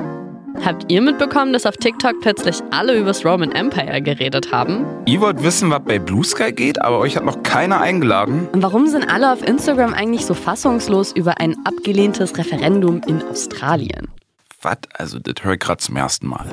Habt 0.65 0.91
ihr 0.91 1.01
mitbekommen, 1.01 1.53
dass 1.53 1.65
auf 1.65 1.77
TikTok 1.77 2.19
plötzlich 2.19 2.57
alle 2.71 2.93
übers 2.93 3.23
Roman 3.23 3.53
Empire 3.53 4.01
geredet 4.01 4.51
haben? 4.51 4.85
Ihr 5.05 5.21
wollt 5.21 5.41
wissen, 5.41 5.69
was 5.69 5.81
bei 5.85 5.97
Blue 5.97 6.25
Sky 6.25 6.51
geht, 6.51 6.81
aber 6.81 6.99
euch 6.99 7.15
hat 7.15 7.23
noch 7.23 7.41
keiner 7.41 7.79
eingeladen? 7.79 8.49
Und 8.51 8.61
warum 8.61 8.87
sind 8.87 9.09
alle 9.09 9.31
auf 9.31 9.47
Instagram 9.47 9.93
eigentlich 9.93 10.25
so 10.25 10.33
fassungslos 10.33 11.13
über 11.13 11.39
ein 11.39 11.55
abgelehntes 11.63 12.37
Referendum 12.37 13.01
in 13.07 13.23
Australien? 13.23 14.09
Was? 14.61 14.79
Also, 14.95 15.19
das 15.19 15.35
höre 15.41 15.53
ich 15.53 15.59
gerade 15.59 15.77
zum 15.77 15.95
ersten 15.95 16.27
Mal. 16.27 16.47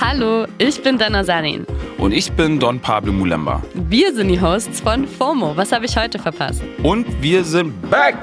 Hallo, 0.00 0.46
ich 0.56 0.82
bin 0.82 0.96
Dana 0.96 1.22
Sarin. 1.22 1.66
Und 1.98 2.12
ich 2.12 2.32
bin 2.32 2.58
Don 2.58 2.80
Pablo 2.80 3.12
Mulemba. 3.12 3.62
Wir 3.74 4.14
sind 4.14 4.28
die 4.28 4.40
Hosts 4.40 4.80
von 4.80 5.06
FOMO. 5.06 5.54
Was 5.54 5.70
habe 5.70 5.84
ich 5.84 5.94
heute 5.98 6.18
verpasst? 6.18 6.62
Und 6.82 7.04
wir 7.20 7.44
sind 7.44 7.74
back! 7.90 8.16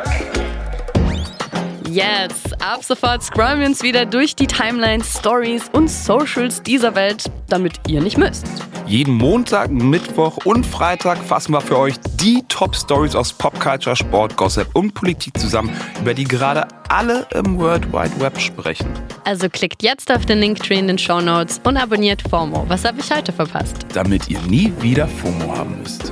Yes, 1.94 2.32
ab 2.60 2.84
sofort 2.84 3.22
scrollen 3.22 3.60
wir 3.60 3.68
uns 3.68 3.84
wieder 3.84 4.08
durch 4.08 4.36
die 4.36 4.48
Timelines, 4.48 5.20
Stories 5.20 5.70
und 5.74 5.91
Socials 5.91 6.64
dieser 6.64 6.96
Welt, 6.96 7.26
damit 7.50 7.74
ihr 7.88 8.02
nicht 8.02 8.18
müsst. 8.18 8.48
Jeden 8.88 9.14
Montag, 9.14 9.70
Mittwoch 9.70 10.39
und 10.44 10.66
Freitag 10.66 11.20
fassen 11.20 11.54
wir 11.54 11.62
für 11.62 11.78
euch 11.78 11.94
die 12.20 12.44
Top-Stories 12.50 13.16
aus 13.16 13.32
Popculture, 13.32 13.96
Sport, 13.96 14.36
Gossip 14.38 14.68
und 14.74 14.96
Politik 14.96 15.38
zusammen, 15.38 15.70
über 16.02 16.16
die 16.16 16.24
gerade 16.24 16.68
alle 16.89 17.28
im 17.36 17.60
World 17.60 17.94
Wide 17.94 18.20
Web 18.20 18.39
sprechen. 18.39 18.88
Also 19.24 19.48
klickt 19.48 19.84
jetzt 19.84 20.12
auf 20.12 20.26
den 20.26 20.39
Linktree 20.39 20.80
in 20.80 20.88
den 20.88 20.98
Show 20.98 21.22
Notes 21.22 21.62
und 21.64 21.78
abonniert 21.78 22.24
FOMO. 22.28 22.66
Was 22.70 22.86
habe 22.86 23.02
ich 23.02 23.16
heute 23.16 23.32
verpasst? 23.32 23.86
Damit 23.94 24.32
ihr 24.32 24.41
nie 24.41 24.74
wieder 24.80 25.08
FOMO 25.08 25.56
haben 25.56 25.78
müsst. 25.80 26.12